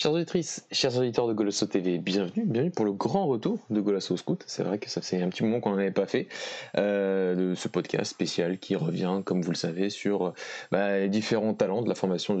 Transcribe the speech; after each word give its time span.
Chers 0.00 0.12
auditrices, 0.12 0.64
chers 0.70 0.96
auditeurs 0.96 1.26
de 1.26 1.32
Golasso 1.32 1.66
TV, 1.66 1.98
bienvenue, 1.98 2.44
bienvenue 2.44 2.70
pour 2.70 2.84
le 2.84 2.92
grand 2.92 3.26
retour 3.26 3.58
de 3.68 3.80
Golasso 3.80 4.16
Scout. 4.16 4.44
C'est 4.46 4.62
vrai 4.62 4.78
que 4.78 4.88
ça 4.88 5.00
fait 5.00 5.20
un 5.20 5.28
petit 5.28 5.42
moment 5.42 5.58
qu'on 5.58 5.70
n'en 5.70 5.78
avait 5.78 5.90
pas 5.90 6.06
fait 6.06 6.28
euh, 6.76 7.34
de 7.34 7.56
ce 7.56 7.66
podcast 7.66 8.08
spécial 8.08 8.58
qui 8.60 8.76
revient, 8.76 9.22
comme 9.24 9.42
vous 9.42 9.50
le 9.50 9.56
savez, 9.56 9.90
sur 9.90 10.34
bah, 10.70 11.00
les 11.00 11.08
différents 11.08 11.52
talents 11.52 11.82
de 11.82 11.88
la 11.88 11.96
formation 11.96 12.40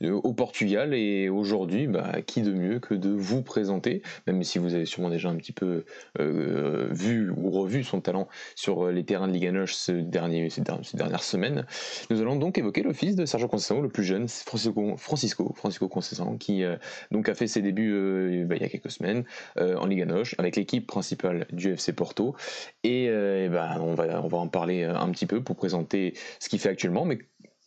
au 0.00 0.32
Portugal. 0.32 0.94
Et 0.94 1.28
aujourd'hui, 1.28 1.88
bah, 1.88 2.22
qui 2.26 2.40
de 2.40 2.54
mieux 2.54 2.78
que 2.78 2.94
de 2.94 3.10
vous 3.10 3.42
présenter, 3.42 4.00
même 4.26 4.42
si 4.42 4.58
vous 4.58 4.72
avez 4.72 4.86
sûrement 4.86 5.10
déjà 5.10 5.28
un 5.28 5.36
petit 5.36 5.52
peu 5.52 5.84
euh, 6.20 6.88
vu 6.90 7.30
ou 7.30 7.50
revu 7.50 7.84
son 7.84 8.00
talent 8.00 8.28
sur 8.54 8.90
les 8.90 9.04
terrains 9.04 9.28
de 9.28 9.34
Liga 9.34 9.52
Noche 9.52 9.74
ce 9.74 9.92
dernier, 9.92 10.48
ces, 10.48 10.62
dernières 10.94 11.22
semaines. 11.22 11.66
Nous 12.08 12.22
allons 12.22 12.36
donc 12.36 12.56
évoquer 12.56 12.80
le 12.80 12.94
fils 12.94 13.14
de 13.14 13.26
Sergio 13.26 13.46
Conceição, 13.46 13.82
le 13.82 13.90
plus 13.90 14.04
jeune, 14.04 14.26
Francisco, 14.26 14.96
Francisco, 14.96 15.52
Francisco 15.54 15.86
Conceição, 15.86 16.38
qui 16.38 16.64
euh, 16.64 16.76
donc 17.10 17.28
a 17.28 17.34
fait 17.34 17.46
ses 17.46 17.62
débuts 17.62 17.92
euh, 17.92 18.44
bah, 18.46 18.56
il 18.56 18.62
y 18.62 18.64
a 18.64 18.68
quelques 18.68 18.90
semaines 18.90 19.24
euh, 19.58 19.76
en 19.76 19.86
Liga 19.86 20.06
Noche 20.06 20.34
avec 20.38 20.56
l'équipe 20.56 20.86
principale 20.86 21.46
du 21.52 21.72
FC 21.72 21.92
Porto. 21.92 22.34
Et, 22.82 23.08
euh, 23.08 23.48
bah, 23.48 23.76
on, 23.80 23.94
va, 23.94 24.22
on 24.22 24.28
va 24.28 24.38
en 24.38 24.48
parler 24.48 24.84
un 24.84 25.10
petit 25.10 25.26
peu 25.26 25.42
pour 25.42 25.56
présenter 25.56 26.14
ce 26.38 26.48
qu'il 26.48 26.58
fait 26.58 26.68
actuellement, 26.68 27.04
mais 27.04 27.18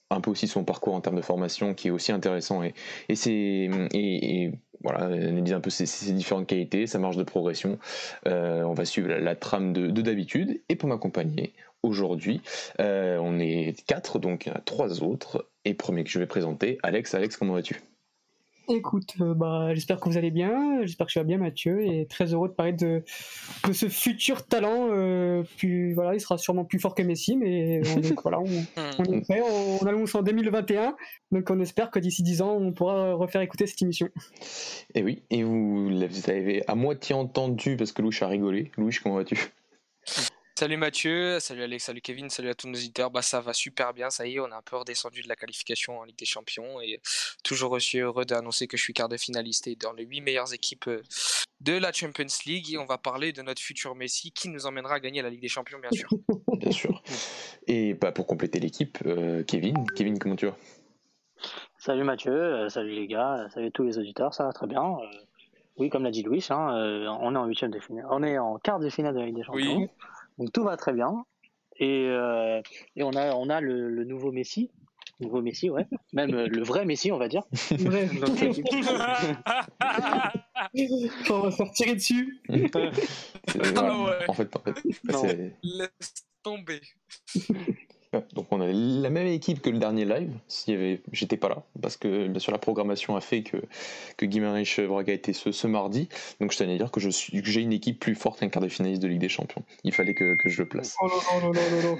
un 0.09 0.21
peu 0.21 0.31
aussi 0.31 0.47
son 0.47 0.63
parcours 0.63 0.93
en 0.95 1.01
termes 1.01 1.17
de 1.17 1.21
formation 1.21 1.73
qui 1.73 1.89
est 1.89 1.91
aussi 1.91 2.13
intéressant 2.13 2.63
et, 2.63 2.73
et 3.09 3.15
c'est 3.15 3.69
et, 3.93 4.51
analyser 4.85 5.53
un 5.53 5.59
peu 5.59 5.69
ses, 5.69 6.13
différentes 6.13 6.47
qualités, 6.47 6.87
sa 6.87 6.97
marge 6.97 7.17
de 7.17 7.23
progression. 7.23 7.77
on 8.25 8.73
va 8.73 8.85
suivre 8.85 9.09
la, 9.09 9.35
trame 9.35 9.73
de, 9.73 9.89
d'habitude 9.89 10.61
et 10.69 10.75
pour 10.77 10.87
m'accompagner 10.87 11.51
aujourd'hui, 11.83 12.41
on 12.79 13.39
est 13.39 13.75
quatre 13.85 14.19
donc 14.19 14.45
il 14.45 14.49
y 14.49 14.51
en 14.53 14.55
a 14.55 14.61
trois 14.61 15.03
autres 15.03 15.49
et 15.65 15.73
premier 15.73 16.05
que 16.05 16.09
je 16.09 16.19
vais 16.19 16.27
présenter, 16.27 16.77
Alex. 16.83 17.13
Alex, 17.13 17.35
comment 17.35 17.53
vas-tu? 17.53 17.81
Écoute, 18.69 19.13
euh, 19.21 19.33
bah, 19.33 19.73
j'espère 19.73 19.99
que 19.99 20.09
vous 20.09 20.17
allez 20.17 20.31
bien, 20.31 20.81
j'espère 20.81 21.07
que 21.07 21.11
tu 21.13 21.19
vas 21.19 21.23
bien 21.23 21.37
Mathieu, 21.37 21.85
et 21.85 22.05
très 22.05 22.33
heureux 22.33 22.49
de 22.49 22.53
parler 22.53 22.73
de, 22.73 23.03
de 23.65 23.73
ce 23.73 23.87
futur 23.87 24.45
talent. 24.45 24.89
Euh, 24.91 25.43
plus, 25.57 25.93
voilà, 25.93 26.15
il 26.15 26.19
sera 26.19 26.37
sûrement 26.37 26.65
plus 26.65 26.79
fort 26.79 26.93
que 26.93 27.01
Messi, 27.01 27.37
mais 27.37 27.81
on, 27.87 27.99
donc, 28.01 28.21
voilà, 28.23 28.39
on, 28.39 29.03
est 29.05 29.21
prêt, 29.21 29.41
on, 29.41 29.85
annonce 29.85 30.15
en 30.15 30.21
2021, 30.21 30.95
donc 31.31 31.49
on 31.49 31.59
espère 31.61 31.91
que 31.91 31.99
d'ici 31.99 32.23
10 32.23 32.41
ans, 32.41 32.57
on 32.57 32.73
pourra 32.73 33.13
refaire 33.13 33.41
écouter 33.41 33.67
cette 33.67 33.81
émission. 33.81 34.09
Et 34.93 35.01
oui, 35.01 35.23
et 35.29 35.43
vous, 35.43 35.89
vous 35.89 36.29
avez 36.29 36.63
à 36.67 36.75
moitié 36.75 37.15
entendu 37.15 37.77
parce 37.77 37.93
que 37.93 38.01
Louis 38.01 38.17
a 38.19 38.27
rigolé. 38.27 38.71
Louis, 38.77 38.95
comment 39.01 39.15
vas-tu? 39.15 39.37
Salut 40.59 40.77
Mathieu, 40.77 41.39
salut 41.39 41.61
Alex, 41.61 41.83
salut 41.83 42.01
Kevin, 42.01 42.31
salut 42.31 42.49
à 42.49 42.55
tous 42.55 42.67
nos 42.67 42.73
auditeurs. 42.73 43.11
Bah 43.11 43.21
ça 43.21 43.41
va 43.41 43.53
super 43.53 43.93
bien, 43.93 44.09
ça 44.09 44.25
y 44.25 44.37
est, 44.37 44.39
on 44.39 44.51
a 44.51 44.55
un 44.55 44.63
peu 44.63 44.75
redescendu 44.75 45.21
de 45.21 45.27
la 45.27 45.35
qualification 45.35 45.99
en 45.99 46.03
Ligue 46.03 46.17
des 46.17 46.25
Champions 46.25 46.81
et 46.81 46.99
toujours 47.43 47.73
aussi 47.73 47.99
heureux 47.99 48.25
d'annoncer 48.25 48.65
que 48.65 48.75
je 48.75 48.81
suis 48.81 48.93
quart 48.93 49.07
de 49.07 49.17
finaliste 49.17 49.67
et 49.67 49.75
dans 49.75 49.93
les 49.93 50.03
8 50.03 50.21
meilleures 50.21 50.51
équipes 50.55 50.87
euh, 50.87 51.03
de 51.61 51.73
la 51.73 51.91
Champions 51.91 52.25
League 52.47 52.73
et 52.73 52.79
on 52.79 52.87
va 52.87 52.97
parler 52.97 53.33
de 53.33 53.43
notre 53.43 53.61
futur 53.61 53.93
Messi 53.93 54.31
qui 54.31 54.49
nous 54.49 54.65
emmènera 54.65 54.95
à 54.95 54.99
gagner 54.99 55.21
la 55.21 55.29
Ligue 55.29 55.43
des 55.43 55.47
Champions 55.47 55.77
bien 55.77 55.91
sûr. 55.91 56.09
bien 56.57 56.71
sûr. 56.71 57.03
Et 57.67 57.93
bah, 57.93 58.11
pour 58.11 58.25
compléter 58.25 58.59
l'équipe, 58.59 58.97
euh, 59.05 59.43
Kevin, 59.43 59.85
Kevin 59.95 60.17
comment 60.17 60.37
tu 60.37 60.47
vas? 60.47 60.57
Salut 61.77 62.03
Mathieu, 62.03 62.33
euh, 62.33 62.69
salut 62.69 62.93
les 62.93 63.05
gars, 63.05 63.47
salut 63.53 63.71
tous 63.71 63.83
les 63.83 63.99
auditeurs, 63.99 64.33
ça 64.33 64.45
va 64.45 64.53
très 64.53 64.65
bien. 64.65 64.97
oui, 65.77 65.91
comme 65.91 66.03
l'a 66.03 66.09
dit 66.09 66.23
Louis, 66.23 66.43
hein, 66.49 67.05
on 67.21 67.35
est 67.35 67.37
en 67.37 67.45
huitième 67.45 67.69
de 67.69 67.79
finale, 67.79 68.07
on 68.09 68.23
est 68.23 68.39
en 68.39 68.57
quart 68.57 68.79
de 68.79 68.89
finale 68.89 69.13
de 69.13 69.19
la 69.19 69.27
Ligue 69.27 69.35
des 69.35 69.43
Champions. 69.43 69.77
Oui. 69.81 69.89
Donc 70.37 70.51
tout 70.51 70.63
va 70.63 70.77
très 70.77 70.93
bien. 70.93 71.25
Et, 71.79 72.07
euh, 72.07 72.61
et 72.95 73.03
on 73.03 73.11
a, 73.11 73.35
on 73.35 73.49
a 73.49 73.61
le, 73.61 73.89
le, 73.89 74.03
nouveau 74.03 74.31
Messi. 74.31 74.71
Nouveau 75.19 75.41
Messi, 75.41 75.69
ouais. 75.69 75.85
Même 76.13 76.33
euh, 76.33 76.47
le 76.47 76.63
vrai 76.63 76.85
Messi, 76.85 77.11
on 77.11 77.17
va 77.17 77.27
dire. 77.27 77.43
Vrai. 77.71 78.09
on 81.29 81.39
va 81.39 81.51
faire 81.51 81.71
tirer 81.71 81.95
dessus. 81.95 82.41
Ah 83.77 84.03
ouais. 84.03 84.25
En 84.27 84.33
fait, 84.33 84.53
en 84.55 84.59
fait 84.59 84.75
Laisse 85.63 86.13
tomber. 86.43 86.81
Donc 88.33 88.47
on 88.51 88.61
a 88.61 88.67
la 88.67 89.09
même 89.09 89.27
équipe 89.27 89.61
que 89.61 89.69
le 89.69 89.79
dernier 89.79 90.05
live. 90.05 90.31
Avait, 90.67 91.01
j'étais 91.11 91.37
pas 91.37 91.49
là 91.49 91.63
parce 91.81 91.97
que 91.97 92.27
bien 92.27 92.39
sûr 92.39 92.51
la 92.51 92.57
programmation 92.57 93.15
a 93.15 93.21
fait 93.21 93.43
que 93.43 93.57
que 94.17 94.25
Guimarães 94.25 94.63
Braga 94.87 95.13
était 95.13 95.33
ce, 95.33 95.51
ce 95.51 95.67
mardi. 95.67 96.09
Donc 96.39 96.51
je 96.51 96.57
tenais 96.57 96.75
à 96.75 96.77
dire 96.77 96.91
que 96.91 96.99
j'ai 96.99 97.61
une 97.61 97.73
équipe 97.73 97.99
plus 97.99 98.15
forte 98.15 98.39
qu'un 98.39 98.49
quart 98.49 98.61
de 98.61 98.67
finaliste 98.67 99.01
de 99.01 99.07
Ligue 99.07 99.19
des 99.19 99.29
Champions. 99.29 99.63
Il 99.83 99.93
fallait 99.93 100.13
que, 100.13 100.35
que 100.35 100.49
je 100.49 100.61
le 100.61 100.67
place. 100.67 100.95
Oh 101.01 101.07
non 101.07 101.47
non 101.47 101.53
non 101.53 101.61
non 101.71 101.89
non. 101.91 101.97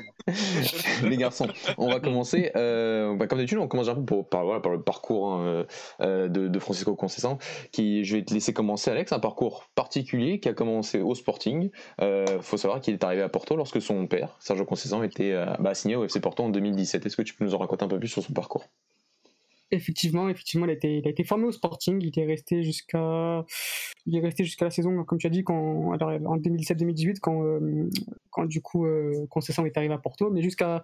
Les 1.03 1.17
garçons, 1.17 1.47
on 1.77 1.89
va 1.89 1.99
commencer. 1.99 2.51
Euh, 2.55 3.15
bah, 3.15 3.27
comme 3.27 3.37
d'habitude, 3.37 3.59
on 3.59 3.67
commence 3.67 3.87
un 3.87 3.95
peu 3.95 4.03
pour, 4.03 4.27
par, 4.27 4.45
voilà, 4.45 4.59
par 4.59 4.71
le 4.71 4.81
parcours 4.81 5.33
hein, 5.33 5.65
euh, 6.01 6.27
de, 6.27 6.47
de, 6.47 6.59
Francisco 6.59 6.95
Conceição. 6.95 7.37
Qui, 7.71 8.03
je 8.03 8.17
vais 8.17 8.23
te 8.23 8.33
laisser 8.33 8.53
commencer, 8.53 8.91
Alex. 8.91 9.11
Un 9.11 9.19
parcours 9.19 9.69
particulier 9.75 10.39
qui 10.39 10.49
a 10.49 10.53
commencé 10.53 11.01
au 11.01 11.15
Sporting. 11.15 11.69
Euh, 12.01 12.25
faut 12.41 12.57
savoir 12.57 12.81
qu'il 12.81 12.93
est 12.93 13.03
arrivé 13.03 13.21
à 13.21 13.29
Porto 13.29 13.55
lorsque 13.55 13.81
son 13.81 14.05
père, 14.07 14.35
Sergio 14.39 14.65
Conceição, 14.65 15.03
était 15.03 15.31
euh, 15.31 15.45
bah, 15.59 15.73
signé 15.75 15.95
au 15.95 16.03
FC 16.07 16.19
Porto 16.19 16.43
en 16.43 16.49
2017. 16.49 17.05
Est-ce 17.05 17.15
que 17.15 17.21
tu 17.21 17.33
peux 17.33 17.45
nous 17.45 17.55
en 17.55 17.59
raconter 17.59 17.85
un 17.85 17.87
peu 17.87 17.99
plus 17.99 18.07
sur 18.07 18.23
son 18.23 18.33
parcours? 18.33 18.67
Effectivement, 19.69 20.29
effectivement, 20.29 20.65
il 20.65 20.69
a 20.69 20.73
été, 20.73 21.23
formé 21.25 21.45
au 21.45 21.51
Sporting. 21.51 22.01
Il 22.01 22.17
est 22.17 22.25
resté 22.25 22.63
jusqu'à, 22.63 23.45
il 24.05 24.15
est 24.15 24.21
resté 24.21 24.45
jusqu'à 24.45 24.65
la 24.65 24.71
saison, 24.71 25.03
comme 25.03 25.17
tu 25.17 25.27
as 25.27 25.29
dit, 25.29 25.43
quand, 25.43 25.91
alors, 25.91 26.09
en 26.09 26.37
2017-2018, 26.37 27.19
quand, 27.19 27.43
euh, 27.43 27.89
quand 28.29 28.45
du 28.45 28.61
coup, 28.61 28.85
euh, 28.85 29.27
Concession 29.29 29.65
est 29.65 29.77
arrivé 29.77 29.93
à 29.93 29.97
Porto, 29.97 30.29
mais 30.29 30.41
jusqu'à 30.41 30.83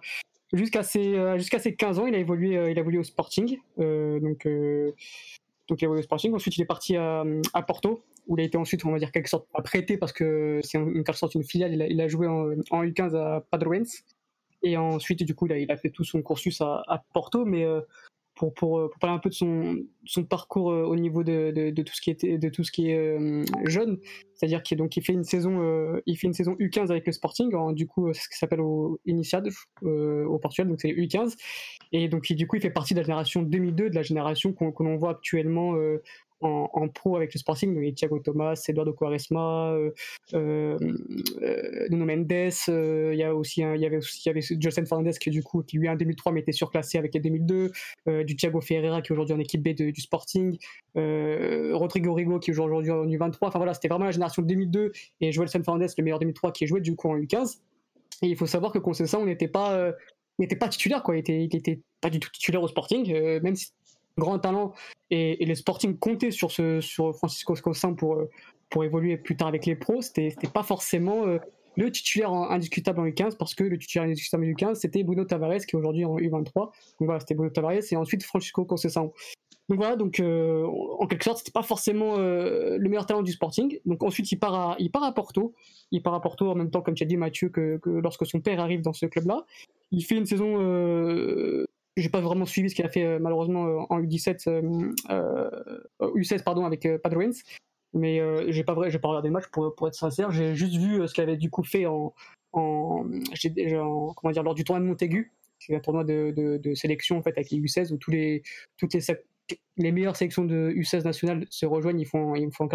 jusqu'à 0.54 0.82
ses, 0.82 1.16
euh, 1.16 1.38
jusqu'à 1.38 1.58
ses 1.58 1.74
15 1.74 1.98
ans, 1.98 2.06
il 2.06 2.14
a 2.14 2.18
évolué, 2.18 2.56
euh, 2.56 2.70
il 2.70 2.78
a 2.78 2.80
évolué 2.80 2.98
au 2.98 3.04
Sporting. 3.04 3.58
Euh, 3.78 4.20
donc, 4.20 4.46
donc 5.68 5.82
il 5.82 5.88
a 5.88 6.02
Sporting. 6.02 6.34
Ensuite, 6.34 6.56
il 6.56 6.62
est 6.62 6.66
parti 6.66 6.96
à, 6.96 7.24
à, 7.52 7.62
Porto, 7.62 8.04
où 8.26 8.36
il 8.36 8.42
a 8.42 8.44
été 8.44 8.56
ensuite, 8.56 8.84
on 8.84 8.92
va 8.92 8.98
dire, 8.98 9.12
quelque 9.12 9.28
sorte 9.28 9.46
prêté 9.64 9.96
parce 9.96 10.12
que 10.12 10.60
c'est 10.62 10.78
en 10.78 10.92
quelque 10.92 11.14
sorte 11.14 11.34
une 11.34 11.44
filiale. 11.44 11.74
Il 11.74 11.82
a, 11.82 11.86
il 11.86 12.00
a 12.00 12.08
joué 12.08 12.26
en, 12.26 12.52
en, 12.70 12.84
U15 12.84 13.16
à 13.16 13.40
Padroens. 13.50 13.84
Et 14.64 14.76
ensuite, 14.76 15.22
du 15.22 15.34
coup, 15.34 15.46
il 15.46 15.52
a, 15.52 15.58
il 15.58 15.70
a 15.70 15.76
fait 15.76 15.90
tout 15.90 16.04
son 16.04 16.22
cursus 16.22 16.60
à, 16.60 17.04
Porto, 17.12 17.44
mais 17.44 17.64
pour, 18.34 18.52
pour, 18.52 18.90
pour, 18.90 18.98
parler 18.98 19.16
un 19.16 19.18
peu 19.18 19.30
de 19.30 19.34
son, 19.34 20.24
parcours 20.28 20.70
euh, 20.70 20.82
au 20.82 20.96
niveau 20.96 21.22
de, 21.22 21.70
tout 21.82 21.94
ce 21.94 22.00
qui 22.00 22.10
était 22.10 22.38
de 22.38 22.48
tout 22.48 22.64
ce 22.64 22.72
qui 22.72 22.90
est 22.90 22.98
euh, 22.98 23.44
jeune, 23.66 23.98
c'est-à-dire 24.34 24.62
qu'il 24.62 24.80
il 24.80 25.02
fait 25.02 25.12
une 25.12 25.24
saison 25.24 25.62
euh, 25.62 26.00
il 26.06 26.16
fait 26.16 26.26
une 26.26 26.34
saison 26.34 26.54
U15 26.54 26.90
avec 26.90 27.06
le 27.06 27.12
Sporting, 27.12 27.54
en, 27.54 27.72
du 27.72 27.86
coup 27.86 28.12
ce 28.12 28.28
qui 28.28 28.36
s'appelle 28.36 28.60
au 28.60 28.98
Initiade 29.06 29.48
au 29.82 30.38
Portugal, 30.38 30.68
donc 30.68 30.80
c'est 30.80 30.88
U15 30.88 31.36
et 31.92 32.08
donc 32.08 32.30
du 32.32 32.46
coup 32.46 32.56
il 32.56 32.62
fait 32.62 32.70
partie 32.70 32.94
de 32.94 33.00
la 33.00 33.04
génération 33.04 33.42
2002, 33.42 33.90
de 33.90 33.94
la 33.94 34.02
génération 34.02 34.52
qu'on 34.52 34.72
l'on 34.80 34.96
voit 34.96 35.12
actuellement 35.12 35.74
en, 36.40 36.88
pro 36.88 37.16
avec 37.16 37.32
le 37.32 37.38
Sporting, 37.38 37.74
donc 37.74 37.94
Thiago 37.94 38.18
Thomas, 38.18 38.62
Eduardo 38.68 38.92
Quaresma, 38.92 39.72
euh, 39.72 39.90
euh, 40.34 40.78
Nuno 41.90 42.04
Mendes, 42.04 42.32
euh, 42.68 43.10
il 43.12 43.18
y 43.18 43.22
a 43.22 43.34
aussi 43.34 43.60
il 43.60 43.80
y 43.80 43.86
avait 43.86 43.96
aussi 43.96 44.22
il 44.24 44.28
y 44.28 44.30
avait 44.30 44.86
Fernandez 44.86 45.12
qui 45.18 45.30
du 45.30 45.42
coup 45.42 45.62
qui 45.62 45.78
lui 45.78 45.88
en 45.88 45.96
2003 45.96 46.32
mais 46.32 46.40
était 46.40 46.52
surclassé 46.52 46.98
avec 46.98 47.14
les 47.14 47.20
2002, 47.20 47.72
euh, 48.08 48.24
du 48.24 48.36
Thiago 48.36 48.60
Ferreira 48.60 49.00
qui 49.02 49.12
est 49.12 49.12
aujourd'hui 49.12 49.34
en 49.34 49.38
équipe 49.38 49.62
B 49.62 49.68
du 49.74 50.00
Sporting, 50.00 50.58
euh, 50.96 51.70
Rodrigo 51.74 52.12
Rigo 52.14 52.38
qui 52.38 52.50
est 52.50 52.58
aujourd'hui 52.58 52.90
en 52.90 53.06
U23, 53.06 53.36
enfin 53.42 53.58
voilà 53.58 53.74
c'était 53.74 53.88
vraiment 53.88 54.06
la 54.06 54.12
génération 54.12 54.42
2002 54.42 54.92
et 55.20 55.32
Joelson 55.32 55.62
Fernandez 55.64 55.86
le 55.96 56.04
meilleur 56.04 56.18
2003 56.18 56.52
qui 56.52 56.64
est 56.64 56.66
joué 56.66 56.80
du 56.80 56.94
coup 56.96 57.08
en 57.08 57.16
U15 57.16 57.60
et 58.22 58.26
il 58.26 58.36
faut 58.36 58.46
savoir 58.46 58.72
que 58.72 58.78
Conceição 58.78 59.22
on 59.22 59.26
n'était 59.26 59.48
pas 59.48 59.92
n'était 60.38 60.56
pas 60.56 60.68
titulaire 60.68 61.02
quoi. 61.02 61.16
Il 61.16 61.20
était, 61.20 61.44
il 61.44 61.56
était 61.56 61.80
pas 62.00 62.10
du 62.10 62.18
tout 62.18 62.30
titulaire 62.30 62.62
au 62.62 62.68
Sporting 62.68 63.12
même 63.40 63.56
si 63.56 63.68
grand 64.18 64.38
talent 64.38 64.72
et, 65.10 65.42
et, 65.42 65.46
le 65.46 65.54
Sporting 65.54 65.98
comptait 65.98 66.30
sur, 66.30 66.50
ce, 66.50 66.80
sur 66.80 67.14
Francisco 67.16 67.54
Scossin 67.54 67.94
pour, 67.94 68.14
euh, 68.14 68.30
pour 68.70 68.84
évoluer 68.84 69.16
plus 69.16 69.36
tard 69.36 69.48
avec 69.48 69.66
les 69.66 69.76
pros, 69.76 70.02
c'était 70.02 70.34
pas 70.52 70.62
forcément 70.62 71.26
euh, 71.26 71.38
le 71.76 71.90
titulaire 71.90 72.32
indiscutable 72.32 73.00
en 73.00 73.06
U15 73.06 73.36
parce 73.36 73.54
que 73.54 73.64
le 73.64 73.78
titulaire 73.78 74.08
indiscutable 74.08 74.44
en 74.44 74.48
U15 74.48 74.74
c'était 74.76 75.02
Bruno 75.02 75.24
Tavares 75.24 75.66
qui 75.66 75.76
est 75.76 75.78
aujourd'hui 75.78 76.04
en 76.04 76.16
U23. 76.16 76.54
Donc 76.54 76.72
voilà, 77.00 77.20
c'était 77.20 77.34
Bruno 77.34 77.50
Tavares 77.50 77.82
et 77.90 77.96
ensuite 77.96 78.22
Francisco 78.22 78.64
Conceição. 78.64 79.12
Donc 79.68 79.78
voilà, 79.78 79.96
donc 79.96 80.20
euh, 80.20 80.66
en 80.98 81.06
quelque 81.06 81.24
sorte, 81.24 81.38
c'était 81.38 81.50
pas 81.50 81.62
forcément 81.62 82.18
le 82.18 82.86
meilleur 82.86 83.06
talent 83.06 83.22
du 83.22 83.32
Sporting. 83.32 83.78
Donc 83.86 84.02
ensuite, 84.02 84.30
il 84.30 84.36
part 84.36 84.54
à, 84.54 84.76
il 84.78 84.90
part 84.90 85.04
à 85.04 85.14
Porto. 85.14 85.54
Il 85.90 86.02
part 86.02 86.12
à 86.12 86.20
Porto 86.20 86.50
en 86.50 86.54
même 86.54 86.70
temps, 86.70 86.82
comme 86.82 86.94
tu 86.94 87.02
as 87.02 87.06
dit 87.06 87.16
Mathieu, 87.16 87.48
que, 87.48 87.78
que 87.78 87.88
lorsque 87.88 88.26
son 88.26 88.40
père 88.40 88.60
arrive 88.60 88.82
dans 88.82 88.92
ce 88.92 89.06
club-là. 89.06 89.46
il 89.90 90.04
fait 90.04 90.16
une 90.16 90.26
saison. 90.26 90.58
J'ai 91.96 92.08
pas 92.08 92.20
vraiment 92.20 92.46
suivi 92.46 92.70
ce 92.70 92.74
qu'il 92.74 92.84
a 92.84 92.88
fait 92.88 93.18
malheureusement 93.18 93.86
en 93.90 94.00
U17, 94.00 94.94
U16 96.00 96.42
pardon 96.42 96.64
avec 96.64 96.88
Padre 97.02 97.22
mais 97.92 98.20
j'ai 98.52 98.64
pas 98.64 98.74
pas 98.74 98.80
regardé 98.80 99.28
le 99.28 99.32
match 99.32 99.46
pour, 99.52 99.74
pour 99.74 99.88
être 99.88 99.94
sincère. 99.94 100.30
J'ai 100.32 100.54
juste 100.54 100.76
vu 100.76 101.06
ce 101.06 101.14
qu'il 101.14 101.22
avait 101.22 101.36
du 101.36 101.50
coup 101.50 101.62
fait 101.62 101.86
en, 101.86 102.12
en, 102.52 103.04
comment 104.16 104.32
dire 104.32 104.42
lors 104.42 104.54
du 104.54 104.64
tournoi 104.64 104.80
de 104.80 104.86
Montaigu, 104.86 105.32
qui 105.60 105.72
est 105.72 105.76
un 105.76 105.80
tournoi 105.80 106.04
de, 106.04 106.32
de, 106.32 106.74
sélection 106.74 107.18
en 107.18 107.22
fait 107.22 107.30
avec 107.30 107.50
les 107.50 107.58
U16 107.58 107.92
où 107.92 107.96
tous 107.96 108.10
les 108.10 108.42
toutes 108.76 108.94
les 108.94 109.00
les 109.76 109.92
meilleures 109.92 110.16
sélections 110.16 110.44
de 110.44 110.72
U16 110.74 111.04
nationales 111.04 111.46
se 111.50 111.66
rejoignent, 111.66 112.00
ils 112.00 112.06
font, 112.06 112.34
ils 112.34 112.50
font 112.52 112.64
en, 112.64 112.68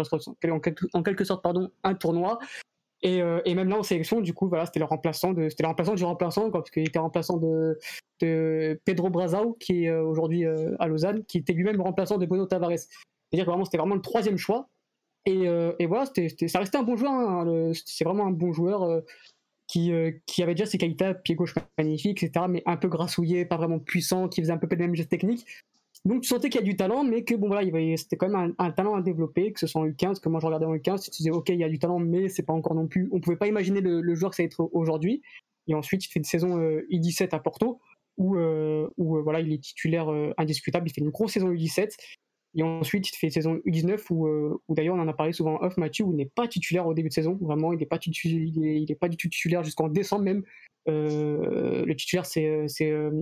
quelque, 0.60 0.86
en, 0.92 1.02
quelque, 1.02 1.24
sorte 1.24 1.42
pardon, 1.42 1.70
un 1.82 1.94
tournoi. 1.94 2.38
Et, 3.02 3.22
euh, 3.22 3.40
et, 3.46 3.54
même 3.54 3.68
là 3.68 3.78
en 3.78 3.82
sélection, 3.82 4.20
du 4.20 4.34
coup, 4.34 4.48
voilà, 4.48 4.66
c'était 4.66 4.78
le 4.78 4.84
remplaçant 4.84 5.34
c'était 5.34 5.62
le 5.62 5.68
remplaçant 5.68 5.94
du 5.94 6.04
remplaçant, 6.04 6.50
quoi, 6.50 6.60
parce 6.60 6.70
qu'il 6.70 6.86
était 6.86 6.98
remplaçant 6.98 7.38
de, 7.38 7.78
Pedro 8.84 9.08
Brazao, 9.08 9.54
qui 9.54 9.84
est 9.84 9.88
euh, 9.88 10.02
aujourd'hui 10.02 10.44
euh, 10.44 10.76
à 10.78 10.86
Lausanne, 10.86 11.24
qui 11.24 11.38
était 11.38 11.54
lui-même 11.54 11.80
remplaçant 11.80 12.18
de 12.18 12.26
Bruno 12.26 12.44
Tavares. 12.44 12.78
C'est-à-dire 12.78 13.46
que 13.46 13.50
vraiment, 13.50 13.64
c'était 13.64 13.78
vraiment 13.78 13.94
le 13.94 14.02
troisième 14.02 14.36
choix. 14.36 14.68
Et, 15.26 15.44
et 15.78 15.86
voilà, 15.86 16.06
c'était, 16.06 16.48
ça 16.48 16.58
restait 16.60 16.78
un 16.78 16.82
bon 16.82 16.96
joueur. 16.96 17.12
Hein, 17.12 17.72
c'est 17.84 18.04
vraiment 18.04 18.26
un 18.26 18.30
bon 18.30 18.52
joueur 18.52 19.02
qui, 19.66 19.92
qui 20.26 20.42
avait 20.42 20.54
déjà 20.54 20.64
ses 20.64 20.78
qualités, 20.78 21.12
pied 21.22 21.34
gauche 21.34 21.54
magnifique, 21.78 22.22
etc., 22.22 22.46
mais 22.48 22.62
un 22.64 22.78
peu 22.78 22.88
grassouillé, 22.88 23.44
pas 23.44 23.58
vraiment 23.58 23.78
puissant, 23.78 24.28
qui 24.28 24.40
faisait 24.40 24.52
un 24.52 24.56
peu 24.56 24.66
les 24.70 24.76
mêmes 24.78 24.94
gestes 24.94 25.10
techniques. 25.10 25.46
Donc 26.06 26.22
tu 26.22 26.28
sentais 26.28 26.48
qu'il 26.48 26.60
y 26.60 26.64
a 26.64 26.66
du 26.66 26.76
talent, 26.76 27.04
mais 27.04 27.24
que 27.24 27.34
bon 27.34 27.48
voilà, 27.48 27.68
c'était 27.96 28.16
quand 28.16 28.28
même 28.28 28.54
un, 28.56 28.70
talent 28.70 28.94
à 28.94 29.02
développer, 29.02 29.52
que 29.52 29.60
ce 29.60 29.66
soit 29.66 29.82
en 29.82 29.86
U15, 29.86 30.20
que 30.20 30.28
moi 30.30 30.40
je 30.40 30.46
regardais 30.46 30.64
en 30.64 30.74
U15, 30.74 31.04
tu 31.04 31.10
disais 31.10 31.30
ok, 31.30 31.50
il 31.50 31.58
y 31.58 31.64
a 31.64 31.68
du 31.68 31.78
talent, 31.78 31.98
mais 31.98 32.28
c'est 32.30 32.42
pas 32.42 32.54
encore 32.54 32.74
non 32.74 32.86
plus. 32.86 33.10
On 33.12 33.20
pouvait 33.20 33.36
pas 33.36 33.48
imaginer 33.48 33.82
le, 33.82 34.14
joueur 34.14 34.30
que 34.30 34.36
ça 34.36 34.42
allait 34.42 34.48
être 34.48 34.70
aujourd'hui. 34.72 35.22
Et 35.66 35.74
ensuite, 35.74 36.04
il 36.06 36.08
fait 36.08 36.18
une 36.18 36.24
saison 36.24 36.58
U17 36.58 37.34
à 37.34 37.38
Porto, 37.38 37.80
où, 38.16 38.36
euh, 38.36 38.88
euh, 38.98 39.22
voilà, 39.22 39.40
il 39.40 39.52
est 39.52 39.62
titulaire 39.62 40.10
euh, 40.10 40.32
indiscutable. 40.36 40.88
Il 40.88 40.92
fait 40.92 41.00
une 41.00 41.10
grosse 41.10 41.32
saison 41.32 41.50
U17. 41.50 41.96
Et 42.56 42.62
ensuite, 42.62 43.08
il 43.08 43.16
fait 43.16 43.28
une 43.28 43.32
saison 43.32 43.60
U19 43.66 44.06
où, 44.10 44.74
d'ailleurs 44.74 44.96
on 44.96 45.00
en 45.00 45.06
a 45.06 45.12
parlé 45.12 45.32
souvent 45.32 45.62
off, 45.62 45.76
Mathieu, 45.76 46.04
où 46.04 46.12
il 46.12 46.16
n'est 46.16 46.26
pas 46.26 46.48
titulaire 46.48 46.86
au 46.86 46.94
début 46.94 47.08
de 47.08 47.14
saison. 47.14 47.38
Vraiment, 47.40 47.72
il 47.72 47.78
n'est 47.78 47.86
pas, 47.86 47.98
il 48.04 48.96
pas 48.98 49.08
du 49.08 49.16
tout 49.16 49.28
titulaire 49.28 49.62
jusqu'en 49.62 49.88
décembre 49.88 50.24
même. 50.24 50.42
le 50.86 51.92
titulaire, 51.94 52.26
c'est 52.26 52.66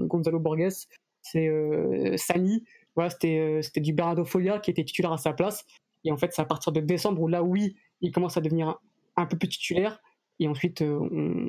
Gonzalo 0.06 0.40
Borges 0.40 0.86
c'est 1.30 1.48
euh, 1.48 2.16
Sani. 2.16 2.64
Voilà, 2.94 3.10
c'était, 3.10 3.38
euh, 3.38 3.80
du 3.80 3.92
Bernardo 3.92 4.24
Folia 4.24 4.58
qui 4.58 4.70
était 4.70 4.84
titulaire 4.84 5.12
à 5.12 5.18
sa 5.18 5.32
place. 5.32 5.64
Et 6.04 6.12
en 6.12 6.16
fait, 6.16 6.32
c'est 6.32 6.42
à 6.42 6.44
partir 6.44 6.72
de 6.72 6.80
décembre 6.80 7.20
où 7.22 7.28
là, 7.28 7.42
oui, 7.42 7.76
il 8.00 8.12
commence 8.12 8.36
à 8.36 8.40
devenir 8.40 8.78
un, 9.16 9.26
peu 9.26 9.36
plus 9.36 9.48
titulaire. 9.48 10.00
Et 10.40 10.48
ensuite, 10.48 10.82
euh, 10.82 11.48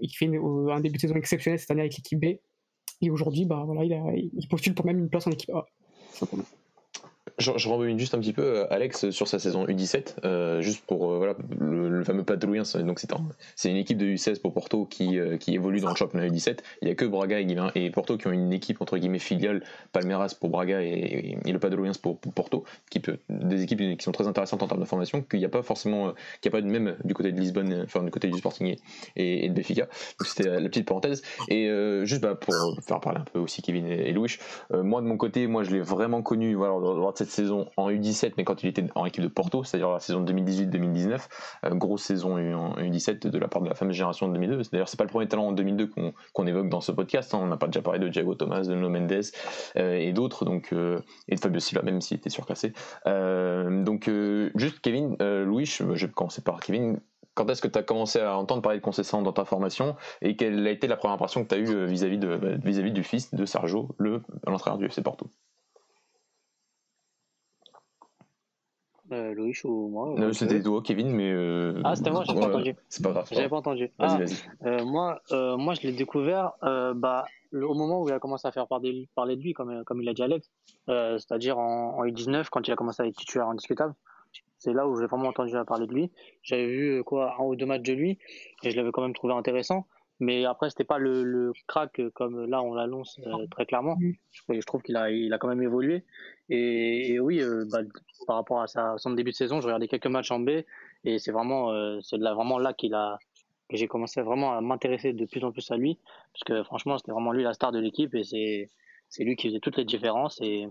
il 0.00 0.10
fait 0.10 0.26
un 0.26 0.80
début 0.80 0.96
de 0.96 1.00
saison 1.00 1.14
exceptionnel 1.14 1.58
cette 1.58 1.70
année 1.70 1.82
avec 1.82 1.96
l'équipe 1.96 2.20
B. 2.20 2.38
Et 3.00 3.10
aujourd'hui, 3.10 3.44
bah, 3.44 3.62
voilà, 3.64 3.84
il, 3.84 4.30
il, 4.36 4.48
postule 4.48 4.74
pour 4.74 4.84
même 4.84 4.98
une 4.98 5.08
place 5.08 5.26
en 5.26 5.30
équipe 5.30 5.50
A. 5.50 5.66
Je, 7.38 7.52
je 7.56 7.68
rembobine 7.68 7.98
juste 7.98 8.14
un 8.14 8.18
petit 8.18 8.32
peu, 8.32 8.42
euh, 8.42 8.66
Alex, 8.72 9.10
sur 9.10 9.28
sa 9.28 9.38
saison 9.38 9.64
U17, 9.64 10.16
euh, 10.24 10.60
juste 10.60 10.84
pour 10.84 11.12
euh, 11.12 11.18
voilà, 11.18 11.36
le, 11.60 12.02
fameux 12.02 12.24
Padrouins. 12.24 12.62
Donc 12.84 13.00
c'est 13.54 13.70
une 13.70 13.76
équipe 13.76 13.96
de 13.96 14.06
U16 14.06 14.40
pour 14.40 14.52
Porto 14.52 14.86
qui, 14.86 15.18
qui 15.38 15.54
évolue 15.54 15.80
dans 15.80 15.90
le 15.90 15.96
championnat 15.96 16.26
U17. 16.26 16.58
Il 16.82 16.86
n'y 16.86 16.90
a 16.90 16.94
que 16.96 17.04
Braga 17.04 17.38
et, 17.40 17.90
Porto 17.90 18.16
qui 18.16 18.26
ont 18.26 18.32
une 18.32 18.52
équipe 18.52 18.80
entre 18.82 18.98
guillemets 18.98 19.20
filiale, 19.20 19.62
Palmeiras 19.92 20.34
pour 20.38 20.50
Braga 20.50 20.80
et, 20.82 21.36
le 21.44 21.58
Padrouins 21.58 21.92
pour, 22.00 22.18
Porto, 22.18 22.64
qui 22.90 23.00
peut, 23.00 23.18
des 23.28 23.62
équipes 23.62 23.96
qui 23.96 24.04
sont 24.04 24.12
très 24.12 24.26
intéressantes 24.26 24.62
en 24.62 24.68
termes 24.68 24.80
de 24.80 24.86
formation, 24.86 25.22
qu'il 25.22 25.38
n'y 25.38 25.44
a 25.44 25.48
pas 25.48 25.62
forcément, 25.62 26.14
qu'il 26.40 26.50
n'y 26.50 26.56
a 26.56 26.60
pas 26.60 26.62
de 26.62 26.70
même 26.70 26.96
du 27.04 27.14
côté 27.14 27.30
de 27.30 27.40
Lisbonne, 27.40 27.86
du 27.86 28.10
côté 28.10 28.28
du 28.28 28.38
Sporting 28.38 28.76
et, 29.16 29.48
de 29.48 29.54
Benfica. 29.54 29.86
C'était 30.24 30.48
la 30.60 30.68
petite 30.68 30.86
parenthèse. 30.86 31.22
Et 31.48 31.68
juste 32.04 32.22
bah, 32.22 32.34
pour 32.34 32.54
faire 32.82 33.00
parler 33.00 33.20
un 33.20 33.24
peu 33.32 33.38
aussi 33.38 33.62
Kevin 33.62 33.86
et, 33.86 34.12
Louis, 34.12 34.36
moi 34.72 35.00
de 35.00 35.06
mon 35.06 35.16
côté, 35.16 35.46
moi 35.46 35.62
je 35.62 35.70
l'ai 35.70 35.80
vraiment 35.80 36.22
connu 36.22 36.54
lors 36.54 37.12
de 37.12 37.18
cette 37.18 37.27
saison 37.28 37.70
en 37.76 37.90
U17, 37.90 38.32
mais 38.36 38.44
quand 38.44 38.62
il 38.62 38.68
était 38.68 38.84
en 38.94 39.06
équipe 39.06 39.22
de 39.22 39.28
Porto, 39.28 39.64
c'est-à-dire 39.64 39.90
la 39.90 40.00
saison 40.00 40.24
2018-2019, 40.24 41.28
euh, 41.64 41.74
grosse 41.74 42.02
saison 42.02 42.34
en 42.34 42.76
U17 42.76 43.28
de 43.28 43.38
la 43.38 43.48
part 43.48 43.62
de 43.62 43.68
la 43.68 43.74
fameuse 43.74 43.96
génération 43.96 44.28
de 44.28 44.34
2002. 44.34 44.62
D'ailleurs, 44.72 44.88
c'est 44.88 44.96
pas 44.96 45.04
le 45.04 45.10
premier 45.10 45.28
talent 45.28 45.48
en 45.48 45.52
2002 45.52 45.90
qu'on 46.32 46.46
évoque 46.46 46.68
dans 46.68 46.80
ce 46.80 46.92
podcast. 46.92 47.34
Hein. 47.34 47.40
On 47.42 47.46
n'a 47.46 47.56
pas 47.56 47.66
déjà 47.66 47.82
parlé 47.82 47.98
de 47.98 48.08
Diego 48.08 48.34
Thomas, 48.34 48.62
de 48.62 48.74
No 48.74 48.88
Mendes 48.88 49.22
euh, 49.76 49.94
et 49.94 50.12
d'autres, 50.12 50.44
donc 50.44 50.72
euh, 50.72 51.00
et 51.28 51.34
de 51.34 51.40
Fabio 51.40 51.60
Silva, 51.60 51.82
même 51.82 52.00
s'il 52.00 52.16
était 52.16 52.30
surclassé. 52.30 52.72
donc, 53.06 54.10
juste 54.54 54.80
Kevin, 54.80 55.16
Louis, 55.20 55.66
je 55.66 55.84
vais 55.84 56.08
commencer 56.08 56.42
par 56.42 56.60
Kevin 56.60 57.00
quand 57.34 57.48
est-ce 57.50 57.62
que 57.62 57.68
tu 57.68 57.78
as 57.78 57.84
commencé 57.84 58.20
à 58.20 58.36
entendre 58.36 58.62
parler 58.62 58.78
de 58.78 58.84
concession 58.84 59.22
dans 59.22 59.32
ta 59.32 59.44
formation 59.44 59.94
et 60.22 60.34
quelle 60.34 60.66
a 60.66 60.70
été 60.70 60.88
la 60.88 60.96
première 60.96 61.14
impression 61.14 61.44
que 61.44 61.48
tu 61.48 61.54
as 61.54 61.58
eue 61.58 61.86
vis-à-vis 61.86 62.18
vis 62.18 62.80
-vis 62.80 62.92
du 62.92 63.04
fils 63.04 63.32
de 63.32 63.44
Sergio, 63.44 63.94
l'entraîneur 64.44 64.78
du 64.78 64.86
FC 64.86 65.02
Porto? 65.02 65.30
Euh, 69.12 69.32
Louis 69.34 69.54
ou 69.64 69.88
moi 69.88 70.14
Non, 70.18 70.32
c'était 70.32 70.62
toi, 70.62 70.82
Kevin, 70.82 71.10
mais. 71.10 71.30
Euh, 71.30 71.80
ah, 71.84 71.96
c'était 71.96 72.10
moi, 72.10 72.24
j'ai 72.26 72.34
pas 72.34 72.46
entendu. 72.46 72.76
C'est 72.88 73.02
pas 73.02 73.12
grave. 73.12 73.28
J'avais 73.30 73.48
pas 73.48 73.56
entendu. 73.56 73.90
Vas-y, 73.98 74.10
ah, 74.10 74.18
vas-y. 74.18 74.68
Euh, 74.68 74.84
moi, 74.84 75.20
euh, 75.32 75.56
moi, 75.56 75.74
je 75.74 75.86
l'ai 75.86 75.92
découvert 75.92 76.52
euh, 76.62 76.92
bah, 76.94 77.24
au 77.52 77.74
moment 77.74 78.02
où 78.02 78.08
il 78.08 78.12
a 78.12 78.18
commencé 78.18 78.46
à 78.46 78.52
faire 78.52 78.66
parler, 78.66 79.08
parler 79.14 79.36
de 79.36 79.42
lui, 79.42 79.54
comme, 79.54 79.82
comme 79.84 80.02
il 80.02 80.08
a 80.08 80.12
dit 80.12 80.22
Alex, 80.22 80.50
euh, 80.88 81.16
c'est-à-dire 81.18 81.58
en, 81.58 81.98
en 81.98 82.04
U19, 82.04 82.48
quand 82.50 82.66
il 82.68 82.72
a 82.72 82.76
commencé 82.76 83.02
à 83.02 83.06
être 83.06 83.16
titulaire 83.16 83.48
indiscutable. 83.48 83.94
C'est 84.58 84.72
là 84.72 84.86
où 84.86 84.98
j'ai 85.00 85.06
vraiment 85.06 85.28
entendu 85.28 85.54
parler 85.66 85.86
de 85.86 85.94
lui. 85.94 86.10
J'avais 86.42 86.66
vu 86.66 87.02
quoi 87.04 87.36
un 87.38 87.44
ou 87.44 87.56
deux 87.56 87.64
matchs 87.64 87.82
de 87.82 87.92
lui 87.92 88.18
et 88.64 88.70
je 88.70 88.76
l'avais 88.76 88.90
quand 88.90 89.02
même 89.02 89.14
trouvé 89.14 89.32
intéressant. 89.32 89.86
Mais 90.20 90.44
après, 90.44 90.68
c'était 90.68 90.82
pas 90.82 90.98
le, 90.98 91.22
le 91.22 91.52
crack 91.68 92.00
comme 92.14 92.46
là 92.46 92.60
on 92.60 92.74
l'annonce 92.74 93.20
euh, 93.24 93.46
très 93.52 93.66
clairement. 93.66 93.96
Je, 94.32 94.42
je 94.48 94.66
trouve 94.66 94.82
qu'il 94.82 94.96
a, 94.96 95.10
il 95.12 95.32
a 95.32 95.38
quand 95.38 95.46
même 95.46 95.62
évolué. 95.62 96.04
Et, 96.48 97.12
et 97.12 97.20
oui, 97.20 97.40
euh, 97.40 97.64
bah, 97.70 97.82
par 98.26 98.36
rapport 98.36 98.60
à 98.60 98.66
sa, 98.66 98.98
son 98.98 99.12
début 99.12 99.30
de 99.30 99.36
saison, 99.36 99.60
je 99.60 99.66
regardais 99.66 99.86
quelques 99.86 100.08
matchs 100.08 100.32
en 100.32 100.40
B 100.40 100.50
et 101.04 101.18
c'est 101.20 101.30
vraiment, 101.30 101.70
euh, 101.70 102.00
c'est 102.02 102.16
là, 102.16 102.34
vraiment 102.34 102.58
là 102.58 102.72
qu'il 102.72 102.94
a, 102.94 103.18
que 103.68 103.76
j'ai 103.76 103.86
commencé 103.86 104.20
vraiment 104.20 104.52
à 104.54 104.60
m'intéresser 104.60 105.12
de 105.12 105.24
plus 105.24 105.44
en 105.44 105.52
plus 105.52 105.70
à 105.70 105.76
lui. 105.76 106.00
Parce 106.32 106.42
que 106.44 106.64
franchement, 106.64 106.98
c'était 106.98 107.12
vraiment 107.12 107.30
lui 107.30 107.44
la 107.44 107.52
star 107.52 107.70
de 107.70 107.78
l'équipe 107.78 108.12
et 108.16 108.24
c'est, 108.24 108.70
c'est 109.08 109.22
lui 109.22 109.36
qui 109.36 109.46
faisait 109.48 109.60
toutes 109.60 109.76
les 109.76 109.84
différences. 109.84 110.40
Et, 110.40 110.66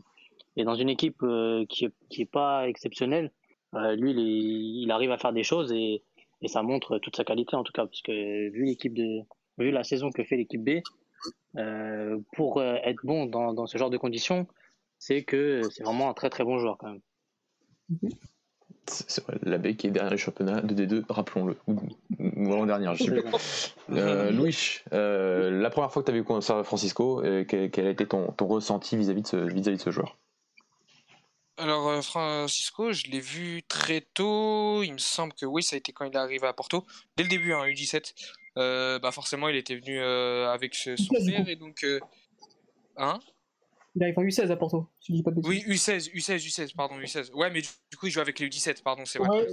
et 0.58 0.66
dans 0.66 0.76
une 0.76 0.90
équipe 0.90 1.24
qui, 1.70 1.88
qui 2.10 2.22
est 2.22 2.32
pas 2.32 2.68
exceptionnelle, 2.68 3.32
lui, 3.74 4.12
il, 4.12 4.84
il 4.84 4.92
arrive 4.92 5.12
à 5.12 5.18
faire 5.18 5.32
des 5.32 5.44
choses 5.44 5.72
et, 5.72 6.04
et 6.42 6.48
ça 6.50 6.64
montre 6.64 6.98
toute 6.98 7.16
sa 7.16 7.24
qualité 7.24 7.56
en 7.56 7.64
tout 7.64 7.72
cas. 7.72 7.86
Parce 7.86 8.02
que 8.02 8.50
vu 8.50 8.66
l'équipe 8.66 8.94
de, 8.94 9.22
vu 9.58 9.72
la 9.72 9.84
saison 9.84 10.12
que 10.12 10.24
fait 10.24 10.38
l'équipe 10.38 10.64
B, 10.64 10.82
euh, 11.58 12.20
pour 12.34 12.60
euh, 12.60 12.76
être 12.84 13.00
bon 13.04 13.26
dans, 13.26 13.54
dans, 13.54 13.66
ce 13.66 13.78
genre 13.78 13.90
de 13.90 13.98
conditions, 13.98 14.48
c'est 15.00 15.24
que 15.24 15.62
c'est 15.72 15.84
vraiment 15.84 16.10
un 16.10 16.14
très 16.14 16.30
très 16.30 16.44
bon 16.44 16.60
joueur 16.60 16.78
quand 16.78 16.92
même. 16.92 18.12
C'est 18.86 19.24
vrai, 19.24 19.38
la 19.42 19.58
B 19.58 19.76
qui 19.76 19.88
est 19.88 19.92
derrière 19.92 20.12
le 20.12 20.18
championnat 20.18 20.62
de 20.62 20.86
D2, 20.86 21.04
rappelons-le, 21.10 21.58
ou, 21.68 21.80
l'an 22.20 22.66
dernier, 22.66 22.90
je 22.96 23.04
sais 23.04 23.12
plus. 23.12 23.24
Euh, 23.90 24.32
Louis, 24.32 24.82
euh, 24.92 25.62
la 25.62 25.70
première 25.70 25.92
fois 25.92 26.04
que 26.04 26.12
tu 26.12 26.18
as 26.18 26.22
vu 26.22 26.26
à 26.30 26.64
Francisco, 26.66 27.22
quel, 27.48 27.72
quel, 27.72 27.88
a 27.88 27.90
été 27.90 28.06
ton, 28.06 28.34
ton 28.34 28.48
ressenti 28.48 28.98
vis-à-vis 28.98 29.22
de, 29.32 29.48
vis 29.48 29.62
-vis 29.62 29.72
de 29.72 29.78
ce 29.78 29.92
joueur? 29.92 30.18
Alors 31.58 32.04
Francisco, 32.04 32.92
je 32.92 33.08
l'ai 33.08 33.22
vu 33.22 33.64
très 33.64 34.02
tôt. 34.02 34.84
Il 34.84 34.94
me 34.94 34.98
semble 34.98 35.34
que 35.34 35.46
oui, 35.46 35.64
ça 35.64 35.76
a 35.76 35.80
été 35.80 35.94
quand 35.94 36.06
il 36.06 36.14
est 36.14 36.18
arrivé 36.18 36.46
à 36.46 36.54
Porto, 36.54 36.86
dès 37.16 37.24
le 37.24 37.30
début, 37.30 37.54
hein, 37.54 37.66
U17. 37.66 38.14
Euh, 38.58 39.00
bah 39.00 39.12
forcément, 39.12 39.50
il 39.50 39.56
était 39.56 39.76
venu 39.76 40.00
euh, 40.00 40.50
avec 40.50 40.76
son 40.76 40.96
père 41.26 41.48
et 41.48 41.56
donc. 41.56 41.84
Euh, 41.84 42.00
hein? 42.98 43.20
Il 43.96 44.04
arrive 44.04 44.20
en 44.20 44.24
U16 44.24 44.52
à 44.52 44.56
Porto, 44.56 44.88
si 45.00 45.12
je 45.12 45.18
dis 45.18 45.24
pas 45.24 45.32
de 45.32 45.42
Oui, 45.48 45.64
U16, 45.68 46.12
U16, 46.14 46.38
U16, 46.48 46.76
pardon, 46.76 47.00
U16. 47.00 47.32
Ouais, 47.34 47.50
mais 47.50 47.62
du 47.62 47.98
coup, 47.98 48.08
il 48.08 48.12
joue 48.12 48.20
avec 48.20 48.40
les 48.40 48.48
U17, 48.48 48.84
pardon, 48.84 49.04
c'est 49.06 49.20
vrai. 49.20 49.30
Ouais. 49.30 49.48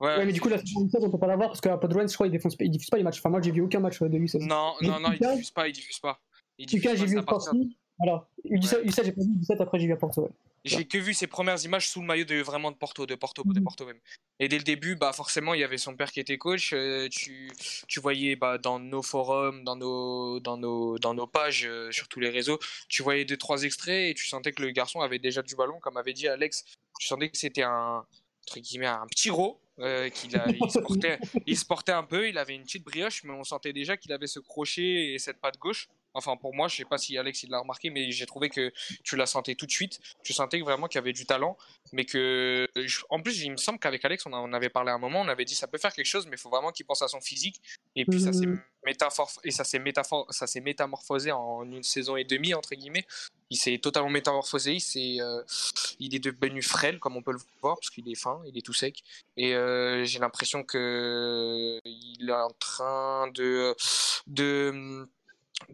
Ouais, 0.00 0.24
mais 0.24 0.32
du 0.32 0.40
coup, 0.40 0.48
la 0.48 0.58
saison 0.58 0.86
U16, 0.86 1.04
on 1.04 1.10
peut 1.10 1.18
pas 1.18 1.26
l'avoir 1.26 1.48
parce 1.50 1.60
qu'à 1.60 1.76
Podrens, 1.76 2.10
je 2.10 2.14
crois, 2.14 2.26
il 2.26 2.30
diffuse, 2.30 2.56
il 2.60 2.70
diffuse 2.70 2.88
pas 2.88 2.96
les 2.96 3.02
matchs. 3.02 3.18
Enfin, 3.18 3.28
moi, 3.30 3.40
j'ai 3.42 3.52
vu 3.52 3.60
aucun 3.60 3.80
match 3.80 4.00
de 4.00 4.18
U16. 4.18 4.46
Non, 4.46 4.74
non, 4.80 5.00
non, 5.00 5.12
il 5.12 5.18
diffuse 5.18 5.50
pas, 5.50 5.68
il 5.68 5.72
diffuse 5.72 5.98
pas. 5.98 6.20
Il 6.58 6.66
diffuse 6.66 6.94
j'ai 6.94 7.06
vu 7.06 7.18
au 7.18 7.22
Porto. 7.22 7.50
Voilà. 7.98 8.26
U17, 8.46 8.84
U16 8.84 9.04
j'ai 9.04 9.12
pas 9.12 9.22
vu, 9.22 9.28
U17, 9.40 9.62
après, 9.62 9.78
j'ai 9.78 9.86
vu 9.86 9.92
à 9.92 9.96
Porto, 9.96 10.22
ouais. 10.22 10.30
J'ai 10.64 10.86
que 10.86 10.98
vu 10.98 11.14
ses 11.14 11.26
premières 11.26 11.62
images 11.64 11.88
sous 11.88 12.00
le 12.00 12.06
maillot 12.06 12.24
de 12.24 12.36
vraiment 12.42 12.70
de 12.70 12.76
Porto, 12.76 13.06
de 13.06 13.14
Porto, 13.14 13.42
de 13.44 13.58
mhm. 13.58 13.64
Porto 13.64 13.86
même. 13.86 13.98
Et 14.38 14.48
dès 14.48 14.58
le 14.58 14.64
début, 14.64 14.94
bah 14.94 15.12
forcément, 15.12 15.54
il 15.54 15.60
y 15.60 15.64
avait 15.64 15.78
son 15.78 15.96
père 15.96 16.12
qui 16.12 16.20
était 16.20 16.38
coach. 16.38 16.72
Euh, 16.72 17.08
tu, 17.10 17.50
tu 17.88 18.00
voyais 18.00 18.36
bah, 18.36 18.58
dans 18.58 18.78
nos 18.78 19.02
forums, 19.02 19.64
dans 19.64 19.76
nos, 19.76 20.40
dans 20.40 20.56
nos, 20.56 20.98
dans 20.98 21.14
nos 21.14 21.26
pages, 21.26 21.66
euh, 21.66 21.90
sur 21.92 22.08
tous 22.08 22.20
les 22.20 22.30
réseaux, 22.30 22.58
tu 22.88 23.02
voyais 23.02 23.24
deux 23.24 23.36
trois 23.36 23.62
extraits 23.62 24.10
et 24.10 24.14
tu 24.14 24.26
sentais 24.26 24.52
que 24.52 24.62
le 24.62 24.70
garçon 24.70 25.00
avait 25.00 25.18
déjà 25.18 25.42
du 25.42 25.56
ballon, 25.56 25.78
comme 25.80 25.96
avait 25.96 26.12
dit 26.12 26.28
Alex. 26.28 26.64
Tu 26.98 27.06
sentais 27.06 27.30
que 27.30 27.38
c'était 27.38 27.62
un 27.62 28.04
entre 28.46 28.60
guillemets 28.60 28.86
un 28.86 29.06
petit 29.06 29.30
ro. 29.30 29.60
Euh, 29.78 30.10
qu'il 30.10 30.30
il, 30.32 30.70
se 30.70 30.78
portait, 30.78 31.18
il 31.46 31.56
se 31.56 31.64
portait 31.64 31.92
un 31.92 32.02
peu, 32.02 32.28
il 32.28 32.36
avait 32.36 32.54
une 32.54 32.64
petite 32.64 32.84
brioche, 32.84 33.24
mais 33.24 33.32
on 33.32 33.44
sentait 33.44 33.72
déjà 33.72 33.96
qu'il 33.96 34.12
avait 34.12 34.26
ce 34.26 34.38
crochet 34.38 35.14
et 35.14 35.18
cette 35.18 35.40
patte 35.40 35.56
gauche. 35.56 35.88
Enfin, 36.14 36.36
pour 36.36 36.54
moi, 36.54 36.68
je 36.68 36.76
sais 36.76 36.84
pas 36.84 36.98
si 36.98 37.16
Alex 37.16 37.42
il 37.42 37.50
l'a 37.50 37.60
remarqué, 37.60 37.90
mais 37.90 38.10
j'ai 38.10 38.26
trouvé 38.26 38.48
que 38.48 38.72
tu 39.04 39.16
la 39.16 39.26
sentais 39.26 39.54
tout 39.54 39.66
de 39.66 39.70
suite. 39.70 40.00
Tu 40.24 40.32
sentais 40.32 40.60
vraiment 40.60 40.88
qu'il 40.88 40.96
y 40.96 41.02
avait 41.02 41.12
du 41.12 41.26
talent, 41.26 41.56
mais 41.92 42.04
que. 42.04 42.66
En 43.08 43.20
plus, 43.20 43.42
il 43.42 43.52
me 43.52 43.56
semble 43.56 43.78
qu'avec 43.78 44.04
Alex, 44.04 44.26
on 44.26 44.32
en 44.32 44.52
avait 44.52 44.70
parlé 44.70 44.90
à 44.90 44.94
un 44.94 44.98
moment, 44.98 45.20
on 45.20 45.28
avait 45.28 45.44
dit 45.44 45.54
ça 45.54 45.68
peut 45.68 45.78
faire 45.78 45.92
quelque 45.92 46.06
chose, 46.06 46.26
mais 46.26 46.36
il 46.36 46.40
faut 46.40 46.50
vraiment 46.50 46.72
qu'il 46.72 46.86
pense 46.86 47.02
à 47.02 47.08
son 47.08 47.20
physique. 47.20 47.60
Et 47.96 48.04
puis, 48.04 48.20
ça 48.20 48.32
s'est 48.32 48.46
et 49.44 49.50
ça 49.50 49.64
s'est 49.64 49.82
ça 50.30 50.46
s'est 50.46 50.60
métamorphosé 50.60 51.32
en 51.32 51.64
une 51.64 51.82
saison 51.82 52.16
et 52.16 52.24
demie 52.24 52.54
entre 52.54 52.74
guillemets. 52.74 53.06
Il 53.50 53.56
s'est 53.56 53.78
totalement 53.78 54.08
métamorphosé. 54.10 54.78
Il 54.94 55.20
euh, 55.20 55.42
il 55.98 56.14
est 56.14 56.20
devenu 56.20 56.62
frêle, 56.62 56.98
comme 56.98 57.16
on 57.16 57.22
peut 57.22 57.32
le 57.32 57.40
voir, 57.60 57.76
parce 57.76 57.90
qu'il 57.90 58.08
est 58.08 58.14
fin, 58.14 58.40
il 58.46 58.56
est 58.56 58.62
tout 58.64 58.72
sec. 58.72 59.02
Et 59.36 59.54
euh, 59.54 60.04
j'ai 60.04 60.18
l'impression 60.18 60.64
que 60.64 61.78
il 61.84 62.28
est 62.28 62.32
en 62.32 62.52
train 62.58 63.28
de 63.32 63.74
de 64.26 65.08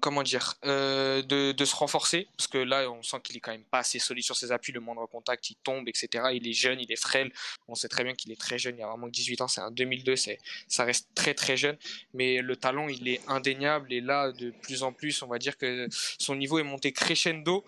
comment 0.00 0.23
dire, 0.23 0.55
euh, 0.64 1.23
de, 1.23 1.64
se 1.64 1.75
renforcer, 1.75 2.28
parce 2.37 2.49
que 2.49 2.59
là, 2.59 2.90
on 2.90 3.02
sent 3.02 3.19
qu'il 3.23 3.37
est 3.37 3.40
quand 3.40 3.52
même 3.52 3.64
pas 3.64 3.78
assez 3.78 3.99
solide 3.99 4.25
sur 4.25 4.37
ses 4.37 4.52
appuis, 4.52 4.73
le 4.73 4.81
moindre 4.81 5.07
contact, 5.07 5.50
il 5.50 5.57
tombe, 5.57 5.88
etc. 5.88 6.25
Il 6.33 6.47
est 6.47 6.52
jeune, 6.52 6.81
il 6.81 6.90
est 6.90 7.00
frêle, 7.00 7.33
on 7.69 7.75
sait 7.75 7.88
très 7.88 8.05
bien 8.05 8.14
qu'il 8.14 8.33
est 8.33 8.40
très 8.40 8.59
jeune, 8.59 8.76
il 8.78 8.83
a 8.83 8.88
vraiment 8.88 9.09
18 9.09 9.40
ans, 9.40 9.49
c'est 9.49 9.61
un 9.61 9.71
2002, 9.71 10.16
c'est, 10.16 10.38
ça 10.69 10.85
reste 10.85 11.09
très 11.14 11.35
très 11.35 11.57
jeune, 11.57 11.76
mais 12.14 12.40
le 12.40 12.57
talent, 12.57 12.88
il 12.88 13.09
est 13.09 13.21
indéniable, 13.28 13.93
et 13.93 14.00
là, 14.00 14.33
de 14.33 14.50
plus 14.62 14.83
en 14.83 14.93
plus, 14.93 15.23
on 15.23 15.28
va 15.28 15.38
dire 15.38 15.57
que 15.57 15.88
son 16.19 16.37
niveau 16.37 16.59
est 16.59 16.64
monté 16.64 16.93
crescendo 16.93 17.64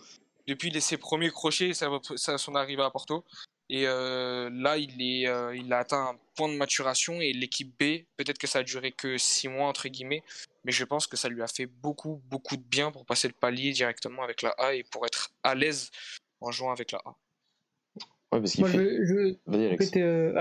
depuis 0.49 0.81
ses 0.81 0.97
premiers 0.97 1.31
crochets, 1.31 1.75
ça, 1.75 2.39
son 2.39 2.55
arrivée 2.55 2.83
à 2.83 2.91
Porto. 2.91 3.25
Et 3.71 3.87
euh, 3.87 4.49
là, 4.51 4.79
il, 4.79 5.03
est, 5.03 5.29
euh, 5.29 5.55
il 5.55 5.73
a 5.73 5.79
atteint 5.79 6.11
un 6.11 6.19
point 6.35 6.49
de 6.49 6.57
maturation 6.57 7.21
et 7.21 7.33
l'équipe 7.33 7.71
B, 7.79 8.05
peut-être 8.17 8.39
que 8.39 8.47
ça 8.47 8.61
a 8.61 8.63
duré 8.63 8.93
que 8.93 9.19
6 9.19 9.49
mois, 9.49 9.69
entre 9.69 9.89
guillemets, 9.89 10.23
mais 10.65 10.73
je 10.73 10.85
pense 10.85 11.07
que 11.07 11.17
ça 11.17 11.29
lui 11.29 11.43
a 11.43 11.47
fait 11.47 11.67
beaucoup, 11.67 12.23
beaucoup 12.31 12.57
de 12.57 12.63
bien 12.63 12.91
pour 12.91 13.05
passer 13.05 13.29
le 13.29 13.35
palier 13.39 13.73
directement 13.73 14.23
avec 14.23 14.41
la 14.43 14.51
A 14.59 14.75
et 14.75 14.85
pour 14.85 15.05
être 15.05 15.33
à 15.43 15.55
l'aise 15.55 15.91
en 16.41 16.51
jouant 16.51 16.73
avec 16.73 16.93
la 16.93 16.99
A. 17.05 17.17
Ouais, 18.33 18.41
parce 18.41 18.53
qu'il 18.53 18.67
fait... 18.67 19.07
je, 19.07 19.37
Vas-y, 19.47 19.67
Alex. 19.67 19.91
Euh, 19.97 20.33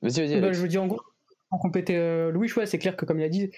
vas-y, 0.00 0.26
vas-y. 0.26 0.40
Bah, 0.40 0.52
je 0.52 0.60
veux 0.60 0.68
dire, 0.68 0.82
en 0.82 0.86
gros, 0.86 1.02
en 1.50 1.58
compléter 1.58 1.96
euh, 1.96 2.30
Louis, 2.30 2.52
ouais, 2.56 2.66
c'est 2.66 2.78
clair 2.78 2.96
que, 2.96 3.04
comme 3.04 3.20
il 3.20 3.24
a 3.24 3.28
dit, 3.28 3.50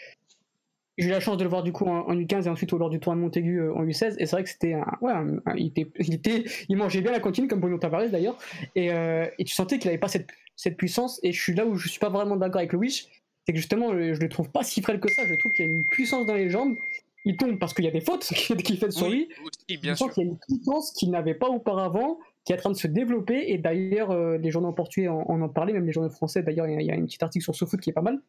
j'ai 0.97 1.09
eu 1.09 1.11
la 1.11 1.21
chance 1.21 1.37
de 1.37 1.43
le 1.43 1.51
voir 1.51 1.63
du 1.63 1.73
coup 1.73 1.87
en, 1.87 2.15
U15 2.15 2.45
et 2.45 2.49
ensuite 2.49 2.73
lors 2.73 2.91
du 2.91 3.01
tournoi 3.01 3.21
de 3.21 3.25
Montaigu 3.25 3.59
euh, 3.59 3.75
en 3.75 3.85
U16 3.85 4.17
et 4.19 4.27
c'est 4.27 4.31
vrai 4.31 4.45
que 4.45 4.51
c'était 4.51 4.75
un, 4.75 4.87
ouais, 5.01 5.13
il, 5.57 5.67
était, 5.67 5.87
il, 5.99 6.15
était, 6.15 6.45
il 6.69 6.77
mangeait 6.77 7.01
bien 7.01 7.13
la 7.13 7.21
cantine 7.21 7.49
comme 7.49 7.61
Bruno 7.61 7.79
Tavares 7.79 8.11
d'ailleurs 8.11 8.39
et, 8.77 8.89
et, 8.89 9.45
tu 9.45 9.55
sentais 9.55 9.79
qu'il 9.79 9.89
n'avait 9.89 9.99
pas 9.99 10.09
cette, 10.09 10.29
cette, 10.57 10.77
puissance 10.77 11.19
et 11.23 11.33
je 11.33 11.41
suis 11.43 11.55
là 11.55 11.67
où 11.67 11.75
je 11.75 11.89
suis 11.89 11.99
pas 11.99 12.11
vraiment 12.11 12.37
d'accord 12.37 12.61
avec 12.61 12.73
Louis 12.73 13.09
c'est 13.47 13.53
que 13.53 13.59
justement, 13.59 13.93
je 13.93 14.19
le 14.19 14.29
trouve 14.29 14.49
pas 14.51 14.63
si 14.63 14.81
frêle 14.81 15.01
que 15.01 15.11
ça. 15.11 15.27
Je 15.27 15.35
trouve 15.35 15.53
qu'il 15.53 15.67
y 15.67 15.69
a 15.69 15.73
une 15.73 15.85
puissance 15.85 16.27
dans 16.27 16.35
les 16.35 16.49
jambes. 16.49 16.77
Il 17.27 17.37
tombe 17.37 17.59
parce 17.59 17.73
qu'il 17.73 17.85
y 17.85 17.89
a 17.89 17.91
des 17.91 18.01
fautes 18.01 18.25
qui 18.65 18.77
fait 18.77 18.91
sur 18.91 19.09
lui. 19.09 19.29
bien 19.81 19.95
je 19.95 20.05
qu'il 20.05 20.25
y 20.25 20.27
a 20.27 20.31
une 20.31 20.39
puissance 20.39 20.93
qu'il 20.93 21.11
n'avait 21.11 21.35
pas 21.35 21.49
auparavant, 21.49 22.19
qui 22.45 22.53
est 22.53 22.57
en 22.57 22.59
train 22.59 22.71
de 22.71 22.77
se 22.77 22.87
développer. 22.87 23.53
Et 23.53 23.59
d'ailleurs, 23.59 24.11
euh, 24.11 24.39
les 24.39 24.51
journaux 24.51 24.73
portugais 24.73 25.09
en, 25.09 25.25
en, 25.29 25.41
en 25.41 25.49
parlaient, 25.49 25.73
même 25.73 25.87
les 25.87 25.93
journaux 25.93 26.11
français. 26.11 26.43
D'ailleurs, 26.43 26.67
il 26.69 26.83
y, 26.83 26.91
a 26.91 26.95
un 26.95 27.05
petit 27.05 27.23
article 27.23 27.45
sur 27.45 27.55
SoFoot 27.55 27.81
qui 27.81 27.91
est 27.91 27.95
pas 27.95 28.03
mal, 28.03 28.21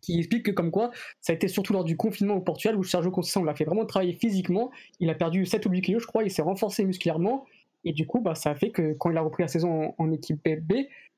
qui 0.00 0.18
explique 0.18 0.44
que 0.44 0.50
comme 0.50 0.70
quoi, 0.70 0.90
ça 1.20 1.32
a 1.32 1.36
été 1.36 1.48
surtout 1.48 1.72
lors 1.72 1.84
du 1.84 1.96
confinement 1.96 2.34
au 2.34 2.40
Portugal 2.40 2.76
où 2.76 2.84
Sergio 2.84 3.10
Conceição 3.10 3.44
l'a 3.44 3.54
fait 3.54 3.64
vraiment 3.64 3.84
travailler 3.84 4.14
physiquement. 4.14 4.70
Il 4.98 5.10
a 5.10 5.14
perdu 5.14 5.46
7 5.46 5.66
ou 5.66 5.70
8 5.70 5.82
kilos, 5.82 6.02
je 6.02 6.06
crois. 6.06 6.22
Il 6.24 6.30
s'est 6.30 6.42
renforcé 6.42 6.84
musculairement. 6.84 7.46
Et 7.84 7.92
du 7.92 8.06
coup, 8.06 8.20
bah, 8.20 8.34
ça 8.34 8.50
a 8.50 8.54
fait 8.54 8.70
que 8.70 8.92
quand 8.94 9.10
il 9.10 9.16
a 9.16 9.22
repris 9.22 9.42
la 9.42 9.48
saison 9.48 9.94
en, 9.96 10.12
équipe 10.12 10.48
B, 10.48 10.72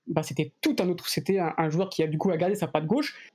bah, 0.06 0.22
c'était 0.22 0.52
tout 0.60 0.76
un 0.80 0.88
autre. 0.88 1.08
C'était 1.08 1.38
un, 1.38 1.70
joueur 1.70 1.88
qui 1.88 2.02
a 2.02 2.06
du 2.06 2.18
coup 2.18 2.30
a 2.30 2.36
gardé 2.36 2.54
sa 2.54 2.66
patte 2.66 2.86
gauche, 2.86 3.30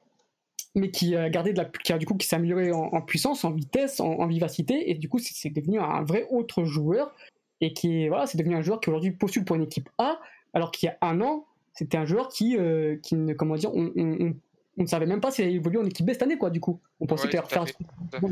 mais 0.75 0.91
qui 0.91 1.15
a 1.15 1.29
gardé 1.29 1.53
de 1.53 1.57
la, 1.57 1.65
qui 1.65 1.91
a 1.91 1.97
du 1.97 2.05
coup 2.05 2.15
qui 2.15 2.27
s'est 2.27 2.35
amélioré 2.35 2.71
en, 2.71 3.01
puissance, 3.01 3.43
en 3.43 3.51
vitesse, 3.51 3.99
en, 3.99 4.25
vivacité, 4.27 4.89
et 4.89 4.93
du 4.93 5.09
coup 5.09 5.19
c'est 5.19 5.49
devenu 5.49 5.79
un 5.79 6.03
vrai 6.03 6.25
autre 6.29 6.63
joueur, 6.63 7.13
et 7.61 7.73
qui 7.73 8.07
voilà, 8.07 8.27
c'est 8.27 8.37
devenu 8.37 8.55
un 8.55 8.61
joueur 8.61 8.79
qui 8.79 8.89
aujourd'hui 8.89 9.11
postule 9.11 9.43
pour 9.43 9.55
une 9.55 9.63
équipe 9.63 9.89
A, 9.97 10.19
alors 10.53 10.71
qu'il 10.71 10.87
y 10.87 10.89
a 10.89 10.97
un 11.01 11.19
an, 11.21 11.45
c'était 11.73 11.97
un 11.97 12.05
joueur 12.05 12.29
qui, 12.29 12.57
euh, 12.57 12.97
qui 13.03 13.15
ne, 13.15 13.33
comment 13.33 13.55
dire, 13.55 13.71
on, 13.75 14.33
on, 14.77 14.83
ne 14.83 14.87
savait 14.87 15.05
même 15.05 15.21
pas 15.21 15.31
s'il 15.31 15.45
allait 15.45 15.55
évoluer 15.55 15.79
en 15.79 15.85
équipe 15.85 16.05
B 16.05 16.11
cette 16.11 16.23
année, 16.23 16.37
quoi, 16.37 16.49
du 16.49 16.59
coup. 16.59 16.79
On 16.99 17.05
pensait 17.05 17.27
qu'il 17.27 17.37
allait 17.37 17.45
refaire 17.45 17.63
un 17.63 18.25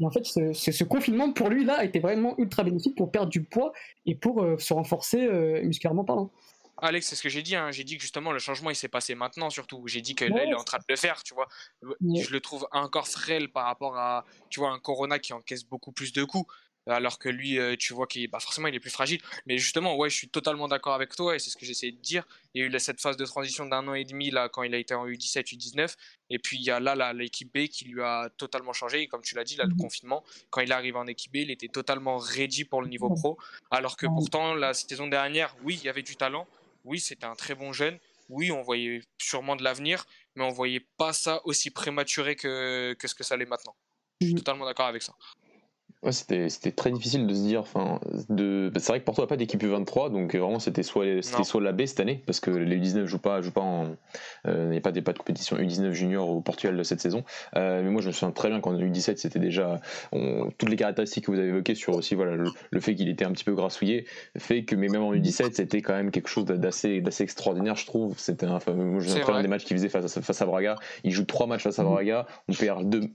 et 0.00 0.04
en 0.04 0.10
fait, 0.10 0.24
ce, 0.24 0.52
ce, 0.52 0.84
confinement 0.84 1.32
pour 1.32 1.48
lui 1.48 1.64
là 1.64 1.84
été 1.84 2.00
vraiment 2.00 2.34
ultra 2.38 2.64
bénéfique 2.64 2.96
pour 2.96 3.12
perdre 3.12 3.30
du 3.30 3.44
poids 3.44 3.72
et 4.06 4.14
pour 4.14 4.42
euh, 4.42 4.58
se 4.58 4.72
renforcer 4.72 5.24
euh, 5.24 5.62
musculairement 5.62 6.04
parlant. 6.04 6.32
Alex, 6.78 7.06
c'est 7.06 7.14
ce 7.14 7.22
que 7.22 7.28
j'ai 7.28 7.42
dit. 7.42 7.54
Hein. 7.54 7.70
J'ai 7.70 7.84
dit 7.84 7.96
que 7.96 8.02
justement 8.02 8.32
le 8.32 8.40
changement 8.40 8.70
il 8.70 8.74
s'est 8.74 8.88
passé 8.88 9.14
maintenant 9.14 9.50
surtout. 9.50 9.86
J'ai 9.86 10.00
dit 10.00 10.16
que 10.16 10.24
là 10.24 10.44
il 10.44 10.50
est 10.50 10.56
en 10.56 10.64
train 10.64 10.78
de 10.78 10.84
le 10.88 10.96
faire, 10.96 11.22
tu 11.22 11.32
vois. 11.32 11.48
Je 11.82 12.32
le 12.32 12.40
trouve 12.40 12.66
encore 12.72 13.06
frêle 13.06 13.48
par 13.48 13.66
rapport 13.66 13.96
à, 13.96 14.24
tu 14.50 14.58
vois, 14.58 14.70
un 14.70 14.80
Corona 14.80 15.20
qui 15.20 15.32
encaisse 15.32 15.64
beaucoup 15.64 15.92
plus 15.92 16.12
de 16.12 16.24
coups 16.24 16.52
alors 16.86 17.18
que 17.18 17.28
lui, 17.28 17.58
euh, 17.58 17.76
tu 17.78 17.94
vois 17.94 18.06
qu'il 18.06 18.28
bah 18.28 18.40
forcément 18.40 18.68
il 18.68 18.74
est 18.74 18.80
plus 18.80 18.90
fragile. 18.90 19.20
Mais 19.46 19.58
justement, 19.58 19.96
ouais, 19.96 20.10
je 20.10 20.16
suis 20.16 20.28
totalement 20.28 20.68
d'accord 20.68 20.94
avec 20.94 21.14
toi 21.14 21.34
et 21.34 21.38
c'est 21.38 21.50
ce 21.50 21.56
que 21.56 21.64
j'essaie 21.64 21.90
de 21.90 22.00
dire. 22.00 22.26
Il 22.54 22.60
y 22.60 22.64
a 22.64 22.66
eu 22.66 22.78
cette 22.78 23.00
phase 23.00 23.16
de 23.16 23.24
transition 23.24 23.66
d'un 23.66 23.86
an 23.88 23.94
et 23.94 24.04
demi 24.04 24.30
là 24.30 24.48
quand 24.48 24.62
il 24.62 24.74
a 24.74 24.78
été 24.78 24.94
en 24.94 25.06
U17, 25.06 25.54
U19, 25.54 25.94
et 26.30 26.38
puis 26.38 26.58
il 26.58 26.62
y 26.62 26.70
a 26.70 26.80
là 26.80 27.12
l'équipe 27.12 27.52
B 27.52 27.68
qui 27.68 27.86
lui 27.86 28.02
a 28.02 28.28
totalement 28.36 28.72
changé. 28.72 29.02
Et 29.02 29.08
comme 29.08 29.22
tu 29.22 29.34
l'as 29.34 29.44
dit, 29.44 29.56
là 29.56 29.64
le 29.64 29.74
mmh 29.74 29.78
confinement, 29.78 30.24
quand 30.50 30.60
il 30.60 30.72
arrive 30.72 30.96
en 30.96 31.06
équipe 31.06 31.32
B, 31.32 31.36
il 31.36 31.50
était 31.50 31.68
totalement 31.68 32.18
ready 32.18 32.64
pour 32.64 32.82
le 32.82 32.88
niveau 32.88 33.10
pro. 33.10 33.38
Alors 33.70 33.96
que 33.96 34.06
pourtant 34.06 34.54
la 34.54 34.74
saison 34.74 35.06
dernière, 35.06 35.54
oui, 35.62 35.78
il 35.80 35.84
y 35.84 35.88
avait 35.88 36.02
du 36.02 36.16
talent, 36.16 36.46
oui, 36.84 37.00
c'était 37.00 37.26
un 37.26 37.34
très 37.34 37.54
bon 37.54 37.72
jeune, 37.72 37.98
oui, 38.28 38.50
on 38.50 38.62
voyait 38.62 39.02
sûrement 39.18 39.56
de 39.56 39.62
l'avenir, 39.62 40.04
mais 40.34 40.44
on 40.44 40.50
voyait 40.50 40.86
pas 40.96 41.12
ça 41.12 41.40
aussi 41.44 41.70
prématuré 41.70 42.36
que, 42.36 42.94
que 42.98 43.08
ce 43.08 43.14
que 43.14 43.24
ça 43.24 43.36
l'est 43.36 43.46
maintenant. 43.46 43.74
Je 44.20 44.26
suis 44.26 44.34
mmh 44.34 44.38
totalement 44.38 44.64
d'accord 44.64 44.86
avec 44.86 45.02
ça. 45.02 45.14
Ouais, 46.04 46.12
c'était 46.12 46.70
très 46.70 46.90
difficile 46.90 47.26
de 47.26 47.32
se 47.32 47.40
dire. 47.40 47.60
Enfin, 47.60 47.98
de... 48.28 48.70
C'est 48.76 48.88
vrai 48.88 49.00
que 49.00 49.04
Porto 49.04 49.22
n'a 49.22 49.26
pas 49.26 49.38
d'équipe 49.38 49.62
U23, 49.62 50.12
donc 50.12 50.34
euh, 50.34 50.38
vraiment 50.38 50.58
c'était 50.58 50.82
soit, 50.82 51.22
soit 51.22 51.62
la 51.62 51.72
B 51.72 51.86
cette 51.86 52.00
année, 52.00 52.22
parce 52.26 52.40
que 52.40 52.50
les 52.50 52.76
U19 52.76 52.94
ne 53.00 53.06
jouent 53.06 53.18
pas, 53.18 53.40
jouent 53.40 53.52
pas 53.52 53.62
en. 53.62 53.86
Euh, 54.46 54.66
il 54.66 54.70
n'y 54.70 54.76
a 54.76 54.80
pas, 54.82 54.92
pas 54.92 55.12
de 55.14 55.18
compétition 55.18 55.56
U19 55.56 55.92
junior 55.92 56.28
au 56.28 56.42
Portugal 56.42 56.76
de 56.76 56.82
cette 56.82 57.00
saison. 57.00 57.24
Euh, 57.56 57.82
mais 57.82 57.88
moi 57.88 58.02
je 58.02 58.08
me 58.08 58.12
souviens 58.12 58.32
très 58.32 58.50
bien 58.50 58.60
qu'en 58.60 58.74
U17 58.74 59.16
c'était 59.16 59.38
déjà. 59.38 59.80
toutes 60.58 60.68
les 60.68 60.76
caractéristiques 60.76 61.24
que 61.24 61.30
vous 61.30 61.38
avez 61.38 61.48
évoquées 61.48 61.74
sur 61.74 61.94
aussi 61.94 62.14
voilà, 62.14 62.36
le, 62.36 62.80
fait 62.80 62.94
qu'il 62.94 63.08
était 63.08 63.24
un 63.24 63.32
petit 63.32 63.44
peu 63.44 63.54
grassouillé, 63.54 64.04
fait 64.36 64.64
que 64.64 64.76
mais 64.76 64.88
même 64.88 65.02
en 65.02 65.14
U17 65.14 65.54
c'était 65.54 65.80
quand 65.80 65.94
même 65.94 66.10
quelque 66.10 66.28
chose 66.28 66.44
d'assez 66.44 67.02
extraordinaire, 67.20 67.76
je 67.76 67.86
trouve. 67.86 68.18
C'était 68.18 68.46
un, 68.46 68.58
moi, 68.66 69.00
je 69.00 69.08
me 69.08 69.20
souviens 69.22 69.40
des 69.40 69.48
matchs 69.48 69.64
qu'il 69.64 69.76
faisait 69.78 69.88
face 69.88 70.16
à, 70.18 70.20
face 70.20 70.42
à 70.42 70.44
Braga. 70.44 70.76
Il 71.02 71.12
joue 71.12 71.24
trois 71.24 71.46
matchs 71.46 71.62
face 71.62 71.78
à 71.78 71.84
Braga, 71.84 72.26
on 72.48 72.52
perd 72.52 72.90
deux. 72.90 73.08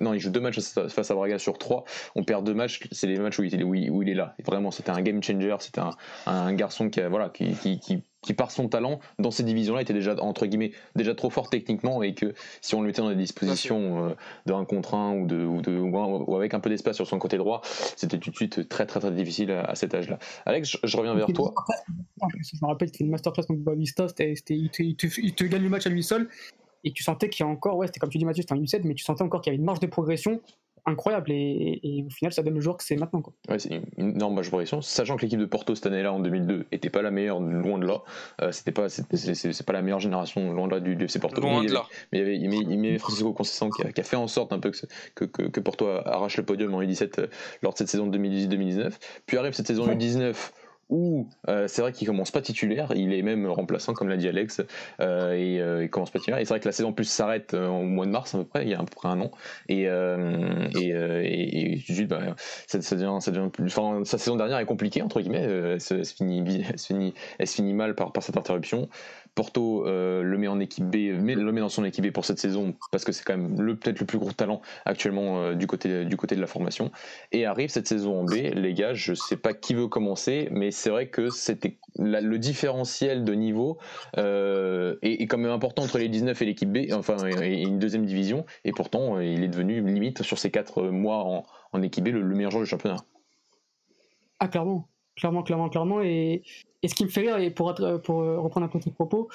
non, 0.00 0.14
il 0.14 0.20
joue 0.20 0.30
deux 0.30 0.40
matchs 0.40 0.60
face 0.60 1.10
à 1.10 1.14
Braga 1.14 1.38
sur 1.38 1.58
trois 1.58 1.84
on 2.21 2.21
perd 2.24 2.44
deux 2.44 2.54
matchs, 2.54 2.80
c'est 2.90 3.06
les 3.06 3.18
matchs 3.18 3.38
où 3.38 3.44
il, 3.44 3.64
où 3.64 3.72
où 3.72 4.02
il 4.02 4.08
est 4.08 4.14
là. 4.14 4.34
vraiment, 4.44 4.70
c'était 4.70 4.90
un 4.90 5.02
game 5.02 5.22
changer, 5.22 5.56
c'était 5.60 5.80
un, 5.80 5.90
un, 6.26 6.52
garçon 6.54 6.90
qui, 6.90 7.00
voilà, 7.02 7.28
qui, 7.28 7.54
qui, 7.54 8.02
qui, 8.22 8.34
par 8.34 8.50
son 8.50 8.68
talent, 8.68 9.00
dans 9.18 9.30
ces 9.30 9.42
divisions-là, 9.42 9.82
était 9.82 9.92
déjà, 9.92 10.14
entre 10.22 10.46
guillemets, 10.46 10.72
déjà 10.94 11.14
trop 11.14 11.30
fort 11.30 11.50
techniquement 11.50 12.02
et 12.02 12.14
que 12.14 12.34
si 12.60 12.74
on 12.74 12.80
le 12.80 12.86
mettait 12.86 13.02
dans 13.02 13.08
des 13.08 13.16
dispositions 13.16 14.06
euh, 14.06 14.14
de 14.46 14.52
1 14.52 14.64
contre 14.64 14.94
1 14.94 15.14
ou, 15.14 15.26
de, 15.26 15.44
ou, 15.44 15.60
de, 15.60 15.76
ou 15.76 16.36
avec 16.36 16.54
un 16.54 16.60
peu 16.60 16.70
d'espace 16.70 16.96
sur 16.96 17.06
son 17.06 17.18
côté 17.18 17.36
droit, 17.36 17.62
c'était 17.96 18.18
tout 18.18 18.30
de 18.30 18.36
suite 18.36 18.68
très 18.68 18.86
très 18.86 19.00
très 19.00 19.10
difficile 19.10 19.50
à, 19.50 19.74
cet 19.74 19.94
âge-là. 19.94 20.18
Alex, 20.46 20.76
je, 20.82 20.96
reviens 20.96 21.14
vers 21.14 21.26
toi. 21.26 21.52
Je 22.20 22.56
me 22.62 22.68
rappelle, 22.68 22.88
c'était 22.88 23.04
une 23.04 23.10
masterclass 23.10 23.44
contre 23.44 23.60
Bavista, 23.60 24.06
il, 24.20 24.42
te, 24.42 24.82
il, 24.82 24.96
te, 24.96 25.06
il 25.20 25.34
te 25.34 25.44
gagne 25.44 25.62
le 25.62 25.68
match 25.68 25.86
à 25.86 25.90
lui 25.90 26.02
seul 26.02 26.28
et 26.84 26.92
tu 26.92 27.02
sentais 27.02 27.28
qu'il 27.28 27.44
y 27.44 27.48
a 27.48 27.50
encore, 27.50 27.76
ouais, 27.76 27.86
c'était 27.86 28.00
comme 28.00 28.10
tu 28.10 28.18
dis 28.18 28.24
Mathieu, 28.24 28.42
c'était 28.42 28.54
un 28.54 28.62
U7, 28.62 28.82
mais 28.84 28.94
tu 28.94 29.04
sentais 29.04 29.22
encore 29.22 29.40
qu'il 29.40 29.52
y 29.52 29.54
avait 29.54 29.60
une 29.60 29.64
marge 29.64 29.80
de 29.80 29.86
progression 29.86 30.40
incroyable 30.84 31.30
et, 31.30 32.04
au 32.06 32.10
final 32.10 32.32
ça 32.32 32.42
donne 32.42 32.54
le 32.54 32.60
joueur 32.60 32.76
que 32.76 32.84
c'est 32.84 32.96
maintenant 32.96 33.22
quoi. 33.22 33.32
Ouais, 33.48 33.58
c'est 33.58 33.82
une 33.96 34.10
énorme 34.10 34.40
progression, 34.42 34.80
sachant 34.82 35.16
que 35.16 35.22
l'équipe 35.22 35.38
de 35.38 35.46
Porto 35.46 35.74
cette 35.74 35.86
année-là 35.86 36.12
en 36.12 36.20
2002 36.20 36.66
était 36.72 36.90
pas 36.90 37.02
la 37.02 37.10
meilleure 37.10 37.40
loin 37.40 37.78
de 37.78 37.86
là, 37.86 38.02
euh, 38.40 38.52
c'était 38.52 38.72
pas 38.72 38.88
c'est, 38.88 39.66
pas 39.66 39.72
la 39.72 39.82
meilleure 39.82 40.00
génération 40.00 40.52
loin 40.52 40.66
de 40.66 40.72
là 40.72 40.80
du, 40.80 41.04
FC 41.04 41.18
Porto. 41.20 41.40
Loin 41.40 41.64
de 41.64 41.72
là. 41.72 41.84
Mais 42.12 42.18
il 42.18 42.42
y 42.42 42.46
avait 42.46 42.62
il 42.64 42.78
met, 42.78 42.98
Francisco 42.98 43.32
Conceição 43.32 43.70
qui 43.70 43.86
a, 43.86 43.92
qui 43.92 44.00
a, 44.00 44.04
fait 44.04 44.16
en 44.16 44.26
sorte 44.26 44.52
un 44.52 44.58
peu 44.58 44.72
que, 45.14 45.24
que, 45.24 45.42
que, 45.42 45.60
Porto 45.60 45.86
arrache 45.86 46.36
le 46.36 46.44
podium 46.44 46.74
en 46.74 46.82
U17 46.82 47.20
euh, 47.20 47.26
lors 47.62 47.72
de 47.72 47.78
cette 47.78 47.88
saison 47.88 48.08
2018-2019. 48.10 48.92
Puis 49.26 49.36
arrive 49.36 49.52
cette 49.52 49.66
saison 49.66 49.86
U19 49.86 50.34
où 50.88 51.28
euh, 51.48 51.68
c'est 51.68 51.82
vrai 51.82 51.92
qu'il 51.92 52.06
commence 52.06 52.30
pas 52.30 52.42
titulaire, 52.42 52.92
il 52.94 53.12
est 53.12 53.22
même 53.22 53.46
remplaçant 53.46 53.94
comme 53.94 54.08
l'a 54.08 54.16
dit 54.16 54.28
Alex, 54.28 54.60
euh, 55.00 55.32
et 55.32 55.60
euh, 55.60 55.84
il 55.84 55.90
commence 55.90 56.10
pas 56.10 56.18
titulaire. 56.18 56.40
Et 56.40 56.44
c'est 56.44 56.50
vrai 56.50 56.60
que 56.60 56.68
la 56.68 56.72
saison 56.72 56.92
plus 56.92 57.04
s'arrête 57.04 57.54
au 57.54 57.82
mois 57.82 58.06
de 58.06 58.10
mars 58.10 58.34
à 58.34 58.38
peu 58.38 58.44
près, 58.44 58.62
il 58.62 58.68
y 58.68 58.74
a 58.74 58.80
à 58.80 58.84
peu 58.84 58.94
près 58.94 59.08
un 59.08 59.20
an, 59.20 59.30
et 59.68 59.82
et, 59.82 60.88
et, 60.88 62.06
bah, 62.06 62.20
ça, 62.66 62.78
devient, 62.78 63.18
ça 63.20 63.30
devient 63.30 63.50
plus, 63.50 63.66
enfin, 63.66 64.04
sa 64.04 64.18
saison 64.18 64.36
dernière 64.36 64.58
est 64.58 64.66
compliquée 64.66 65.02
entre 65.02 65.20
guillemets, 65.20 65.42
elle 65.42 65.80
se, 65.80 66.02
finit, 66.04 66.64
elle 66.68 66.78
se 66.78 66.86
finit, 66.86 67.14
elle 67.38 67.46
se 67.46 67.54
finit 67.54 67.74
mal 67.74 67.94
par, 67.94 68.12
par 68.12 68.22
cette 68.22 68.36
interruption. 68.36 68.88
Porto 69.34 69.84
le 69.84 70.36
met 70.36 70.48
en 70.48 70.60
équipe 70.60 70.84
B, 70.84 70.94
le 70.94 71.52
met 71.52 71.60
dans 71.60 71.68
son 71.68 71.84
équipe 71.84 72.06
B 72.06 72.10
pour 72.10 72.24
cette 72.24 72.38
saison 72.38 72.74
parce 72.90 73.04
que 73.04 73.12
c'est 73.12 73.24
quand 73.24 73.36
même 73.36 73.60
le 73.60 73.76
peut-être 73.76 74.00
le 74.00 74.06
plus 74.06 74.18
gros 74.18 74.32
talent 74.32 74.60
actuellement 74.84 75.54
du 75.54 75.66
côté 75.66 76.04
du 76.04 76.16
côté 76.16 76.36
de 76.36 76.40
la 76.40 76.46
formation. 76.46 76.90
Et 77.32 77.46
arrive 77.46 77.70
cette 77.70 77.88
saison 77.88 78.20
en 78.20 78.24
B, 78.24 78.34
les 78.54 78.74
gars, 78.74 78.94
je 78.94 79.14
sais 79.14 79.36
pas 79.36 79.54
qui 79.54 79.74
veut 79.74 79.88
commencer, 79.88 80.48
mais 80.50 80.70
c'est 80.70 80.90
vrai 80.90 81.08
que 81.08 81.30
c'était 81.30 81.78
le 81.98 82.36
différentiel 82.36 83.24
de 83.24 83.34
niveau 83.34 83.78
est, 84.16 84.96
est, 85.02 85.26
quand 85.26 85.38
même 85.38 85.52
important 85.52 85.82
entre 85.82 85.98
les 85.98 86.08
19 86.08 86.40
et 86.42 86.44
l'équipe 86.44 86.72
B, 86.72 86.92
enfin 86.92 87.26
et 87.26 87.62
une 87.62 87.78
deuxième 87.78 88.04
division, 88.04 88.44
et 88.64 88.72
pourtant 88.72 89.20
il 89.20 89.42
est 89.42 89.48
devenu 89.48 89.80
limite 89.80 90.22
sur 90.22 90.38
ces 90.38 90.50
quatre 90.50 90.82
mois 90.82 91.24
en, 91.24 91.44
en 91.72 91.82
équipe 91.82 92.04
B 92.04 92.08
le, 92.08 92.22
meilleur 92.22 92.50
joueur 92.50 92.64
du 92.64 92.68
championnat. 92.68 92.98
Ah 94.38 94.48
clairement, 94.48 94.88
clairement, 95.16 95.42
clairement, 95.42 95.68
clairement. 95.68 96.02
Et, 96.02 96.42
et 96.82 96.88
ce 96.88 96.94
qui 96.94 97.04
me 97.04 97.10
fait 97.10 97.20
rire, 97.20 97.38
et 97.38 97.50
pour, 97.50 97.74
pour 98.02 98.16
reprendre 98.16 98.66
un 98.66 98.68
peu 98.68 98.80
tes 98.80 98.90
propos, 98.90 99.28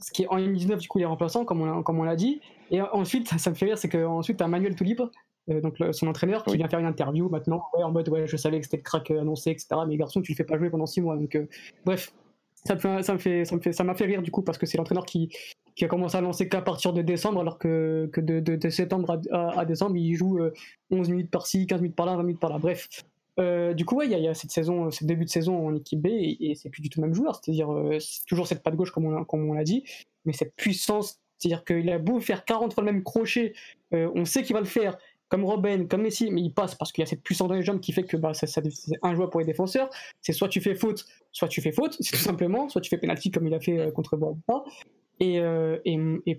ce 0.00 0.10
qui 0.10 0.22
est 0.22 0.28
en 0.28 0.38
U19 0.38 0.78
du 0.78 0.88
coup 0.88 0.98
les 0.98 1.04
remplaçants, 1.04 1.44
comme 1.44 1.62
on, 1.62 1.82
comme 1.82 1.98
on 1.98 2.04
l'a 2.04 2.16
dit. 2.16 2.40
Et 2.70 2.80
ensuite, 2.80 3.28
ça, 3.38 3.50
me 3.50 3.54
fait 3.54 3.66
rire, 3.66 3.78
c'est 3.78 3.88
qu'ensuite 3.88 4.38
tu 4.38 4.44
as 4.44 4.48
Manuel 4.48 4.74
Toulip, 4.74 5.00
euh, 5.50 5.60
donc 5.60 5.76
son 5.92 6.06
entraîneur, 6.06 6.44
qui 6.44 6.56
vient 6.56 6.68
faire 6.68 6.78
une 6.78 6.86
interview 6.86 7.28
maintenant, 7.28 7.64
en 7.74 7.90
mode 7.90 8.08
ouais, 8.08 8.26
je 8.26 8.36
savais 8.36 8.58
que 8.58 8.64
c'était 8.64 8.78
le 8.78 8.82
crack 8.82 9.10
euh, 9.10 9.20
annoncé, 9.20 9.50
etc. 9.50 9.68
Mais 9.86 9.96
garçon, 9.96 10.22
tu 10.22 10.32
le 10.32 10.36
fais 10.36 10.44
pas 10.44 10.58
jouer 10.58 10.70
pendant 10.70 10.86
six 10.86 11.00
mois. 11.00 11.16
Donc 11.16 11.34
euh, 11.34 11.46
bref, 11.84 12.12
ça 12.64 12.76
fait, 12.76 13.02
ça 13.02 13.18
fait, 13.18 13.44
ça 13.44 13.56
me 13.56 13.60
fait, 13.60 13.72
ça 13.72 13.84
m'a 13.84 13.94
fait 13.94 14.06
rire 14.06 14.22
du 14.22 14.30
coup 14.30 14.42
parce 14.42 14.58
que 14.58 14.66
c'est 14.66 14.78
l'entraîneur 14.78 15.04
qui, 15.04 15.30
qui 15.76 15.84
a 15.84 15.88
commencé 15.88 16.16
à 16.16 16.20
lancer 16.20 16.48
qu'à 16.48 16.62
partir 16.62 16.92
de 16.92 17.02
décembre, 17.02 17.40
alors 17.40 17.58
que, 17.58 18.08
que 18.12 18.20
de, 18.20 18.40
de, 18.40 18.70
septembre 18.70 19.20
à, 19.32 19.64
décembre, 19.64 19.96
il 19.96 20.14
joue 20.14 20.38
11 20.90 21.08
minutes 21.10 21.30
par-ci, 21.30 21.66
15 21.66 21.82
minutes 21.82 21.96
par-là, 21.96 22.16
20 22.16 22.22
minutes 22.22 22.40
par-là. 22.40 22.58
Bref. 22.58 22.88
Du 23.38 23.84
coup, 23.84 23.96
ouais, 23.96 24.06
il 24.06 24.18
y, 24.18 24.28
a 24.28 24.34
cette 24.34 24.50
saison, 24.50 24.90
ce 24.90 25.04
début 25.04 25.24
de 25.24 25.30
saison 25.30 25.66
en 25.66 25.74
équipe 25.74 26.00
B, 26.00 26.06
et, 26.08 26.54
c'est 26.54 26.70
plus 26.70 26.82
du 26.82 26.88
tout 26.88 27.00
le 27.00 27.06
même 27.06 27.14
joueur. 27.14 27.40
C'est-à-dire, 27.42 27.68
c'est 28.00 28.24
toujours 28.26 28.46
cette 28.46 28.62
patte 28.62 28.76
gauche, 28.76 28.90
comme 28.90 29.06
on, 29.06 29.52
l'a 29.52 29.64
dit, 29.64 29.84
mais 30.24 30.32
cette 30.32 30.54
puissance, 30.54 31.20
c'est-à-dire 31.38 31.64
qu'il 31.64 31.90
a 31.90 31.98
beau 31.98 32.20
faire 32.20 32.44
40 32.44 32.74
fois 32.74 32.84
le 32.84 32.92
même 32.92 33.02
crochet, 33.02 33.54
on 33.92 34.24
sait 34.24 34.42
qu'il 34.42 34.54
va 34.54 34.60
le 34.60 34.66
faire, 34.66 34.96
comme 35.34 35.44
Robin, 35.44 35.86
comme 35.86 36.02
Messi, 36.02 36.30
mais 36.30 36.42
il 36.42 36.52
passe 36.52 36.76
parce 36.76 36.92
qu'il 36.92 37.02
y 37.02 37.06
a 37.06 37.06
cette 37.06 37.22
puissance 37.22 37.48
dans 37.48 37.54
les 37.54 37.62
jambes 37.62 37.80
qui 37.80 37.92
fait 37.92 38.04
que 38.04 38.16
bah, 38.16 38.34
ça, 38.34 38.46
c'est 38.46 38.62
un 39.02 39.14
joueur 39.16 39.30
pour 39.30 39.40
les 39.40 39.46
défenseurs. 39.46 39.90
C'est 40.20 40.32
soit 40.32 40.48
tu 40.48 40.60
fais 40.60 40.76
faute, 40.76 41.06
soit 41.32 41.48
tu 41.48 41.60
fais 41.60 41.72
faute, 41.72 41.96
c'est 42.00 42.16
tout 42.16 42.22
simplement, 42.22 42.68
soit 42.68 42.80
tu 42.80 42.88
fais 42.88 42.98
penalty 42.98 43.32
comme 43.32 43.46
il 43.48 43.54
a 43.54 43.58
fait 43.58 43.78
euh, 43.78 43.90
contre 43.90 44.16
Bordeaux. 44.16 44.64
Et, 45.18 45.40
euh, 45.40 45.78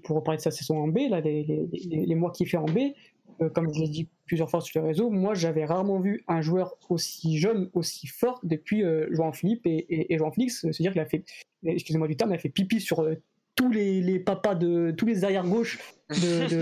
pour 0.04 0.16
reparler 0.18 0.38
de 0.38 0.42
sa 0.42 0.52
saison 0.52 0.78
en 0.78 0.88
B, 0.88 1.00
là, 1.10 1.20
les, 1.20 1.44
les, 1.44 2.06
les 2.06 2.16
mois 2.16 2.32
qu'il 2.32 2.48
fait 2.48 2.58
en 2.58 2.66
B, 2.66 2.94
euh, 3.42 3.50
comme 3.50 3.74
je 3.74 3.80
l'ai 3.80 3.88
dit 3.88 4.08
plusieurs 4.25 4.50
fois 4.50 4.62
sur 4.62 4.82
les 4.82 4.88
réseaux, 4.88 5.10
moi 5.10 5.34
j'avais 5.34 5.65
rarement 5.65 6.00
vu 6.00 6.24
un 6.27 6.42
joueur 6.42 6.75
aussi 6.89 7.38
jeune, 7.38 7.70
aussi 7.74 8.08
fort 8.08 8.39
depuis 8.44 8.84
Jean 9.12 9.32
Philippe 9.32 9.65
et, 9.65 9.86
et, 9.89 10.13
et 10.13 10.18
Jean 10.18 10.32
Félix. 10.32 10.62
C'est-à-dire 10.62 10.94
qu'il 10.94 11.01
a 11.01 11.06
fait, 11.06 11.24
excusez-moi 11.63 12.08
du 12.08 12.15
terme, 12.15 12.32
il 12.32 12.36
a 12.36 12.39
fait 12.39 12.50
pipi 12.50 12.80
sur 12.80 13.08
tous 13.56 13.72
les, 13.72 14.01
les, 14.01 14.20
papas 14.20 14.56
de 14.56 14.94
tous 14.98 15.06
les 15.06 15.24
arrières 15.24 15.48
gauches 15.48 15.80
de, 16.10 16.15
de, 16.15 16.56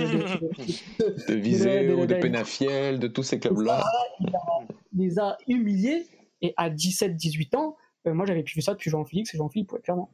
de, 1.33 1.33
de 1.33 2.05
de 2.05 2.13
Penafiel, 2.21 2.99
de 2.99 3.07
tous 3.07 3.23
ces 3.23 3.39
clubs-là. 3.39 3.83
Il 4.19 4.99
les 4.99 5.19
a 5.19 5.37
humiliés 5.47 6.05
et 6.41 6.53
à 6.57 6.69
17-18 6.69 7.55
ans, 7.55 7.77
euh, 8.05 8.13
moi 8.13 8.25
j'avais 8.25 8.43
pu 8.43 8.61
ça 8.61 8.73
depuis 8.73 8.91
Jean-Philippe 8.91 9.27
et 9.33 9.37
Jean-Philippe, 9.37 9.71
ouais, 9.71 9.79
clairement. 9.81 10.11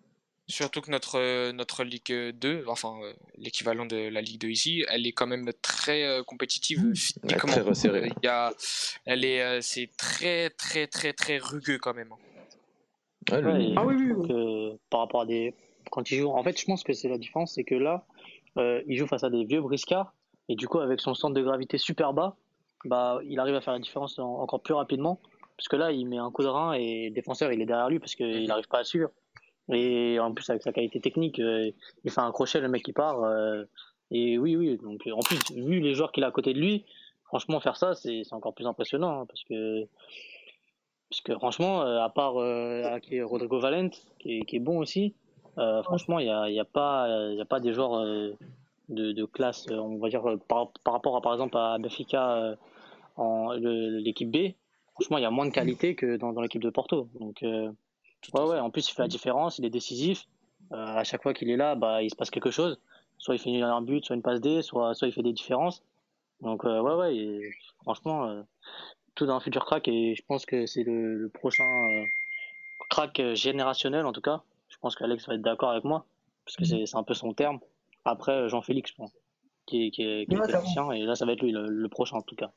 Surtout 0.49 0.81
que 0.81 0.91
notre, 0.91 1.19
euh, 1.19 1.53
notre 1.53 1.83
Ligue 1.83 2.31
2, 2.33 2.65
enfin 2.67 2.95
euh, 3.03 3.13
l'équivalent 3.37 3.85
de 3.85 4.09
la 4.09 4.19
Ligue 4.19 4.41
2 4.41 4.47
ici, 4.49 4.83
elle 4.89 5.07
est 5.07 5.13
quand 5.13 5.27
même 5.27 5.51
très 5.61 6.21
compétitive 6.25 6.83
mmh. 6.83 7.27
Très 7.27 7.61
resserrée. 7.61 8.11
Il 8.21 8.25
y 8.25 8.29
a, 8.29 8.51
elle 9.05 9.23
est, 9.23 9.61
c'est 9.61 9.89
très 9.97 10.49
très 10.49 10.87
très 10.87 11.13
très 11.13 11.37
rugueux 11.37 11.77
quand 11.77 11.93
même. 11.93 12.13
ah 13.31 13.39
oui, 13.85 13.95
oui, 13.95 14.11
oui. 14.11 14.77
par 14.89 15.01
rapport 15.01 15.21
à 15.21 15.25
des 15.25 15.53
quand 15.89 16.09
il 16.11 16.17
joue. 16.19 16.29
En 16.29 16.43
fait, 16.43 16.59
je 16.59 16.65
pense 16.65 16.83
que 16.83 16.93
c'est 16.93 17.09
la 17.09 17.17
différence, 17.17 17.53
c'est 17.53 17.63
que 17.63 17.75
là, 17.75 18.05
euh, 18.57 18.81
il 18.87 18.97
joue 18.97 19.07
face 19.07 19.23
à 19.23 19.29
des 19.29 19.43
vieux 19.43 19.61
briscards, 19.61 20.13
et 20.47 20.55
du 20.55 20.67
coup, 20.67 20.79
avec 20.79 20.99
son 20.99 21.13
centre 21.13 21.33
de 21.35 21.41
gravité 21.41 21.77
super 21.77 22.13
bas, 22.13 22.35
bah, 22.85 23.19
il 23.23 23.39
arrive 23.39 23.55
à 23.55 23.61
faire 23.61 23.73
la 23.73 23.79
différence 23.79 24.17
encore 24.19 24.61
plus 24.61 24.73
rapidement. 24.73 25.19
Parce 25.57 25.67
que 25.67 25.75
là, 25.75 25.91
il 25.91 26.07
met 26.07 26.17
un 26.17 26.31
coup 26.31 26.41
de 26.41 26.47
rein 26.47 26.71
et 26.71 27.09
le 27.09 27.13
défenseur, 27.13 27.51
il 27.51 27.61
est 27.61 27.65
derrière 27.65 27.89
lui 27.89 27.99
parce 27.99 28.15
qu'il 28.15 28.47
n'arrive 28.47 28.69
pas 28.69 28.79
à 28.79 28.83
suivre. 28.85 29.09
Et 29.71 30.19
en 30.19 30.33
plus, 30.33 30.49
avec 30.49 30.63
sa 30.63 30.71
qualité 30.71 30.99
technique, 30.99 31.39
euh, 31.39 31.71
il 32.03 32.11
fait 32.11 32.21
un 32.21 32.31
crochet, 32.31 32.59
le 32.59 32.69
mec 32.69 32.87
il 32.87 32.93
part. 32.93 33.23
Euh, 33.23 33.63
et 34.11 34.37
oui, 34.37 34.55
oui. 34.55 34.77
Donc, 34.77 35.01
en 35.11 35.19
plus, 35.19 35.39
vu 35.55 35.79
les 35.79 35.93
joueurs 35.93 36.11
qu'il 36.11 36.23
a 36.23 36.27
à 36.27 36.31
côté 36.31 36.53
de 36.53 36.59
lui, 36.59 36.85
franchement, 37.25 37.59
faire 37.59 37.77
ça, 37.77 37.93
c'est 37.93 38.23
encore 38.31 38.53
plus 38.53 38.65
impressionnant. 38.65 39.21
Hein, 39.21 39.25
parce 39.27 39.43
que 39.43 39.87
parce 41.09 41.21
que 41.21 41.33
franchement, 41.33 41.81
à 41.81 42.09
part 42.09 42.33
Rodrigo 42.33 43.59
Valente, 43.59 43.99
qui 44.19 44.43
est, 44.47 44.59
bon 44.59 44.77
aussi, 44.77 45.15
euh, 45.57 45.83
franchement, 45.83 46.19
il 46.19 46.25
n'y 46.25 46.59
a, 46.59 46.61
a, 46.61 46.65
pas, 46.65 47.05
a 47.05 47.45
pas 47.45 47.59
des 47.59 47.73
joueurs 47.73 47.95
euh, 47.95 48.37
de, 48.87 49.11
de, 49.11 49.25
classe, 49.25 49.65
euh, 49.71 49.77
on 49.77 49.97
va 49.97 50.09
dire, 50.09 50.23
par, 50.47 50.71
par, 50.83 50.93
rapport 50.93 51.17
à, 51.17 51.21
par 51.21 51.33
exemple, 51.33 51.57
à 51.57 51.77
Benfica 51.77 52.55
en 53.17 53.51
l'équipe 53.51 54.31
B. 54.31 54.53
Franchement, 54.93 55.17
il 55.17 55.21
y 55.21 55.25
a 55.25 55.31
moins 55.31 55.45
de 55.45 55.51
qualité 55.51 55.95
que 55.95 56.17
dans, 56.17 56.31
dans 56.31 56.41
l'équipe 56.41 56.61
de 56.61 56.69
Porto. 56.69 57.09
Donc, 57.19 57.43
ouais, 58.33 58.41
ouais, 58.41 58.59
en 58.59 58.69
plus, 58.69 58.89
il 58.89 58.93
fait 58.93 59.01
la 59.01 59.07
différence, 59.07 59.59
il 59.59 59.65
est 59.65 59.69
décisif. 59.69 60.27
à 60.71 61.03
chaque 61.03 61.23
fois 61.23 61.33
qu'il 61.33 61.49
est 61.49 61.57
là, 61.57 61.75
bah, 61.75 62.03
il 62.03 62.09
se 62.09 62.15
passe 62.15 62.29
quelque 62.29 62.51
chose. 62.51 62.79
Soit 63.17 63.35
il 63.35 63.39
fait 63.39 63.61
un 63.61 63.81
but, 63.81 64.05
soit 64.05 64.15
une 64.15 64.21
passe 64.21 64.39
D, 64.39 64.61
soit, 64.61 64.93
soit 64.93 65.07
il 65.07 65.13
fait 65.13 65.23
des 65.23 65.33
différences. 65.33 65.83
Donc, 66.41 66.63
ouais, 66.63 66.79
ouais, 66.79 67.51
franchement, 67.81 68.43
tout 69.15 69.25
dans 69.25 69.35
un 69.35 69.39
futur 69.39 69.65
crack 69.65 69.87
et 69.87 70.15
je 70.15 70.23
pense 70.25 70.45
que 70.45 70.65
c'est 70.65 70.83
le, 70.83 71.15
le, 71.15 71.29
prochain 71.29 71.65
crack 72.89 73.21
générationnel 73.33 74.05
en 74.05 74.13
tout 74.13 74.21
cas 74.21 74.41
je 74.69 74.77
pense 74.77 74.95
qu'Alex 74.95 75.27
va 75.27 75.35
être 75.35 75.41
d'accord 75.41 75.71
avec 75.71 75.83
moi, 75.83 76.05
parce 76.45 76.55
que 76.55 76.63
mhm. 76.63 76.85
c'est 76.85 76.95
un 76.95 77.03
peu 77.03 77.13
son 77.13 77.33
terme. 77.33 77.59
Après, 78.05 78.31
euh, 78.31 78.47
Jean-Félix, 78.47 78.93
qui, 79.65 79.91
qui, 79.91 80.03
est, 80.03 80.25
qui 80.25 80.35
et 80.35 81.05
là, 81.05 81.15
ça 81.15 81.25
va 81.25 81.33
être 81.33 81.41
lui, 81.41 81.51
le, 81.51 81.89
prochain 81.89 82.17
en 82.17 82.21
tout 82.21 82.35
cas. 82.35 82.51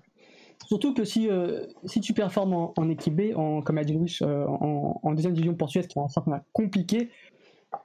Surtout 0.66 0.94
que 0.94 1.04
si, 1.04 1.28
euh, 1.28 1.66
si 1.84 2.00
tu 2.00 2.12
performes 2.12 2.72
en, 2.76 2.88
équipe 2.88 3.16
B, 3.16 3.36
en, 3.36 3.62
comme 3.62 3.78
a 3.78 3.84
dit 3.84 3.94
Louis, 3.94 4.16
euh, 4.22 4.46
en, 4.46 5.12
deuxième 5.12 5.32
division 5.32 5.54
portugaise, 5.54 5.86
qui 5.86 5.98
est 5.98 6.02
un 6.02 6.08
certain 6.08 6.42
compliqué, 6.52 7.10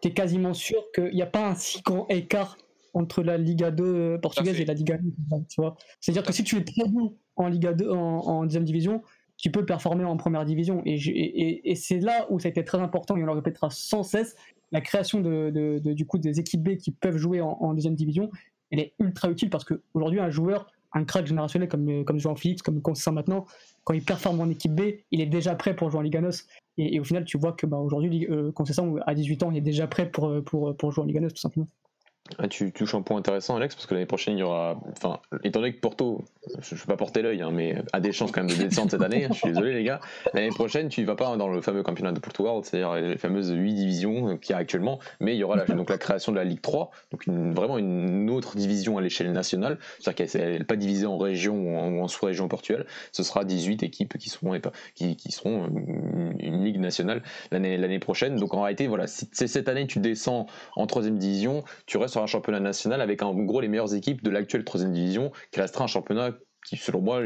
tu 0.01 0.09
es 0.09 0.11
quasiment 0.11 0.53
sûr 0.53 0.79
qu'il 0.93 1.13
n'y 1.13 1.21
a 1.21 1.27
pas 1.27 1.47
un 1.47 1.55
si 1.55 1.81
grand 1.81 2.07
écart 2.09 2.57
entre 2.93 3.23
la 3.23 3.37
Liga 3.37 3.71
2 3.71 4.19
portugaise 4.21 4.59
et 4.59 4.65
la 4.65 4.73
Liga 4.73 4.95
1. 5.31 5.41
Tu 5.49 5.61
vois 5.61 5.75
C'est-à-dire 5.99 6.23
que 6.23 6.33
si 6.33 6.43
tu 6.43 6.57
es 6.57 6.63
très 6.63 6.87
bon 6.87 7.15
en 7.35 7.47
Liga 7.47 7.73
2, 7.73 7.89
en, 7.89 8.43
deuxième 8.43 8.63
division, 8.63 9.01
tu 9.37 9.51
peux 9.51 9.65
performer 9.65 10.03
en 10.03 10.17
première 10.17 10.45
division. 10.45 10.81
Et, 10.85 11.71
et, 11.71 11.75
c'est 11.75 11.99
là 11.99 12.25
où 12.29 12.39
ça 12.39 12.47
a 12.47 12.51
été 12.51 12.63
très 12.63 12.79
important, 12.79 13.15
et 13.17 13.23
on 13.23 13.27
le 13.27 13.31
répétera 13.33 13.69
sans 13.69 14.03
cesse, 14.03 14.35
la 14.71 14.81
création 14.81 15.21
de, 15.21 15.79
du 15.79 16.05
coup 16.05 16.17
des 16.17 16.39
équipes 16.39 16.63
B 16.63 16.75
qui 16.77 16.91
peuvent 16.91 17.17
jouer 17.17 17.41
en, 17.41 17.73
deuxième 17.73 17.95
division, 17.95 18.29
elle 18.71 18.79
est 18.79 18.93
ultra 18.99 19.29
utile 19.29 19.49
parce 19.49 19.63
qu'aujourd'hui, 19.63 20.19
un 20.19 20.29
joueur, 20.29 20.67
un 20.93 21.03
crack 21.03 21.27
générationnel 21.27 21.69
comme, 21.69 22.05
comme 22.05 22.19
Jean 22.19 22.35
Philippe, 22.35 22.61
comme 22.61 22.81
Concessin 22.81 23.11
maintenant, 23.11 23.45
quand 23.83 23.93
il 23.93 24.03
performe 24.03 24.39
en 24.41 24.49
équipe 24.49 24.75
B, 24.75 24.81
il 25.11 25.21
est 25.21 25.27
déjà 25.27 25.55
prêt 25.55 25.75
pour 25.75 25.89
jouer 25.89 25.99
en 25.99 26.03
Liganos. 26.03 26.45
Et, 26.77 26.95
et 26.95 26.99
au 26.99 27.03
final, 27.03 27.25
tu 27.25 27.37
vois 27.37 27.53
que 27.53 27.65
bah, 27.65 27.77
aujourd'hui, 27.77 28.27
euh, 28.29 28.51
à 29.05 29.15
18 29.15 29.43
ans, 29.43 29.51
il 29.51 29.57
est 29.57 29.61
déjà 29.61 29.87
prêt 29.87 30.09
pour, 30.09 30.43
pour, 30.43 30.75
pour 30.75 30.91
jouer 30.91 31.03
en 31.03 31.07
Liganos, 31.07 31.29
tout 31.29 31.41
simplement. 31.41 31.67
Ah, 32.39 32.47
tu 32.47 32.71
touches 32.71 32.95
un 32.95 33.01
point 33.01 33.17
intéressant, 33.17 33.55
Alex, 33.55 33.75
parce 33.75 33.87
que 33.87 33.93
l'année 33.93 34.05
prochaine, 34.05 34.37
il 34.37 34.41
y 34.41 34.43
aura. 34.43 34.79
Enfin, 34.91 35.19
étant 35.43 35.59
donné 35.59 35.73
que 35.73 35.79
Porto, 35.79 36.23
je 36.59 36.75
ne 36.75 36.79
vais 36.79 36.85
pas 36.85 36.97
porter 36.97 37.21
l'œil, 37.21 37.41
hein, 37.41 37.51
mais 37.51 37.81
a 37.93 37.99
des 37.99 38.11
chances 38.11 38.31
quand 38.31 38.43
même 38.43 38.55
de 38.55 38.61
descendre 38.61 38.91
cette 38.91 39.01
année, 39.01 39.27
je 39.29 39.33
suis 39.33 39.49
désolé, 39.49 39.73
les 39.73 39.83
gars. 39.83 39.99
L'année 40.33 40.49
prochaine, 40.49 40.89
tu 40.89 41.01
ne 41.01 41.05
vas 41.05 41.15
pas 41.15 41.35
dans 41.37 41.47
le 41.47 41.61
fameux 41.61 41.83
championnat 41.85 42.11
de 42.11 42.19
Porto 42.19 42.43
World, 42.43 42.65
c'est-à-dire 42.65 42.93
les 42.95 43.17
fameuses 43.17 43.51
8 43.51 43.73
divisions 43.73 44.37
qu'il 44.37 44.51
y 44.51 44.53
a 44.53 44.57
actuellement, 44.57 44.99
mais 45.19 45.35
il 45.35 45.39
y 45.39 45.43
aura 45.43 45.55
la, 45.55 45.65
donc 45.65 45.89
la 45.89 45.97
création 45.97 46.31
de 46.31 46.37
la 46.37 46.43
Ligue 46.43 46.61
3, 46.61 46.91
donc 47.11 47.27
vraiment 47.27 47.77
une 47.77 48.29
autre 48.29 48.55
division 48.55 48.97
à 48.97 49.01
l'échelle 49.01 49.31
nationale, 49.31 49.77
c'est-à-dire 49.99 50.27
qu'elle 50.27 50.51
n'est 50.59 50.63
pas 50.63 50.75
divisée 50.75 51.05
en 51.05 51.17
régions 51.17 51.55
ou 51.55 52.01
en, 52.01 52.07
sous-régions 52.07 52.47
portuelles, 52.47 52.85
ce 53.11 53.23
sera 53.23 53.43
18 53.45 53.83
équipes 53.83 54.17
qui 54.17 54.29
seront, 54.29 54.59
qui, 54.95 55.31
seront 55.31 55.67
une, 56.39 56.57
Ligue 56.57 56.79
nationale 56.79 57.21
l'année 57.51 57.99
prochaine. 57.99 58.35
Donc 58.35 58.53
en 58.53 58.61
réalité, 58.63 58.87
voilà, 58.87 59.07
si 59.07 59.29
cette 59.31 59.69
année 59.69 59.85
tu 59.87 59.99
descends 59.99 60.47
en 60.75 60.87
3 60.87 61.03
division, 61.03 61.63
tu 61.85 61.97
restes 61.97 62.16
un 62.23 62.27
championnat 62.27 62.59
national 62.59 63.01
avec 63.01 63.21
en 63.21 63.33
gros 63.33 63.61
les 63.61 63.67
meilleures 63.67 63.93
équipes 63.93 64.23
de 64.23 64.29
l'actuelle 64.29 64.63
troisième 64.63 64.93
division, 64.93 65.31
qui 65.51 65.59
restera 65.59 65.83
un 65.83 65.87
championnat 65.87 66.31
qui 66.67 66.75
selon 66.75 66.99
moi 66.99 67.21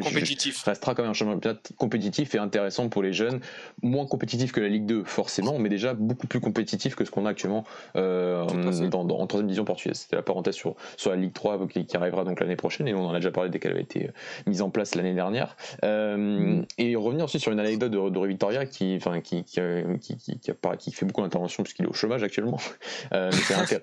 restera 0.65 0.93
quand 0.93 1.01
même 1.01 1.09
un 1.09 1.13
championnat 1.13 1.57
compétitif 1.75 2.35
et 2.35 2.37
intéressant 2.37 2.89
pour 2.89 3.01
les 3.01 3.11
jeunes, 3.11 3.39
moins 3.81 4.05
compétitif 4.05 4.51
que 4.51 4.61
la 4.61 4.67
Ligue 4.67 4.85
2 4.85 5.03
forcément, 5.03 5.57
mais 5.57 5.67
déjà 5.67 5.95
beaucoup 5.95 6.27
plus 6.27 6.39
compétitif 6.39 6.93
que 6.95 7.05
ce 7.05 7.09
qu'on 7.09 7.25
a 7.25 7.31
actuellement 7.31 7.63
euh, 7.95 8.45
dans, 8.89 9.01
en 9.01 9.25
troisième 9.25 9.47
division 9.47 9.65
portugaise. 9.65 9.97
C'était 9.97 10.15
la 10.15 10.21
parenthèse 10.21 10.53
sur, 10.53 10.75
sur 10.95 11.09
la 11.09 11.15
Ligue 11.15 11.33
3 11.33 11.67
qui, 11.67 11.87
arrivera 11.97 12.23
donc 12.23 12.39
l'année 12.39 12.55
prochaine 12.55 12.87
et 12.87 12.93
on 12.93 13.07
en 13.07 13.13
a 13.13 13.15
déjà 13.15 13.31
parlé 13.31 13.49
dès 13.49 13.57
qu'elle 13.57 13.71
avait 13.71 13.81
été 13.81 14.07
euh, 14.07 14.11
mise 14.45 14.61
en 14.61 14.69
place 14.69 14.93
l'année 14.93 15.15
dernière. 15.15 15.55
Euh. 15.83 16.61
Et 16.77 16.95
revenir 16.95 17.25
aussi 17.25 17.39
sur 17.39 17.51
une 17.51 17.59
anecdote 17.59 17.91
de, 17.91 18.09
de 18.09 18.27
Victoria 18.27 18.67
qui, 18.67 18.95
enfin, 18.95 19.21
qui, 19.21 19.43
qui, 19.43 19.59
qui, 19.99 20.39
qui, 20.39 20.91
fait 20.91 21.05
beaucoup 21.05 21.21
d'interventions 21.21 21.63
puisqu'il 21.63 21.85
est 21.85 21.89
au 21.89 21.93
chômage 21.93 22.21
actuellement, 22.21 22.59
mais 23.11 23.31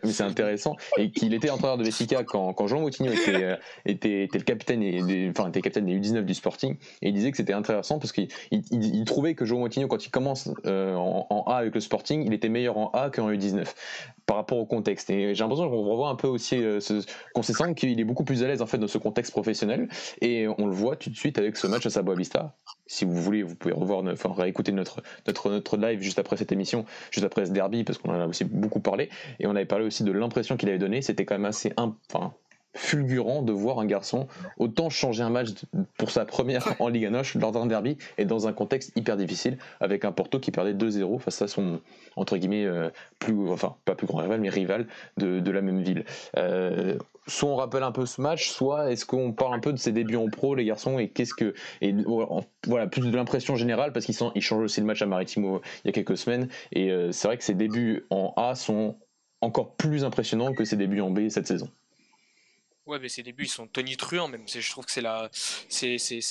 c'est 0.05 0.23
intéressant 0.23 0.77
et 0.97 1.11
qu'il 1.11 1.35
était 1.35 1.51
entraîneur 1.51 1.79
de 1.79 1.85
Vesica 1.85 2.23
quand, 2.23 2.53
quand 2.53 2.68
Jean 2.68 2.81
Moutinho 2.81 3.11
était, 3.11 3.59
était, 3.85 4.23
était, 4.25 4.38
le 4.38 4.44
capitaine 4.44 4.83
et 4.83 5.29
enfin 5.31 5.48
était 5.49 5.61
capitaine 5.61 5.87
des 5.87 5.99
U19 5.99 6.23
du 6.23 6.35
Sporting, 6.35 6.77
et 7.03 7.09
il 7.09 7.15
disait 7.15 7.31
que 7.31 7.37
c'était 7.37 7.53
intéressant 7.53 7.99
parce 7.99 8.13
qu'il 8.13 8.29
il, 8.51 9.05
trouvait 9.05 9.35
que 9.35 9.45
João 9.45 9.61
Moutinho, 9.61 9.89
quand 9.89 10.05
il 10.05 10.11
commence 10.11 10.49
en, 10.65 11.27
en, 11.31 11.43
A 11.47 11.57
avec 11.57 11.75
le 11.75 11.81
Sporting, 11.81 12.25
il 12.27 12.33
était 12.33 12.49
meilleur 12.49 12.79
en 12.79 12.91
A 12.91 13.11
qu'en 13.11 13.31
U19 13.31 13.67
par 14.27 14.37
rapport 14.37 14.59
au 14.59 14.67
contexte. 14.67 15.09
Et 15.11 15.35
j'ai 15.35 15.43
l'impression 15.43 15.71
qu'on 15.71 15.85
revoit 15.85 16.11
un 16.11 16.15
peu 16.15 16.29
aussi 16.29 16.63
ce 17.49 17.55
sent 17.55 17.75
qu'il 17.75 17.99
est 17.99 18.05
beaucoup 18.05 18.25
plus 18.25 18.43
à 18.43 18.47
l'aise 18.47 18.63
en 18.63 18.67
fait 18.67 18.79
dans 18.79 18.89
ce 18.89 18.99
contexte 18.99 19.33
professionnel, 19.33 19.89
et 20.21 20.47
on 20.59 20.67
le 20.67 20.73
voit 20.73 20.97
tout 20.97 21.11
de 21.11 21.17
suite 21.17 21.39
avec 21.39 21.57
ce 21.57 21.67
match 21.67 21.87
à 21.87 21.91
Saboavista. 21.91 22.55
Si 22.87 23.05
vous 23.05 23.15
voulez, 23.15 23.43
vous 23.43 23.55
pouvez 23.55 23.75
revoir, 23.75 24.05
enfin 24.05 24.33
réécouter 24.37 24.73
notre 24.73 25.03
notre 25.27 25.51
notre 25.51 25.77
live 25.77 26.01
juste 26.01 26.19
après 26.19 26.37
cette 26.37 26.53
émission, 26.53 26.85
juste 27.11 27.25
après 27.25 27.47
ce 27.47 27.53
derby, 27.53 27.85
parce 27.85 27.99
qu'on 27.99 28.11
en 28.11 28.21
a 28.21 28.27
aussi 28.27 28.45
beaucoup 28.45 28.81
parlé, 28.81 29.09
et 29.41 29.47
on 29.47 29.57
avait 29.57 29.65
parlé 29.65 29.87
aussi 29.87 30.05
de 30.05 30.13
l'impression 30.13 30.57
qu'il 30.57 30.69
avait 30.69 30.79
donné. 30.79 31.03
C'était 31.03 31.25
quand 31.25 31.35
même 31.35 31.47
assez, 31.47 31.73
fulgurant 32.79 33.43
de 33.43 33.53
voir 33.53 33.81
un 33.81 33.87
garçon 33.87 34.29
autant 34.57 34.88
changer 34.88 35.23
un 35.23 35.31
match 35.31 35.49
pour 35.99 36.11
sa 36.11 36.25
première 36.25 36.75
en 36.79 36.88
Ligue 36.88 37.09
Noche 37.11 37.35
lors 37.35 37.53
d'un 37.53 37.67
derby 37.67 37.99
et 38.19 38.25
dans 38.25 38.47
un 38.47 38.53
contexte 38.53 38.93
hyper 38.97 39.17
difficile 39.17 39.59
avec 39.81 40.05
un 40.05 40.12
Porto 40.12 40.38
qui 40.38 40.51
perdait 40.51 40.75
2-0 40.75 41.19
face 41.19 41.43
à 41.43 41.49
son 41.49 41.81
entre 42.17 42.37
guillemets 42.37 42.64
euh, 42.64 42.91
plus 43.19 43.49
enfin 43.51 43.77
pas 43.85 43.95
plus 43.95 44.07
grand 44.07 44.19
rival 44.19 44.41
mais 44.41 44.49
rival 44.49 44.87
de, 45.17 45.51
la 45.51 45.61
même 45.61 45.83
ville. 45.83 46.05
Euh, 46.37 46.97
soit 47.27 47.49
on 47.49 47.57
rappelle 47.57 47.83
un 47.83 47.93
peu 47.93 48.07
ce 48.07 48.21
match, 48.21 48.49
soit 48.49 48.93
est-ce 48.93 49.05
qu'on 49.05 49.33
parle 49.33 49.55
un 49.55 49.61
peu 49.61 49.73
de 49.73 49.79
ses 49.79 49.93
débuts 49.93 50.17
en 50.17 50.29
pro 50.29 50.55
les 50.55 50.64
garçons 50.64 50.99
et 50.99 51.09
qu'est-ce 51.09 51.35
que 51.35 51.55
et 51.81 51.95
voilà 52.67 52.87
plus 52.87 53.11
de 53.11 53.17
l'impression 53.17 53.57
générale 53.57 53.93
parce 53.93 54.07
qu'ils 54.07 54.43
changent 54.43 54.62
aussi 54.62 54.81
le 54.81 54.87
match 54.87 55.03
à 55.03 55.07
Maritimo 55.07 55.61
il 55.85 55.88
y 55.88 55.91
a 55.91 55.93
quelques 55.93 56.17
semaines 56.17 56.49
et 56.73 56.91
euh, 56.91 57.11
c'est 57.12 57.27
vrai 57.27 57.38
que 57.38 57.45
ses 57.45 57.55
débuts 57.55 58.07
en 58.11 58.33
A 58.37 58.55
sont 58.55 58.97
encore 59.41 59.75
plus 59.75 60.05
impressionnants 60.05 60.53
que 60.53 60.64
ses 60.64 60.77
débuts 60.77 61.01
en 61.01 61.11
B 61.11 61.29
cette 61.29 61.47
saison. 61.47 61.69
Ouais, 62.88 62.98
mais 62.98 63.11
ses 63.11 63.22
débuts, 63.22 63.44
ils 63.44 63.48
sont 63.48 63.66
tonitruants 63.66 64.29
même. 64.29 64.48
Je 64.48 64.70
trouve 64.70 64.87
que 64.87 64.90
c'est 64.90 65.03
la, 65.03 65.31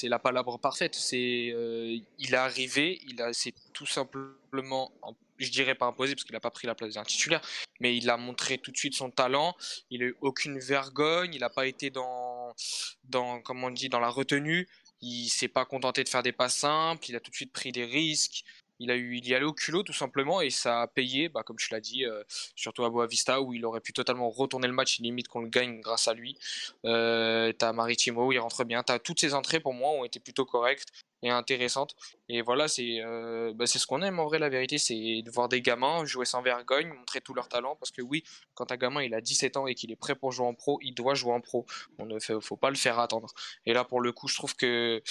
la 0.03 0.19
palabre 0.19 0.57
parfaite. 0.57 0.95
C'est, 0.95 1.51
euh, 1.53 1.99
il 2.17 2.33
est 2.33 2.37
arrivé, 2.37 2.99
il 3.07 3.21
a, 3.21 3.31
c'est 3.31 3.53
tout 3.73 3.85
simplement, 3.85 4.91
je 5.37 5.51
dirais 5.51 5.75
pas 5.75 5.85
imposé 5.85 6.15
parce 6.15 6.23
qu'il 6.23 6.33
n'a 6.33 6.39
pas 6.39 6.49
pris 6.49 6.65
la 6.65 6.73
place 6.73 6.95
d'un 6.95 7.03
titulaire, 7.03 7.41
mais 7.79 7.95
il 7.95 8.09
a 8.09 8.17
montré 8.17 8.57
tout 8.57 8.71
de 8.71 8.77
suite 8.77 8.95
son 8.95 9.11
talent. 9.11 9.55
Il 9.91 10.01
a 10.01 10.07
eu 10.07 10.15
aucune 10.21 10.57
vergogne. 10.57 11.35
Il 11.35 11.41
n'a 11.41 11.51
pas 11.51 11.67
été 11.67 11.91
dans, 11.91 12.55
dans, 13.03 13.39
comment 13.41 13.67
on 13.67 13.71
dit, 13.71 13.89
dans 13.89 13.99
la 13.99 14.09
retenue. 14.09 14.67
Il 15.01 15.29
s'est 15.29 15.47
pas 15.47 15.63
contenté 15.63 16.03
de 16.03 16.09
faire 16.09 16.23
des 16.23 16.31
pas 16.31 16.49
simples. 16.49 17.05
Il 17.07 17.15
a 17.15 17.19
tout 17.19 17.29
de 17.29 17.35
suite 17.35 17.53
pris 17.53 17.71
des 17.71 17.85
risques. 17.85 18.43
Il, 18.79 18.91
a 18.91 18.95
eu, 18.95 19.17
il 19.17 19.27
y 19.27 19.33
allait 19.33 19.45
au 19.45 19.53
culot 19.53 19.83
tout 19.83 19.93
simplement 19.93 20.41
et 20.41 20.49
ça 20.49 20.81
a 20.81 20.87
payé, 20.87 21.29
bah, 21.29 21.43
comme 21.43 21.57
tu 21.57 21.71
l'as 21.71 21.79
dit, 21.79 22.05
euh, 22.05 22.23
surtout 22.55 22.83
à 22.83 22.89
Boavista 22.89 23.41
où 23.41 23.53
il 23.53 23.65
aurait 23.65 23.81
pu 23.81 23.93
totalement 23.93 24.29
retourner 24.29 24.67
le 24.67 24.73
match, 24.73 24.99
limite 24.99 25.27
qu'on 25.27 25.41
le 25.41 25.49
gagne 25.49 25.81
grâce 25.81 26.07
à 26.07 26.13
lui. 26.13 26.37
Euh, 26.85 27.51
t'as 27.53 27.73
Maritimo, 27.73 28.31
il 28.31 28.39
rentre 28.39 28.63
bien. 28.63 28.83
T'as 28.83 28.99
toutes 28.99 29.19
ses 29.19 29.33
entrées 29.33 29.59
pour 29.59 29.73
moi 29.73 29.91
ont 29.91 30.05
été 30.05 30.19
plutôt 30.19 30.45
correctes 30.45 30.89
et 31.23 31.29
intéressantes. 31.29 31.95
Et 32.29 32.41
voilà, 32.41 32.67
c'est 32.67 33.01
euh, 33.01 33.53
bah, 33.55 33.65
c'est 33.65 33.79
ce 33.79 33.87
qu'on 33.87 34.01
aime 34.01 34.19
en 34.19 34.25
vrai, 34.25 34.39
la 34.39 34.49
vérité, 34.49 34.77
c'est 34.77 35.21
de 35.21 35.31
voir 35.31 35.49
des 35.49 35.61
gamins 35.61 36.05
jouer 36.05 36.25
sans 36.25 36.41
vergogne, 36.41 36.89
montrer 36.89 37.21
tout 37.21 37.33
leur 37.33 37.49
talent. 37.49 37.75
Parce 37.75 37.91
que 37.91 38.01
oui, 38.01 38.23
quand 38.53 38.71
un 38.71 38.77
gamin 38.77 39.01
il 39.03 39.13
a 39.13 39.21
17 39.21 39.57
ans 39.57 39.67
et 39.67 39.75
qu'il 39.75 39.91
est 39.91 39.95
prêt 39.95 40.15
pour 40.15 40.31
jouer 40.31 40.47
en 40.47 40.53
pro, 40.53 40.79
il 40.81 40.93
doit 40.93 41.13
jouer 41.13 41.33
en 41.33 41.41
pro. 41.41 41.65
On 41.99 42.05
ne 42.05 42.19
faut 42.19 42.57
pas 42.57 42.69
le 42.69 42.75
faire 42.75 42.99
attendre. 42.99 43.33
Et 43.65 43.73
là, 43.73 43.83
pour 43.83 44.01
le 44.01 44.11
coup, 44.11 44.27
je 44.27 44.35
trouve 44.35 44.55
que 44.55 45.01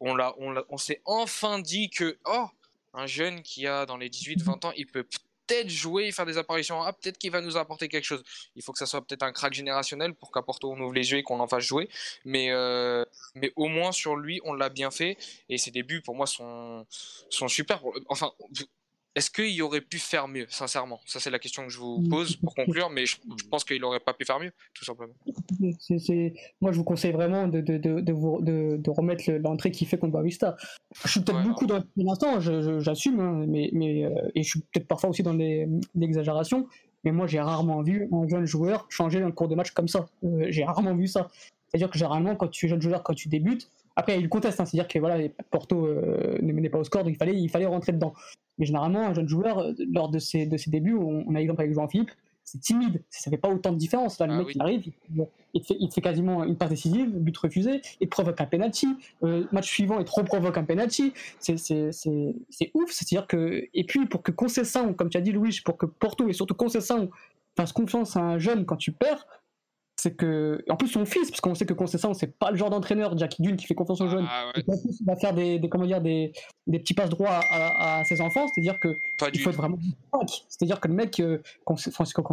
on, 0.00 0.14
l'a, 0.14 0.34
on, 0.38 0.54
on 0.68 0.78
s'est 0.78 1.02
enfin 1.04 1.58
dit 1.58 1.90
que, 1.90 2.18
oh, 2.26 2.46
un 2.94 3.06
jeune 3.06 3.42
qui 3.42 3.66
a 3.66 3.86
dans 3.86 3.96
les 3.96 4.08
18-20 4.08 4.66
ans, 4.66 4.72
il 4.76 4.86
peut 4.86 5.04
peut-être 5.50 5.68
jouer 5.68 6.12
faire 6.12 6.26
des 6.26 6.38
apparitions 6.38 6.80
ah, 6.82 6.92
peut-être 6.92 7.18
qu'il 7.18 7.30
va 7.30 7.40
nous 7.40 7.56
apporter 7.56 7.88
quelque 7.88 8.04
chose. 8.04 8.22
Il 8.54 8.62
faut 8.62 8.72
que 8.72 8.78
ça 8.78 8.86
soit 8.86 9.04
peut-être 9.04 9.22
un 9.22 9.32
crack 9.32 9.52
générationnel 9.52 10.14
pour 10.14 10.30
qu'à 10.30 10.42
Porto 10.42 10.70
on 10.70 10.80
ouvre 10.80 10.94
les 10.94 11.10
yeux 11.10 11.18
et 11.18 11.22
qu'on 11.22 11.40
en 11.40 11.48
fasse 11.48 11.64
jouer. 11.64 11.88
Mais, 12.24 12.50
euh, 12.50 13.04
mais 13.34 13.52
au 13.56 13.66
moins 13.66 13.92
sur 13.92 14.16
lui, 14.16 14.40
on 14.44 14.52
l'a 14.54 14.68
bien 14.68 14.90
fait. 14.90 15.16
Et 15.48 15.58
ses 15.58 15.70
débuts, 15.70 16.02
pour 16.02 16.14
moi, 16.14 16.26
sont, 16.26 16.86
sont 17.30 17.48
super. 17.48 17.82
Enfin, 18.08 18.32
est-ce 19.16 19.30
qu'il 19.30 19.60
aurait 19.62 19.80
pu 19.80 19.98
faire 19.98 20.28
mieux, 20.28 20.46
sincèrement? 20.48 21.00
Ça, 21.04 21.18
c'est 21.18 21.30
la 21.30 21.40
question 21.40 21.64
que 21.64 21.70
je 21.70 21.78
vous 21.78 22.00
pose 22.08 22.36
pour 22.36 22.54
conclure, 22.54 22.90
mais 22.90 23.06
je, 23.06 23.16
pense 23.50 23.64
qu'il 23.64 23.80
n'aurait 23.80 24.00
pas 24.00 24.14
pu 24.14 24.24
faire 24.24 24.38
mieux, 24.38 24.52
tout 24.72 24.84
simplement. 24.84 25.14
Moi, 26.60 26.70
je 26.70 26.76
vous 26.76 26.84
conseille 26.84 27.10
vraiment 27.10 27.48
de, 27.48 27.60
de, 27.60 27.78
de, 27.78 28.12
vous, 28.12 28.40
de, 28.40 28.90
remettre 28.90 29.30
l'entrée 29.32 29.72
qui 29.72 29.84
fait 29.84 29.98
contre 29.98 30.12
Bavista. 30.12 30.56
Je 31.04 31.10
suis 31.10 31.20
peut-être 31.20 31.42
beaucoup 31.42 31.66
dans 31.66 31.82
l'instant, 31.96 32.40
j'assume, 32.40 33.18
hein, 33.18 33.44
mais, 33.48 33.70
mais, 33.72 34.04
euh, 34.04 34.30
et 34.36 34.44
je 34.44 34.50
suis 34.50 34.60
peut-être 34.60 34.86
parfois 34.86 35.10
aussi 35.10 35.24
dans 35.24 35.36
l'exagération, 35.94 36.68
mais 37.02 37.10
moi, 37.10 37.26
j'ai 37.26 37.40
rarement 37.40 37.82
vu 37.82 38.08
un 38.12 38.28
jeune 38.28 38.46
joueur 38.46 38.86
changer 38.90 39.22
un 39.22 39.32
cours 39.32 39.48
de 39.48 39.54
match 39.56 39.72
comme 39.72 39.88
ça. 39.88 40.06
Euh, 40.22 40.46
j'ai 40.50 40.64
rarement 40.64 40.94
vu 40.94 41.08
ça. 41.08 41.28
C'est-à-dire 41.68 41.90
que 41.90 41.98
généralement, 41.98 42.36
quand 42.36 42.48
tu 42.48 42.66
es 42.66 42.68
jeune 42.68 42.82
joueur, 42.82 43.02
quand 43.02 43.14
tu 43.14 43.28
débutes, 43.28 43.70
après, 44.00 44.18
il 44.18 44.28
conteste, 44.28 44.58
hein, 44.60 44.64
c'est-à-dire 44.64 44.88
que 44.88 44.98
voilà, 44.98 45.28
Porto 45.50 45.86
euh, 45.86 46.38
ne 46.40 46.52
menait 46.52 46.70
pas 46.70 46.78
au 46.78 46.84
score, 46.84 47.04
donc 47.04 47.12
il 47.12 47.16
fallait, 47.16 47.38
il 47.38 47.50
fallait 47.50 47.66
rentrer 47.66 47.92
dedans. 47.92 48.14
Mais 48.58 48.64
généralement, 48.64 49.06
un 49.06 49.12
jeune 49.12 49.28
joueur, 49.28 49.58
euh, 49.58 49.72
lors 49.92 50.08
de 50.08 50.18
ses, 50.18 50.46
de 50.46 50.56
ses 50.56 50.70
débuts, 50.70 50.94
on, 50.94 51.34
a 51.34 51.38
l'exemple 51.38 51.60
avec 51.60 51.74
Jean-Philippe, 51.74 52.10
c'est 52.44 52.60
timide, 52.60 53.02
ça 53.10 53.30
fait 53.30 53.36
pas 53.36 53.50
autant 53.50 53.72
de 53.72 53.76
différence. 53.76 54.18
Là, 54.18 54.26
le 54.26 54.32
ah 54.32 54.38
mec, 54.38 54.54
il 54.54 54.62
arrive, 54.62 54.90
il, 55.52 55.60
te 55.60 55.94
fait, 55.94 56.00
quasiment 56.00 56.44
une 56.44 56.56
passe 56.56 56.70
décisive, 56.70 57.10
but 57.10 57.36
refusé, 57.36 57.82
il 58.00 58.08
provoque 58.08 58.40
un 58.40 58.46
penalty, 58.46 58.88
euh, 59.22 59.44
match 59.52 59.68
suivant, 59.68 59.98
il 59.98 60.06
te 60.06 60.10
reprovoque 60.10 60.56
un 60.56 60.64
penalty. 60.64 61.12
C'est 61.38 61.54
ouf, 62.74 62.90
c'est-à-dire 62.90 63.26
que. 63.26 63.68
Et 63.74 63.84
puis, 63.84 64.06
pour 64.06 64.22
que 64.22 64.32
Concession, 64.32 64.94
comme 64.94 65.10
tu 65.10 65.18
as 65.18 65.20
dit, 65.20 65.32
Louis, 65.32 65.60
pour 65.62 65.76
que 65.76 65.84
Porto 65.84 66.26
et 66.26 66.32
surtout 66.32 66.54
Concession 66.54 67.10
fasse 67.54 67.72
confiance 67.72 68.16
à 68.16 68.20
un 68.20 68.38
jeune 68.38 68.64
quand 68.64 68.76
tu 68.76 68.92
perds, 68.92 69.26
c'est 70.00 70.16
que 70.16 70.64
en 70.70 70.76
plus 70.76 70.88
son 70.88 71.04
fils 71.04 71.30
parce 71.30 71.42
qu'on 71.42 71.54
sait 71.54 71.66
que 71.66 71.74
Concession 71.74 72.14
c'est 72.14 72.38
pas 72.38 72.50
le 72.50 72.56
genre 72.56 72.70
d'entraîneur 72.70 73.18
Jackie 73.18 73.42
Dune 73.42 73.56
qui 73.56 73.66
fait 73.66 73.74
confiance 73.74 74.00
aux 74.00 74.08
jeunes. 74.08 74.26
ah, 74.28 74.50
il 74.56 75.04
va 75.06 75.16
faire 75.16 75.34
des, 75.34 75.60
comment 75.70 75.84
dire 75.84 76.00
des, 76.00 76.32
des, 76.66 76.78
petits 76.78 76.94
passes 76.94 77.10
droits 77.10 77.40
à, 77.50 78.02
ses 78.04 78.22
enfants 78.22 78.46
c'est 78.54 78.62
à 78.62 78.64
dire 78.64 78.80
que 78.80 78.96
il 79.34 79.40
faut 79.40 79.50
être 79.50 79.56
vraiment 79.56 79.78
c'est 80.48 80.64
à 80.64 80.66
dire 80.66 80.80
que 80.80 80.88
le 80.88 80.94
mec 80.94 81.20
euh, 81.20 81.42
Francisco 81.92 82.24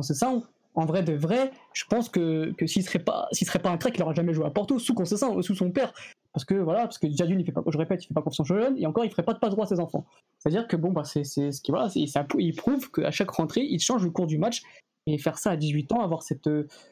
en 0.76 0.86
vrai 0.86 1.04
de 1.04 1.14
vrai 1.14 1.52
je 1.74 1.84
pense 1.90 2.08
que, 2.08 2.54
que 2.54 2.68
s'il 2.68 2.84
serait 2.84 3.00
pas 3.00 3.28
s'il 3.34 3.46
serait 3.46 3.60
pas 3.60 3.70
un 3.70 3.78
trek 3.78 3.92
il 3.96 4.02
aurait 4.02 4.16
jamais 4.16 4.34
joué 4.34 4.46
à 4.46 4.50
Porto 4.50 4.80
sous 4.80 4.94
Concession 4.94 5.42
sous 5.42 5.56
son 5.56 5.70
père. 5.72 5.92
Parce 6.34 6.46
que 6.46 6.54
voilà 6.54 6.84
parce 6.84 7.00
que 7.00 7.08
Jadune 7.12 7.42
il 7.42 7.46
fait 7.46 7.52
pas 7.52 7.64
je 7.68 7.78
répète 7.78 8.06
il 8.06 8.08
fait 8.08 8.14
pas 8.14 8.22
confiance 8.22 8.50
aux 8.50 8.56
jeunes 8.56 8.78
et 8.78 8.86
encore 8.86 9.04
il 9.04 9.12
ferait 9.12 9.24
pas 9.24 9.34
de 9.34 9.40
passe 9.40 9.52
droit 9.52 9.66
à 9.66 9.68
ses 9.68 9.82
enfants. 9.82 10.06
C'est 10.40 10.50
à 10.50 10.52
dire 10.52 10.68
que 10.68 10.78
bon 10.78 10.92
bah 10.92 11.04
c'est 11.04 11.26
ce 11.26 11.62
qui 11.62 11.72
voilà 11.72 11.90
il 11.96 12.56
prouve 12.56 12.92
qu'à 12.92 13.12
chaque 13.12 13.32
rentrée 13.32 13.64
il 13.64 13.80
change 13.82 14.04
le 14.04 14.12
cours 14.12 14.28
du 14.28 14.38
match 14.38 14.62
et 15.08 15.18
faire 15.18 15.38
ça 15.38 15.52
à 15.52 15.56
18 15.56 15.94
ans, 15.94 16.02
avoir 16.02 16.22
cette, 16.22 16.50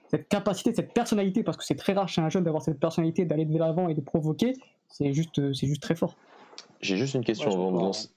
cette 0.10 0.28
capacité, 0.30 0.74
cette 0.74 0.94
personnalité, 0.94 1.44
parce 1.44 1.58
que 1.58 1.66
c'est 1.66 1.76
très 1.76 1.94
rare 1.94 2.08
chez 2.08 2.22
un 2.22 2.30
jeune 2.30 2.44
d'avoir 2.44 2.64
cette 2.64 2.80
personnalité, 2.80 3.26
d'aller 3.26 3.46
de 3.46 3.58
l'avant 3.60 3.90
et 3.90 3.94
de 3.94 4.02
provoquer, 4.02 4.54
c'est 4.88 5.14
juste, 5.14 5.54
c'est 5.54 5.68
juste 5.68 5.82
très 5.82 5.96
fort. 5.96 6.16
J'ai 6.82 6.98
juste 6.98 7.14
une 7.14 7.24
question 7.24 7.52
avant 7.52 7.72
de 7.72 7.78
lancer. 7.78 8.10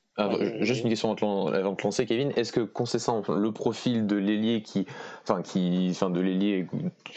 juste 0.61 0.85
une 0.85 0.91
question 0.91 1.11
avant 1.13 1.73
de 1.73 1.83
lancer, 1.83 2.07
Kevin. 2.07 2.33
Est-ce 2.37 2.53
que 2.53 2.61
concernant 2.61 3.23
le 3.29 3.53
profil 3.53 4.07
de 4.07 4.15
l'ailier 4.15 4.63
qui, 4.63 4.87
enfin, 5.23 5.43
qui, 5.43 5.89
enfin, 5.91 6.11
de 6.11 6.21
l'ailier 6.21 6.67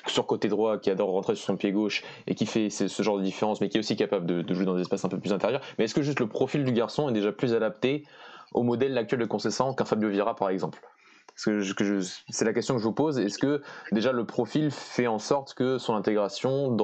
sur 0.08 0.26
côté 0.26 0.48
droit 0.48 0.80
qui 0.80 0.90
adore 0.90 1.12
rentrer 1.12 1.36
sur 1.36 1.46
son 1.46 1.58
pied 1.58 1.72
gauche 1.72 2.04
et 2.26 2.34
qui 2.34 2.48
fait 2.48 2.70
ce 2.72 3.04
genre 3.04 3.20
de 3.20 3.24
différence, 3.24 3.62
mais 3.62 3.70
qui 3.70 3.78
est 3.78 3.80
aussi 3.80 3.96
capable 3.96 4.26
de, 4.26 4.42
de 4.42 4.54
jouer 4.54 4.66
dans 4.66 4.76
des 4.76 4.82
espaces 4.82 5.06
un 5.06 5.10
peu 5.10 5.20
plus 5.20 5.34
intérieurs, 5.34 5.62
mais 5.78 5.86
est-ce 5.86 5.94
que 5.94 6.02
juste 6.02 6.20
le 6.20 6.28
profil 6.28 6.64
du 6.64 6.72
garçon 6.72 7.10
est 7.10 7.14
déjà 7.14 7.32
plus 7.32 7.54
adapté 7.54 8.06
au 8.54 8.64
modèle 8.64 8.98
actuel 8.98 9.20
de 9.20 9.26
Concessant 9.26 9.74
qu'un 9.74 9.86
Fabio 9.86 10.10
Vieira 10.10 10.36
par 10.36 10.50
exemple? 10.50 10.82
C'est 11.36 12.46
la 12.46 12.54
question 12.54 12.76
que 12.76 12.82
je 12.82 12.86
vous 12.86 12.94
pose. 12.94 13.20
Est-ce 13.20 13.38
que 13.38 13.62
déjà 13.92 14.12
le 14.12 14.26
profil 14.26 14.72
fait 14.72 15.08
en 15.08 15.20
sorte 15.20 15.54
que 15.54 15.78
son 15.78 15.96
intégration, 15.96 16.76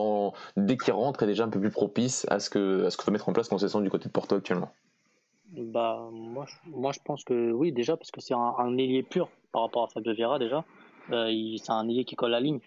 dès 0.56 0.78
qu'il 0.78 0.94
rentre, 0.94 1.24
est 1.24 1.28
déjà 1.28 1.44
un 1.44 1.50
peu 1.50 1.60
plus 1.60 1.72
propice 1.72 2.26
à 2.30 2.40
ce 2.40 2.50
que, 2.50 2.86
à 2.86 2.90
ce 2.90 2.98
que 2.98 3.06
peut 3.06 3.12
mettre 3.12 3.30
en 3.30 3.34
place 3.34 3.48
Concession 3.48 3.82
du 3.82 3.90
côté 3.90 4.08
de 4.08 4.14
Porto 4.14 4.36
actuellement? 4.36 4.70
Bah, 5.52 6.10
moi, 6.12 6.46
moi, 6.66 6.92
je 6.92 7.00
pense 7.04 7.24
que 7.24 7.52
oui, 7.52 7.72
déjà, 7.72 7.96
parce 7.96 8.12
que 8.12 8.22
c'est 8.22 8.34
un, 8.34 8.78
ailier 8.78 9.04
pur 9.04 9.30
par 9.52 9.64
rapport 9.64 9.84
à 9.84 9.88
Fabio 9.88 10.14
Vieira, 10.14 10.40
déjà. 10.40 10.66
Euh, 11.12 11.32
c'est 11.58 11.72
un 11.72 11.88
ailier 11.88 12.06
qui 12.06 12.16
colle 12.16 12.32
la 12.32 12.40
ligne. 12.40 12.60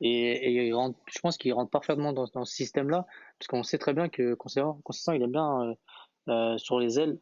Et, 0.00 0.70
je 0.70 1.18
pense 1.20 1.38
qu'il 1.38 1.52
rentre 1.52 1.70
parfaitement 1.70 2.12
dans, 2.12 2.26
ce 2.26 2.54
système-là, 2.54 3.06
parce 3.38 3.46
qu'on 3.48 3.62
sait 3.62 3.78
très 3.78 3.94
bien 3.94 4.08
que 4.08 4.34
Concession, 4.34 4.78
il 5.14 5.22
aime 5.22 5.30
bien 5.30 5.62
euh, 5.62 5.74
euh, 6.28 6.58
sur 6.58 6.80
les 6.80 6.98
ailes 6.98 7.18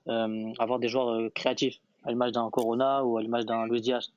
avoir 0.58 0.78
des 0.78 0.88
joueurs 0.88 1.30
créatifs 1.34 1.78
à 2.04 2.10
l'image 2.10 2.32
d'un 2.32 2.50
Corona 2.50 3.04
ou 3.04 3.16
à 3.18 3.22
l'image 3.22 3.46
d'un 3.46 3.66
Luis 3.66 3.80
Diaz. 3.80 4.12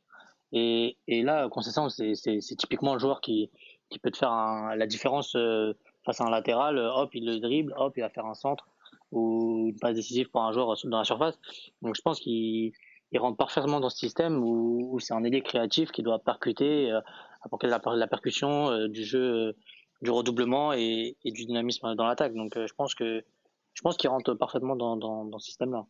Et, 0.51 0.97
et 1.07 1.23
là, 1.23 1.49
Concession, 1.49 1.89
c'est 1.89 2.13
typiquement 2.57 2.93
le 2.93 2.99
joueur 2.99 3.19
qui, 3.21 3.49
qui 3.89 3.99
peut 3.99 4.11
te 4.11 4.17
faire 4.17 4.31
la 4.75 4.87
différence 4.87 5.35
euh, 5.35 5.73
face 6.05 6.21
à 6.21 6.25
un 6.25 6.29
latéral. 6.29 6.77
Hop, 6.77 7.13
il 7.13 7.25
le 7.25 7.39
dribble, 7.39 7.73
hop, 7.77 7.93
il 7.97 8.01
va 8.01 8.09
faire 8.09 8.25
un 8.25 8.35
centre 8.35 8.67
ou 9.11 9.67
une 9.69 9.79
passe 9.79 9.95
décisive 9.95 10.29
pour 10.29 10.41
un 10.43 10.51
joueur 10.51 10.75
dans 10.85 10.97
la 10.99 11.03
surface. 11.03 11.37
Donc 11.81 11.95
je 11.95 12.01
pense 12.01 12.19
qu'il 12.19 12.71
rentre 13.17 13.37
parfaitement 13.37 13.79
dans 13.79 13.89
ce 13.89 13.97
système 13.97 14.43
où, 14.43 14.97
c'est 14.99 15.13
un 15.13 15.23
ailier 15.23 15.41
créatif 15.41 15.91
qui 15.91 16.03
doit 16.03 16.19
percuter, 16.19 16.91
euh, 16.91 17.01
apporter 17.41 17.67
la, 17.67 17.81
la 17.85 18.07
percussion 18.07 18.69
euh, 18.69 18.87
du 18.87 19.03
jeu, 19.03 19.55
du 20.01 20.11
redoublement 20.11 20.73
et, 20.73 21.17
et 21.23 21.31
du 21.31 21.45
dynamisme 21.45 21.95
dans 21.95 22.05
l'attaque. 22.05 22.33
Donc 22.33 22.53
je 22.55 22.73
pense 22.73 22.93
je 22.97 23.81
pense 23.81 23.97
qu'il 23.97 24.09
rentre 24.09 24.33
parfaitement 24.33 24.75
dans, 24.75 24.95
dans, 24.95 25.25
dans 25.25 25.39
ce 25.39 25.47
système-là. 25.47 25.85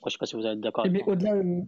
Après, 0.00 0.10
je 0.10 0.14
sais 0.14 0.18
pas 0.18 0.26
si 0.26 0.36
vous 0.36 0.46
êtes 0.46 0.60
d'accord. 0.60 0.86
Mais 0.90 1.02
au-delà, 1.04 1.34
euh, 1.34 1.60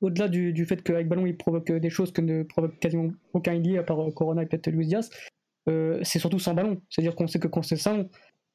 au-delà 0.00 0.28
du, 0.28 0.52
du, 0.52 0.64
fait 0.64 0.80
qu'avec 0.82 1.08
ballon 1.08 1.26
il 1.26 1.36
provoque 1.36 1.72
des 1.72 1.90
choses 1.90 2.12
que 2.12 2.20
ne 2.20 2.44
provoque 2.44 2.78
quasiment 2.78 3.10
aucun 3.32 3.52
ailier 3.54 3.78
à 3.78 3.82
part 3.82 4.00
euh, 4.00 4.12
Corona 4.12 4.42
et 4.42 4.46
peut-être 4.46 4.68
Luis 4.68 4.86
Diaz, 4.86 5.10
euh, 5.68 5.98
c'est 6.04 6.20
surtout 6.20 6.38
sans 6.38 6.54
ballon. 6.54 6.80
C'est-à-dire 6.88 7.16
qu'on 7.16 7.26
sait 7.26 7.40
que 7.40 7.48
Concession, 7.48 8.08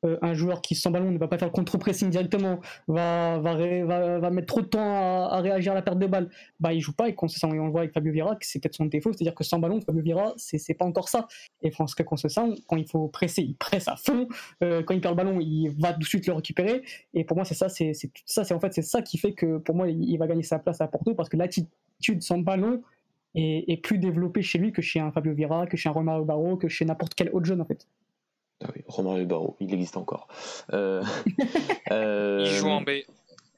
euh, 0.05 0.17
un 0.21 0.33
joueur 0.33 0.61
qui 0.61 0.75
sans 0.75 0.91
ballon 0.91 1.11
ne 1.11 1.17
va 1.17 1.27
pas 1.27 1.37
faire 1.37 1.47
le 1.47 1.53
contre-pressing 1.53 2.09
directement, 2.09 2.59
va, 2.87 3.39
va, 3.39 4.19
va, 4.19 4.29
mettre 4.29 4.47
trop 4.47 4.61
de 4.61 4.67
temps 4.67 5.27
à, 5.27 5.39
réagir 5.41 5.71
à 5.71 5.75
la 5.75 5.81
perte 5.81 5.99
de 5.99 6.07
balle, 6.07 6.29
bah 6.59 6.73
il 6.73 6.81
joue 6.81 6.93
pas 6.93 7.09
et 7.09 7.15
on, 7.21 7.27
on 7.43 7.65
le 7.65 7.71
voit 7.71 7.81
avec 7.81 7.93
Fabio 7.93 8.11
Vieira, 8.11 8.37
c'est 8.41 8.59
peut-être 8.59 8.75
son 8.75 8.85
défaut, 8.85 9.13
c'est-à-dire 9.13 9.35
que 9.35 9.43
sans 9.43 9.59
ballon, 9.59 9.81
Fabio 9.81 10.01
Vieira, 10.01 10.33
c'est 10.37 10.73
pas 10.73 10.85
encore 10.85 11.09
ça. 11.09 11.27
Et 11.61 11.71
François 11.71 12.03
Concession, 12.05 12.55
quand 12.67 12.77
il 12.77 12.87
faut 12.87 13.07
presser, 13.07 13.41
il 13.41 13.55
presse 13.55 13.87
à 13.87 13.95
fond, 13.95 14.27
euh, 14.63 14.83
quand 14.83 14.93
il 14.93 15.01
perd 15.01 15.17
le 15.17 15.23
ballon, 15.23 15.39
il 15.39 15.69
va 15.79 15.93
tout 15.93 15.99
de 15.99 16.05
suite 16.05 16.27
le 16.27 16.33
récupérer. 16.33 16.83
Et 17.13 17.23
pour 17.23 17.37
moi, 17.37 17.45
c'est 17.45 17.53
ça, 17.53 17.69
c'est 17.69 17.93
ça, 18.25 18.43
c'est 18.43 18.53
en 18.53 18.59
fait 18.59 18.73
c'est 18.73 18.81
ça 18.81 19.01
qui 19.01 19.17
fait 19.17 19.33
que 19.33 19.57
pour 19.57 19.75
moi, 19.75 19.87
il, 19.89 20.17
va 20.17 20.27
gagner 20.27 20.43
sa 20.43 20.59
place 20.59 20.81
à 20.81 20.87
Porto 20.87 21.15
parce 21.15 21.29
que 21.29 21.37
l'attitude 21.37 22.21
sans 22.21 22.39
ballon 22.39 22.81
est, 23.35 23.81
plus 23.81 23.97
développée 23.97 24.41
chez 24.41 24.59
lui 24.59 24.71
que 24.71 24.81
chez 24.81 24.99
un 24.99 25.11
Fabio 25.11 25.33
Vieira, 25.33 25.67
que 25.67 25.77
chez 25.77 25.89
un 25.89 25.93
Romario 25.93 26.23
Barro, 26.25 26.57
que 26.57 26.67
chez 26.67 26.85
n'importe 26.85 27.15
quel 27.15 27.29
autre 27.29 27.45
jeune 27.45 27.61
en 27.61 27.65
fait. 27.65 27.87
Ah 28.63 28.67
oui, 28.75 28.83
Romario 28.87 29.25
Barreau, 29.25 29.55
il 29.59 29.73
existe 29.73 29.97
encore. 29.97 30.27
Euh, 31.91 32.45
il 32.45 32.51
joue 32.51 32.69
en 32.69 32.81
B. 32.81 32.89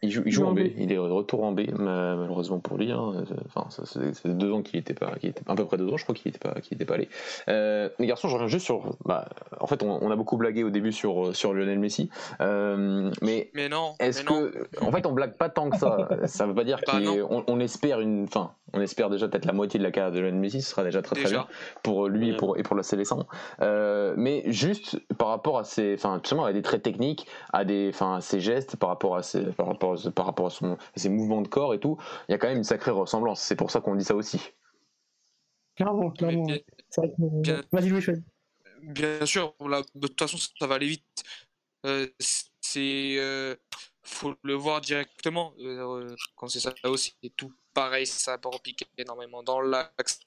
Il 0.05 0.11
joue, 0.11 0.45
en 0.45 0.53
B. 0.53 0.59
Il 0.77 0.91
est 0.91 0.95
de 0.95 0.99
retour 0.99 1.43
en 1.43 1.51
B, 1.51 1.61
malheureusement 1.77 2.59
pour 2.59 2.77
lui. 2.77 2.91
Hein. 2.91 3.23
Enfin, 3.45 3.67
c'est 3.69 4.27
deux 4.27 4.51
ans 4.51 4.61
qu'il 4.61 4.79
était 4.79 4.93
pas, 4.93 5.15
qu'il 5.15 5.29
était 5.29 5.41
à 5.47 5.55
peu 5.55 5.65
près 5.65 5.77
deux 5.77 5.87
ans, 5.87 5.97
je 5.97 6.03
crois 6.03 6.15
qu'il 6.15 6.29
était 6.29 6.39
pas, 6.39 6.59
qu'il 6.61 6.75
était 6.75 6.85
pas 6.85 6.95
allé. 6.95 7.09
Euh, 7.47 7.89
les 7.99 8.07
garçons, 8.07 8.27
je 8.27 8.33
reviens 8.33 8.47
juste 8.47 8.65
sur. 8.65 8.95
Bah, 9.05 9.29
en 9.59 9.67
fait, 9.67 9.81
on, 9.83 10.11
a 10.11 10.15
beaucoup 10.15 10.37
blagué 10.37 10.63
au 10.63 10.69
début 10.69 10.91
sur 10.91 11.35
sur 11.35 11.53
Lionel 11.53 11.79
Messi, 11.79 12.09
euh, 12.41 13.11
mais. 13.21 13.49
Mais 13.53 13.69
non. 13.69 13.95
Est-ce 13.99 14.23
que, 14.23 14.67
en 14.81 14.91
fait, 14.91 15.05
on 15.05 15.13
blague 15.13 15.37
pas 15.37 15.49
tant 15.49 15.69
que 15.69 15.77
ça. 15.77 16.07
ça 16.25 16.45
veut 16.45 16.55
pas 16.55 16.63
dire 16.63 16.79
bah 16.85 16.99
qu'on 16.99 17.43
on 17.47 17.59
espère 17.59 17.99
une. 17.99 18.23
Enfin, 18.23 18.51
on 18.75 18.81
espère 18.81 19.09
déjà 19.09 19.27
peut-être 19.27 19.45
la 19.45 19.53
moitié 19.53 19.79
de 19.79 19.83
la 19.83 19.91
carrière 19.91 20.11
de 20.11 20.19
Lionel 20.19 20.39
Messi, 20.39 20.61
ce 20.61 20.69
sera 20.69 20.83
déjà 20.83 21.01
très 21.01 21.15
très 21.15 21.29
bien 21.29 21.47
pour 21.83 22.07
lui 22.07 22.29
et 22.29 22.35
pour 22.35 22.57
et 22.57 22.63
pour 22.63 22.75
la 22.75 22.83
sélection. 22.83 23.25
Euh, 23.61 24.13
mais 24.17 24.43
juste 24.47 24.99
par 25.15 25.29
rapport 25.29 25.57
à 25.57 25.63
ses, 25.63 25.95
enfin, 25.95 26.19
tout 26.19 26.29
simplement 26.29 26.45
à 26.45 26.53
des 26.53 26.61
traits 26.61 26.83
techniques, 26.83 27.27
à 27.53 27.65
des, 27.65 27.89
enfin, 27.93 28.21
ses 28.21 28.39
gestes, 28.39 28.75
par 28.75 28.89
rapport 28.89 29.15
à 29.15 29.23
ses, 29.23 29.43
par 29.43 29.67
rapport 29.67 29.95
par 30.13 30.25
rapport 30.25 30.47
à, 30.47 30.49
son, 30.49 30.77
ses 30.95 31.09
mouvements 31.09 31.41
de 31.41 31.47
corps 31.47 31.73
et 31.73 31.79
tout, 31.79 31.97
il 32.27 32.33
y 32.33 32.35
a 32.35 32.37
quand 32.37 32.47
même 32.47 32.57
une 32.57 32.63
sacrée 32.63 32.91
ressemblance. 32.91 33.41
C'est 33.41 33.55
pour 33.55 33.71
ça 33.71 33.81
qu'on 33.81 33.95
dit 33.95 34.03
ça 34.03 34.15
aussi. 34.15 34.39
Clairement, 35.75 36.11
clairement. 36.11 36.45
Bien, 36.45 37.61
bien, 38.81 39.25
sûr, 39.25 39.53
de 39.59 40.07
toute 40.07 40.19
façon, 40.19 40.37
ça 40.37 40.67
va 40.67 40.75
aller 40.75 40.87
vite. 40.87 41.23
Euh, 41.85 42.07
c'est 42.61 43.15
euh, 43.17 43.55
faut 44.03 44.33
le 44.43 44.53
voir 44.53 44.81
directement 44.81 45.53
euh, 45.59 46.15
quand 46.35 46.47
c'est 46.47 46.59
ça 46.59 46.73
aussi 46.85 47.15
et 47.21 47.29
tout 47.29 47.53
pareil 47.75 48.07
ça 48.07 48.39
peut 48.39 48.49
piquer 48.63 48.87
énormément 48.97 49.43
dans 49.43 49.61
l'axe 49.61 50.19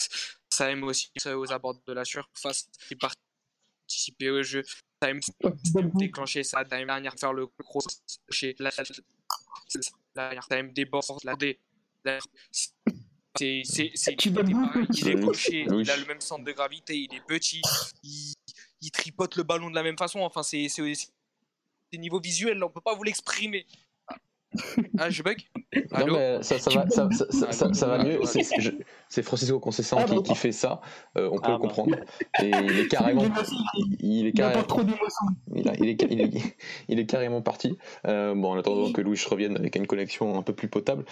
ça 0.49 0.71
aime 0.71 0.85
aussi 0.85 1.11
ça 1.17 1.39
aux 1.39 1.53
abords 1.53 1.81
de 1.87 1.93
la 1.93 2.05
surface 2.05 2.69
et 2.91 2.97
participer 2.97 4.31
au 4.31 4.43
jeu. 4.43 4.63
Ça 5.01 5.11
aime 5.11 5.21
déclencher 5.95 6.43
ça 6.43 6.65
dernière 6.65 7.15
faire 7.19 7.33
le 7.33 7.47
gros 7.47 7.81
chez 8.29 8.57
la, 8.59 8.71
la 10.17 10.63
déborde, 10.63 11.05
la 11.25 11.37
dé. 11.37 11.59
C'est, 13.39 13.63
c'est, 13.65 13.93
c'est, 13.95 14.17
il 14.25 15.09
est 15.09 15.15
gaucher, 15.15 15.67
il 15.71 15.91
a 15.91 15.97
le 15.97 16.07
même 16.07 16.21
centre 16.21 16.45
de 16.45 16.53
gravité, 16.53 16.99
il 16.99 17.15
est 17.15 17.25
petit, 17.25 17.63
il, 18.03 18.35
il 18.81 18.91
tripote 18.91 19.37
le 19.37 19.45
ballon 19.45 19.71
de 19.71 19.77
la 19.77 19.85
même 19.85 19.99
façon. 19.99 20.21
Enfin, 20.21 20.43
c'est, 20.43 20.69
c'est, 20.69 20.93
c'est 20.93 21.99
niveau 21.99 22.19
visuel, 22.19 22.65
on 22.65 22.71
peut 22.71 22.81
pas 22.81 22.95
vous 22.95 23.05
l'exprimer. 23.05 23.65
Ah, 24.99 25.09
je 25.09 25.23
bug? 25.23 25.41
Non, 25.75 26.07
mais 26.07 26.43
ça, 26.43 26.59
ça, 26.59 26.71
va, 26.71 26.89
ça, 26.89 27.09
ça, 27.53 27.75
ça, 27.75 27.87
va 27.87 28.03
mieux. 28.03 28.21
C'est 29.09 29.23
Francisco 29.23 29.59
Concessant 29.59 29.99
ah, 30.01 30.05
qui, 30.05 30.23
qui, 30.23 30.35
fait 30.35 30.53
ça. 30.53 30.81
Euh, 31.17 31.29
on 31.33 31.37
peut 31.37 31.43
ah, 31.45 31.53
le 31.53 31.59
comprendre. 31.59 31.97
Et 32.43 32.51
il 32.51 32.79
est 32.79 32.89
carrément. 32.89 33.25
Il 34.01 34.27
est 34.27 34.33
carrément. 34.33 34.63
Il, 35.55 35.65
il, 35.81 35.89
est, 35.89 36.03
il, 36.11 36.21
est, 36.21 36.57
il 36.89 36.99
est 36.99 37.07
carrément 37.07 37.41
parti. 37.41 37.79
Euh, 38.07 38.35
bon, 38.35 38.53
en 38.53 38.59
attendant 38.59 38.93
que 38.93 39.01
Louis 39.01 39.21
revienne 39.29 39.57
avec 39.57 39.77
une 39.77 39.87
connexion 39.87 40.39
un 40.39 40.43
peu 40.43 40.53
plus 40.53 40.69
potable, 40.69 41.05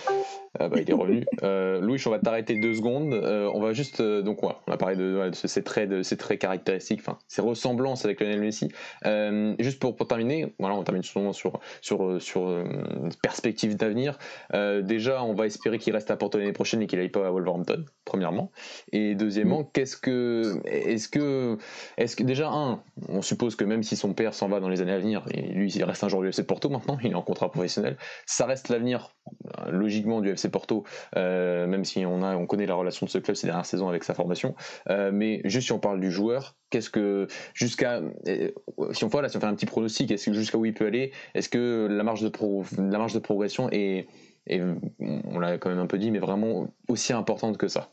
euh, 0.61 0.69
bah, 0.69 0.79
il 0.81 0.91
est 0.91 0.95
revenu. 0.95 1.25
Louis, 1.83 2.03
on 2.07 2.11
va 2.11 2.19
t'arrêter 2.19 2.55
deux 2.57 2.75
secondes. 2.75 3.15
On 3.15 3.61
va 3.61 3.73
juste. 3.73 4.03
Donc, 4.03 4.43
ouais, 4.43 4.53
on 4.67 4.73
a 4.73 4.77
parlé 4.77 4.97
de, 4.97 5.31
de, 5.31 5.35
ces 5.35 5.63
traits, 5.63 5.89
de 5.89 6.03
ces 6.03 6.17
traits 6.17 6.41
caractéristiques, 6.41 7.01
enfin, 7.01 7.19
ces 7.29 7.41
ressemblances 7.41 8.05
avec 8.05 8.21
Lionel 8.21 8.41
Messi. 8.41 8.69
juste 9.59 9.81
pour, 9.81 9.97
pour 9.97 10.07
terminer, 10.07 10.55
voilà, 10.59 10.75
on 10.75 10.83
termine 10.83 11.03
souvent 11.03 11.33
sur, 11.33 11.61
sur, 11.81 12.21
sur 12.21 12.65
perspective 13.23 13.77
d'avenir. 13.77 14.19
Déjà, 14.53 15.25
on 15.25 15.33
va 15.33 15.47
espérer 15.47 15.79
qu'il 15.79 15.95
reste 15.95 16.11
à 16.11 16.17
Porto 16.17 16.39
l'année 16.39 16.53
prochaine 16.53 16.83
et 16.83 16.87
qu'il 16.87 16.99
n'aille 16.99 17.09
pas 17.09 17.27
à 17.27 17.31
Wolverhampton, 17.31 17.86
premièrement. 18.05 18.51
Et 18.93 19.15
deuxièmement, 19.15 19.63
mm. 19.63 19.69
qu'est-ce 19.73 19.97
que, 19.97 20.61
est-ce 20.65 21.09
que, 21.09 21.59
est-ce 21.99 22.17
que 22.17 22.23
déjà 22.23 22.49
un, 22.49 22.83
on 23.09 23.21
suppose 23.21 23.57
que 23.57 23.65
même 23.65 23.83
si 23.83 23.97
son 23.97 24.15
père 24.15 24.33
s'en 24.33 24.49
va 24.49 24.61
dans 24.61 24.69
les 24.69 24.81
années 24.81 24.93
à 24.93 24.99
venir, 24.99 25.25
et 25.33 25.43
lui, 25.43 25.71
il 25.73 25.85
reste 25.85 26.05
un 26.05 26.09
joueur 26.09 26.23
du 26.23 26.29
FC 26.29 26.45
Porto 26.47 26.69
maintenant, 26.71 26.99
il 27.03 27.11
est 27.11 27.15
en 27.15 27.23
contrat 27.23 27.51
professionnel, 27.51 27.97
ça 28.25 28.47
reste 28.47 28.69
l'avenir 28.69 29.15
logiquement 29.69 30.21
du 30.21 30.31
FC 30.31 30.49
Porto, 30.49 30.85
euh, 31.17 31.67
même 31.67 31.85
si 31.85 32.07
on 32.07 32.23
a, 32.23 32.37
on 32.37 32.47
connaît 32.47 32.67
la 32.67 32.75
relation 32.75 33.07
de 33.07 33.11
ce 33.11 33.19
club 33.19 33.37
ces 33.37 33.47
dernières 33.47 33.67
saisons 33.67 33.89
avec 33.89 34.05
sa 34.05 34.15
formation. 34.15 34.55
Euh, 34.89 35.11
mais 35.13 35.41
juste 35.45 35.67
si 35.67 35.73
on 35.73 35.81
parle 35.81 36.01
du 36.01 36.11
joueur, 36.11 36.57
qu'est-ce 36.71 36.91
que 36.91 37.27
jusqu'à, 37.55 38.01
si 38.93 39.05
on 39.05 39.21
là, 39.21 39.29
si 39.29 39.37
on 39.37 39.41
fait 39.41 39.47
un 39.47 39.55
petit 39.55 39.67
pronostic, 39.67 40.11
est-ce 40.11 40.27
que 40.27 40.33
jusqu'à 40.33 40.59
où 40.59 40.65
il 40.65 40.75
peut 40.75 40.87
aller, 40.87 41.13
est-ce 41.35 41.49
que 41.49 41.89
la 41.91 42.05
marge 42.05 42.23
de 42.23 42.29
pro, 42.29 42.65
la 42.79 42.99
marge 42.99 43.15
de 43.15 43.19
progression 43.19 43.69
est, 43.71 44.07
on 44.51 45.39
l'a 45.39 45.59
quand 45.59 45.71
même 45.71 45.79
un 45.79 45.87
peu 45.87 45.99
dit, 45.99 46.11
mais 46.11 46.19
vraiment 46.19 46.73
aussi 46.89 47.13
importante 47.13 47.59
que 47.59 47.69
ça. 47.69 47.91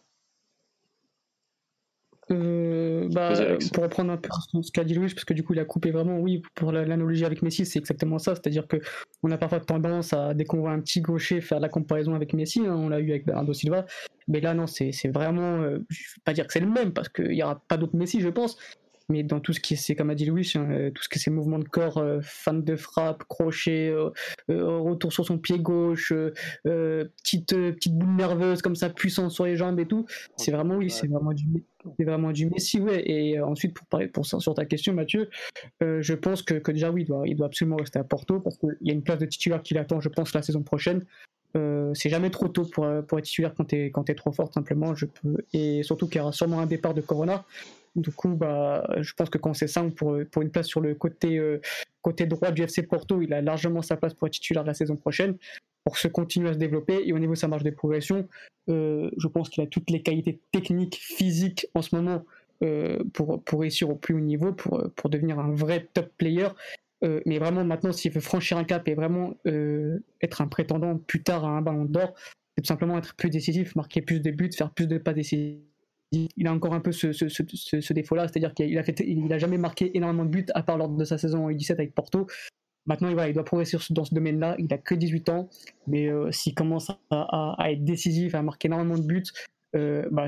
Euh, 2.32 3.10
bah, 3.12 3.34
pour 3.74 3.84
reprendre 3.84 4.12
un 4.12 4.18
peu 4.18 4.30
ce 4.62 4.72
qu'a 4.72 4.84
dit 4.84 4.94
Louis, 4.94 5.10
parce 5.10 5.26
que 5.26 5.34
du 5.34 5.44
coup 5.44 5.54
il 5.54 5.60
a 5.60 5.66
coupé 5.66 5.92
vraiment, 5.92 6.20
oui, 6.20 6.42
pour 6.56 6.72
l'analogie 6.72 7.26
avec 7.26 7.42
Messi, 7.42 7.66
c'est 7.66 7.80
exactement 7.80 8.18
ça, 8.18 8.34
c'est-à-dire 8.36 8.68
que 8.68 8.78
on 9.24 9.32
a 9.32 9.38
parfois 9.38 9.60
tendance 9.60 10.14
à, 10.14 10.34
dès 10.34 10.46
qu'on 10.46 10.60
voit 10.60 10.72
un 10.72 10.80
petit 10.80 11.02
gaucher, 11.02 11.42
faire 11.42 11.60
la 11.60 11.70
comparaison 11.70 12.16
avec 12.16 12.34
Messi, 12.34 12.62
hein, 12.66 12.76
on 12.76 12.90
l'a 12.90 13.00
eu 13.00 13.10
avec 13.10 13.26
Bernardo 13.26 13.54
Silva, 13.54 13.86
mais 14.30 14.40
là 14.40 14.54
non, 14.54 14.68
c'est 14.68 14.92
vraiment, 15.10 15.62
euh, 15.62 15.80
je 15.90 16.02
ne 16.02 16.08
veux 16.16 16.22
pas 16.24 16.34
dire 16.34 16.48
que 16.48 16.54
c'est 16.54 16.62
le 16.62 16.70
même, 16.70 16.94
parce 16.94 17.10
qu'il 17.10 17.32
n'y 17.32 17.44
aura 17.44 17.62
pas 17.68 17.76
d'autre 17.76 17.96
Messi, 17.96 18.22
je 18.22 18.30
pense, 18.30 18.58
mais 19.10 19.24
dans 19.24 19.40
tout 19.40 19.54
ce 19.54 19.60
qui 19.60 19.74
est, 19.74 19.96
comme 19.96 20.10
a 20.10 20.16
dit 20.16 20.26
Louis, 20.26 20.50
hein, 20.56 20.68
euh, 20.72 20.92
tout 20.92 21.04
ce 21.04 21.10
qui 21.10 21.18
est 21.18 21.22
ses 21.22 21.32
mouvements 21.32 21.60
de 21.60 21.68
corps, 21.68 21.98
euh, 21.98 22.20
fan 22.22 22.64
de 22.64 22.76
frappe, 22.76 23.24
crochet, 23.26 23.90
euh, 23.90 24.12
retour 24.48 25.12
sur 25.12 25.26
son 25.26 25.38
pied 25.38 25.60
gauche, 25.60 26.14
petite, 26.64 27.50
petite 27.50 27.98
boule 27.98 28.16
nerveuse 28.16 28.62
comme 28.62 28.76
ça, 28.76 28.90
puissance 28.90 29.34
sur 29.34 29.46
les 29.46 29.58
jambes 29.58 29.80
et 29.80 29.86
tout, 29.86 30.06
c'est 30.38 30.52
vraiment, 30.52 30.76
oui, 30.76 30.90
c'est 30.90 31.08
vraiment 31.08 31.34
du, 31.34 31.46
c'est 31.98 32.06
vraiment 32.06 32.32
du 32.32 32.48
Messi, 32.48 32.80
ouais. 32.80 33.04
Et 33.10 33.40
ensuite, 33.42 33.74
pour 33.74 33.86
parler 33.88 34.08
pour 34.08 34.26
sur 34.26 34.54
ta 34.54 34.66
question, 34.66 34.94
Mathieu, 34.94 35.30
je 35.82 36.14
pense 36.14 36.42
que, 36.42 36.56
que, 36.56 36.72
déjà, 36.72 36.92
oui, 36.92 37.02
il 37.02 37.08
doit, 37.08 37.24
il 37.26 37.36
doit 37.36 37.48
absolument 37.48 37.78
rester 37.78 38.00
à 38.00 38.04
Porto 38.04 38.40
parce 38.40 38.58
qu'il 38.58 38.78
y 38.82 38.92
a 38.92 38.94
une 38.94 39.04
place 39.04 39.20
de 39.20 39.26
titulaire 39.26 39.62
qui 39.62 39.74
l'attend, 39.74 40.00
je 40.00 40.10
pense, 40.10 40.34
la 40.34 40.42
saison 40.42 40.64
prochaine. 40.64 41.04
c'est 41.94 42.10
jamais 42.10 42.30
trop 42.30 42.48
tôt 42.48 42.64
pour, 42.64 42.88
pour 43.08 43.20
être 43.20 43.26
titulaire 43.26 43.54
quand 43.54 43.66
t'es 43.66 43.92
quand 43.92 44.10
es 44.10 44.16
trop 44.16 44.32
fort 44.32 44.52
simplement 44.52 44.96
je 44.96 45.06
peux 45.06 45.38
et 45.54 45.84
surtout 45.84 46.08
qu'il 46.08 46.18
y 46.18 46.22
aura 46.22 46.32
sûrement 46.32 46.60
un 46.60 46.66
départ 46.66 46.96
de 46.96 47.02
Corona 47.02 47.46
du 47.96 48.12
coup, 48.12 48.30
bah, 48.30 48.88
je 49.02 49.14
pense 49.14 49.30
que 49.30 49.38
quand 49.38 49.54
c'est 49.54 49.68
simple 49.68 49.94
pour, 49.94 50.18
pour 50.32 50.42
une 50.42 50.50
place 50.50 50.68
sur 50.68 50.82
le 50.82 50.96
côté, 50.96 51.38
euh, 51.38 51.62
côté 52.02 52.26
droit 52.26 52.52
du 52.52 52.64
FC 52.64 52.84
Porto, 52.84 53.22
il 53.22 53.34
a 53.34 53.42
largement 53.42 53.82
sa 53.82 53.98
place 53.98 54.14
pour 54.14 54.28
être 54.28 54.34
titulaire 54.34 54.64
la 54.64 54.74
saison 54.74 54.96
prochaine, 54.96 55.38
pour 55.84 55.98
se 55.98 56.08
continuer 56.08 56.50
à 56.50 56.54
se 56.54 56.58
développer. 56.58 57.02
Et 57.06 57.14
au 57.14 57.20
niveau 57.20 57.34
de 57.34 57.38
sa 57.38 57.48
marge 57.48 57.64
de 57.64 57.70
progression, 57.70 58.28
euh, 58.70 59.12
je 59.18 59.28
pense 59.28 59.50
qu'il 59.50 59.64
a 59.64 59.68
toutes 59.68 59.90
les 59.90 60.02
qualités 60.02 60.40
techniques, 60.52 60.96
physiques 60.96 61.68
en 61.76 61.82
ce 61.82 61.96
moment 61.96 62.26
euh, 62.64 63.00
pour, 63.14 63.44
pour 63.44 63.62
réussir 63.62 63.90
au 63.90 63.96
plus 63.96 64.16
haut 64.16 64.20
niveau, 64.20 64.54
pour, 64.54 64.84
pour 64.96 65.10
devenir 65.10 65.40
un 65.40 65.52
vrai 65.54 65.88
top 65.94 66.10
player. 66.18 66.48
mais 67.26 67.38
vraiment, 67.38 67.66
maintenant, 67.66 67.92
s'il 67.92 68.12
veut 68.12 68.22
franchir 68.22 68.58
un 68.58 68.64
cap 68.64 68.88
et 68.88 68.96
vraiment 68.96 69.36
être 70.22 70.42
un 70.42 70.48
prétendant 70.48 70.98
plus 70.98 71.22
tard 71.22 71.44
à 71.46 71.50
un 71.50 71.62
ballon 71.62 71.86
d'or, 71.86 72.14
c'est 72.56 72.62
tout 72.64 72.68
simplement 72.68 72.98
être 72.98 73.16
plus 73.16 73.30
décisif, 73.30 73.76
marquer 73.76 74.02
plus 74.02 74.22
de 74.22 74.32
buts, 74.32 74.52
faire 74.56 74.72
plus 74.72 74.88
de 74.88 74.98
pas 74.98 75.14
décisifs 75.14 75.60
il 76.14 76.48
a 76.48 76.54
encore 76.54 76.74
un 76.74 76.80
peu 76.80 76.92
ce, 76.92 77.94
défaut-là, 77.94 78.28
c'est-à-dire 78.28 78.54
qu'il 78.54 79.34
a, 79.34 79.38
jamais 79.38 79.58
marqué 79.58 79.96
énormément 79.96 80.26
de 80.26 80.30
buts 80.30 80.46
à 80.54 80.64
part 80.64 80.78
lors 80.78 80.90
de 80.90 81.04
sa 81.06 81.18
saison 81.18 81.46
en 81.46 81.50
U17 81.50 81.74
avec 81.74 81.96
Porto. 81.96 82.28
Maintenant, 82.86 83.10
il 83.10 83.34
doit 83.34 83.46
progresser 83.46 83.78
dans 83.92 84.04
ce 84.04 84.14
domaine-là. 84.14 84.56
Il 84.60 84.74
a 84.74 84.78
que 84.78 84.94
18 84.94 85.30
ans, 85.30 85.50
mais 85.88 86.10
euh, 86.10 86.32
s'il 86.32 86.54
commence 86.54 86.92
à, 87.10 87.72
être 87.72 87.84
décisif, 87.84 88.36
à 88.36 88.42
marquer 88.42 88.68
énormément 88.68 88.98
de 88.98 89.06
buts, 89.06 89.24
euh, 89.76 90.08
bah, 90.12 90.28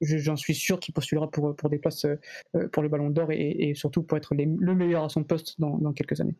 j'en 0.00 0.36
suis 0.36 0.54
sûr 0.54 0.78
qu'il 0.78 0.94
postulera 0.94 1.30
pour, 1.30 1.56
pour 1.56 1.70
des 1.70 1.78
places 1.78 2.04
euh, 2.04 2.68
pour 2.68 2.82
le 2.82 2.88
Ballon 2.88 3.10
d'Or 3.10 3.32
et, 3.32 3.72
surtout 3.74 4.02
pour 4.02 4.18
être 4.18 4.34
le 4.34 4.74
meilleur 4.74 5.04
à 5.04 5.08
son 5.08 5.24
poste 5.24 5.58
dans 5.60 5.92
quelques 5.92 6.20
années. 6.20 6.36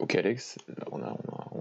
Ok 0.00 0.14
Alex, 0.14 0.56
on 0.92 1.02
a, 1.02 1.14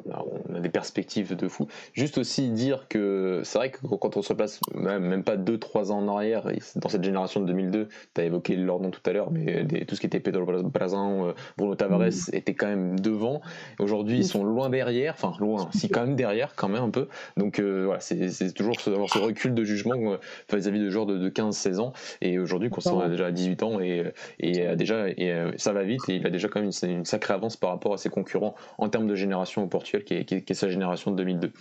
on 0.07 0.55
a, 0.55 0.59
des 0.61 0.69
perspectives 0.69 1.35
de 1.35 1.47
fou. 1.49 1.67
Juste 1.93 2.17
aussi 2.17 2.49
dire 2.49 2.87
que 2.87 3.41
c'est 3.43 3.57
vrai 3.57 3.69
que 3.69 3.85
quand 3.85 4.15
on 4.15 4.21
se 4.21 4.29
replace 4.29 4.61
même, 4.73 5.23
pas 5.23 5.35
2-3 5.35 5.91
ans 5.91 5.99
en 5.99 6.15
arrière, 6.15 6.47
dans 6.77 6.87
cette 6.87 7.03
génération 7.03 7.41
de 7.41 7.47
2002, 7.47 7.89
tu 8.15 8.21
as 8.21 8.23
évoqué 8.23 8.55
leur 8.55 8.79
nom 8.79 8.91
tout 8.91 9.01
à 9.05 9.11
l'heure, 9.11 9.29
mais 9.31 9.65
tout 9.85 9.95
ce 9.95 9.99
qui 9.99 10.07
était 10.07 10.21
Pedro 10.21 10.45
Brazin, 10.45 11.33
Bruno 11.57 11.75
Tavares 11.75 12.07
mm. 12.31 12.35
était 12.35 12.53
quand 12.53 12.67
même 12.67 12.97
devant. 12.99 13.41
Aujourd'hui, 13.77 14.17
ils 14.17 14.25
sont 14.25 14.45
loin 14.45 14.69
derrière, 14.69 15.15
enfin 15.21 15.33
loin, 15.39 15.69
si 15.73 15.89
quand 15.89 16.05
même 16.05 16.15
derrière, 16.15 16.55
quand 16.55 16.69
même 16.69 16.83
un 16.83 16.91
peu. 16.91 17.09
Donc 17.35 17.59
voilà, 17.59 17.99
c'est 17.99 18.53
toujours 18.53 18.75
avoir 18.87 19.09
ce 19.09 19.19
recul 19.19 19.53
de 19.53 19.65
jugement 19.65 20.17
vis-à-vis 20.51 20.79
de 20.79 20.89
joueurs 20.89 21.07
de, 21.07 21.29
15-16 21.29 21.79
ans. 21.79 21.91
Et 22.21 22.39
aujourd'hui, 22.39 22.69
on 22.85 22.99
a 23.01 23.09
déjà 23.09 23.31
18 23.31 23.63
ans 23.63 23.81
et, 23.81 24.13
et 24.39 24.75
déjà, 24.77 25.09
et, 25.09 25.33
ça 25.57 25.73
va 25.73 25.83
vite 25.83 26.07
et 26.07 26.15
il 26.15 26.25
a 26.25 26.29
déjà 26.29 26.47
quand 26.47 26.61
même 26.61 26.71
une, 26.83 26.89
une 26.89 27.05
sacrée 27.05 27.33
avance 27.33 27.57
par 27.57 27.71
rapport 27.71 27.93
à 27.93 27.97
ses 27.97 28.09
concurrents 28.09 28.28
en 28.35 28.89
termes 28.89 29.07
de 29.07 29.15
génération 29.15 29.63
au 29.63 29.67
Portugal, 29.67 30.03
qui 30.03 30.13
est, 30.13 30.53
sa 30.53 30.69
génération 30.69 31.11
de 31.11 31.17
2002. 31.17 31.51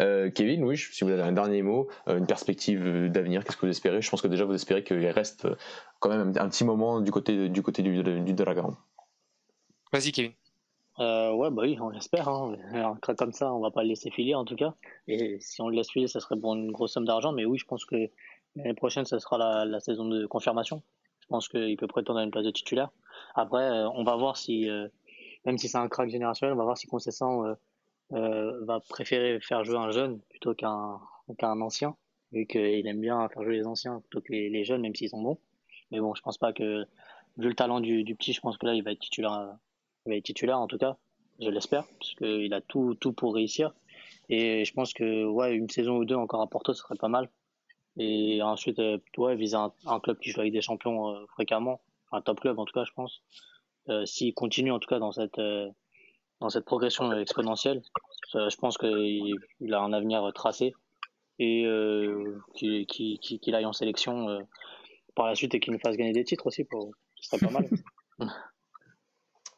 Euh, 0.00 0.30
Kevin, 0.30 0.64
oui, 0.64 0.76
si 0.76 1.04
vous 1.04 1.10
avez 1.10 1.22
un 1.22 1.32
dernier 1.32 1.62
mot, 1.62 1.88
euh, 2.08 2.18
une 2.18 2.26
perspective 2.26 3.10
d'avenir, 3.10 3.44
qu'est-ce 3.44 3.56
que 3.56 3.66
vous 3.66 3.70
espérez? 3.70 4.02
Je 4.02 4.10
pense 4.10 4.22
que 4.22 4.28
déjà 4.28 4.44
vous 4.44 4.54
espérez 4.54 4.84
qu'il 4.84 5.06
reste 5.06 5.44
euh, 5.46 5.56
quand 6.00 6.10
même 6.10 6.32
un, 6.36 6.48
petit 6.48 6.64
moment 6.64 7.00
du 7.00 7.10
côté 7.10 7.48
du 7.48 7.62
côté 7.62 7.82
du, 7.82 8.02
du, 8.02 8.32
Dragon. 8.34 8.76
Vas-y, 9.92 10.12
Kevin. 10.12 10.32
ouais, 10.98 11.50
bah 11.50 11.62
oui, 11.62 11.78
on 11.80 11.90
l'espère. 11.90 12.28
Hein. 12.28 12.56
Un 12.72 12.96
crack 12.96 13.16
comme 13.16 13.32
ça, 13.32 13.52
on 13.52 13.60
va 13.60 13.70
pas 13.70 13.82
le 13.82 13.88
laisser 13.88 14.10
filer 14.10 14.34
en 14.34 14.44
tout 14.44 14.56
cas. 14.56 14.74
Et 15.06 15.38
si 15.40 15.60
on 15.60 15.68
le 15.68 15.76
laisse 15.76 15.90
filer, 15.90 16.06
ça 16.06 16.20
serait 16.20 16.38
pour 16.38 16.54
une 16.54 16.70
grosse 16.72 16.92
somme 16.92 17.06
d'argent. 17.06 17.32
Mais 17.32 17.44
oui, 17.44 17.58
je 17.58 17.64
pense 17.64 17.84
que 17.84 17.96
l'année 18.56 18.74
prochaine, 18.74 19.04
ça 19.04 19.18
sera 19.18 19.38
la, 19.38 19.64
la 19.64 19.80
saison 19.80 20.06
de 20.06 20.26
confirmation. 20.26 20.82
Je 21.20 21.26
pense 21.28 21.48
qu'il 21.48 21.76
peut 21.76 21.86
prétendre 21.86 22.20
à 22.20 22.22
une 22.22 22.30
place 22.30 22.44
de 22.44 22.50
titulaire. 22.50 22.90
Après, 23.34 23.68
on 23.94 24.02
va 24.02 24.16
voir 24.16 24.36
si 24.36 24.68
même 25.48 25.56
si 25.56 25.66
c'est 25.66 25.78
un 25.78 25.88
crack 25.88 26.10
générationnel, 26.10 26.52
on 26.52 26.58
va 26.58 26.64
voir 26.64 26.76
si 26.76 26.86
Concessant 26.86 27.46
euh, 27.46 27.54
euh, 28.12 28.64
va 28.66 28.80
préférer 28.80 29.40
faire 29.40 29.64
jouer 29.64 29.78
un 29.78 29.90
jeune 29.90 30.20
plutôt 30.28 30.54
qu'un 30.54 31.00
qu'un 31.38 31.58
ancien, 31.62 31.96
vu 32.32 32.46
qu'il 32.46 32.86
aime 32.86 33.00
bien 33.00 33.26
faire 33.30 33.42
jouer 33.44 33.56
les 33.56 33.66
anciens 33.66 34.00
plutôt 34.00 34.20
que 34.20 34.30
les, 34.30 34.64
jeunes, 34.64 34.82
même 34.82 34.94
s'ils 34.94 35.08
sont 35.08 35.22
bons. 35.22 35.38
Mais 35.90 36.00
bon, 36.00 36.14
je 36.14 36.20
pense 36.20 36.36
pas 36.36 36.52
que, 36.52 36.84
vu 37.38 37.48
le 37.48 37.54
talent 37.54 37.80
du, 37.80 38.14
petit, 38.14 38.34
je 38.34 38.42
pense 38.42 38.58
que 38.58 38.66
là, 38.66 38.74
il 38.74 38.82
va 38.82 38.92
être 38.92 38.98
titulaire, 38.98 39.56
va 40.04 40.14
être 40.14 40.24
titulaire 40.24 40.58
en 40.58 40.66
tout 40.66 40.76
cas, 40.76 40.98
je 41.40 41.48
l'espère, 41.48 41.86
parce 41.98 42.14
qu'il 42.14 42.52
a 42.52 42.60
tout, 42.60 42.94
tout 42.96 43.14
pour 43.14 43.34
réussir. 43.34 43.74
Et 44.28 44.66
je 44.66 44.72
pense 44.74 44.92
que 44.92 45.24
ouais, 45.24 45.54
une 45.54 45.70
saison 45.70 45.96
ou 45.96 46.04
deux 46.04 46.14
encore 46.14 46.42
à 46.42 46.46
Porto, 46.46 46.74
ce 46.74 46.82
serait 46.82 46.96
pas 46.96 47.08
mal. 47.08 47.30
Et 47.96 48.42
ensuite, 48.42 48.80
euh, 48.80 48.98
ouais, 49.16 49.34
viser 49.34 49.56
un, 49.56 50.00
club 50.00 50.18
qui 50.18 50.30
joue 50.30 50.40
avec 50.40 50.52
des 50.52 50.60
champions 50.60 51.26
fréquemment, 51.28 51.80
un 52.12 52.20
top 52.20 52.40
club 52.40 52.58
en 52.58 52.66
tout 52.66 52.74
cas, 52.74 52.84
je 52.84 52.92
pense. 52.92 53.22
Euh, 53.88 54.04
s'il 54.04 54.34
continue 54.34 54.70
en 54.70 54.78
tout 54.78 54.88
cas 54.88 54.98
dans 54.98 55.12
cette 55.12 55.38
euh, 55.38 55.68
dans 56.40 56.50
cette 56.50 56.64
progression 56.64 57.12
exponentielle, 57.12 57.82
je 58.32 58.56
pense 58.56 58.78
qu'il 58.78 59.74
a 59.74 59.80
un 59.80 59.92
avenir 59.92 60.30
tracé 60.32 60.72
et 61.40 61.64
euh, 61.66 62.38
qu'il 62.54 63.54
aille 63.54 63.64
en 63.64 63.72
sélection 63.72 64.46
par 65.16 65.26
la 65.26 65.34
suite 65.34 65.54
et 65.54 65.60
qu'il 65.60 65.72
nous 65.72 65.80
fasse 65.80 65.96
gagner 65.96 66.12
des 66.12 66.22
titres 66.22 66.46
aussi, 66.46 66.62
pour, 66.62 66.92
ce 67.16 67.28
serait 67.28 67.44
pas 67.44 67.52
mal. 67.52 67.68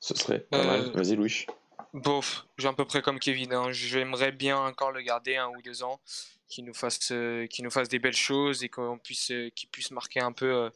ce 0.00 0.14
serait 0.14 0.40
pas 0.40 0.64
mal. 0.64 0.90
Vas-y, 0.92 1.16
Louis. 1.16 1.44
Bof, 1.92 2.46
j'ai 2.56 2.68
à 2.68 2.72
peu 2.72 2.86
près 2.86 3.02
comme 3.02 3.18
Kevin. 3.18 3.52
Hein. 3.52 3.72
J'aimerais 3.72 4.32
bien 4.32 4.56
encore 4.56 4.90
le 4.90 5.02
garder 5.02 5.36
un 5.36 5.48
ou 5.48 5.60
deux 5.60 5.82
ans, 5.82 6.00
qu'il 6.48 6.64
nous 6.64 6.72
fasse, 6.72 7.10
nous 7.10 7.70
fasse 7.70 7.90
des 7.90 7.98
belles 7.98 8.14
choses 8.14 8.64
et 8.64 8.70
qu'on 8.70 8.96
puisse, 8.96 9.32
qu'il 9.54 9.68
puisse 9.68 9.90
marquer 9.90 10.20
un 10.20 10.32
peu 10.32 10.70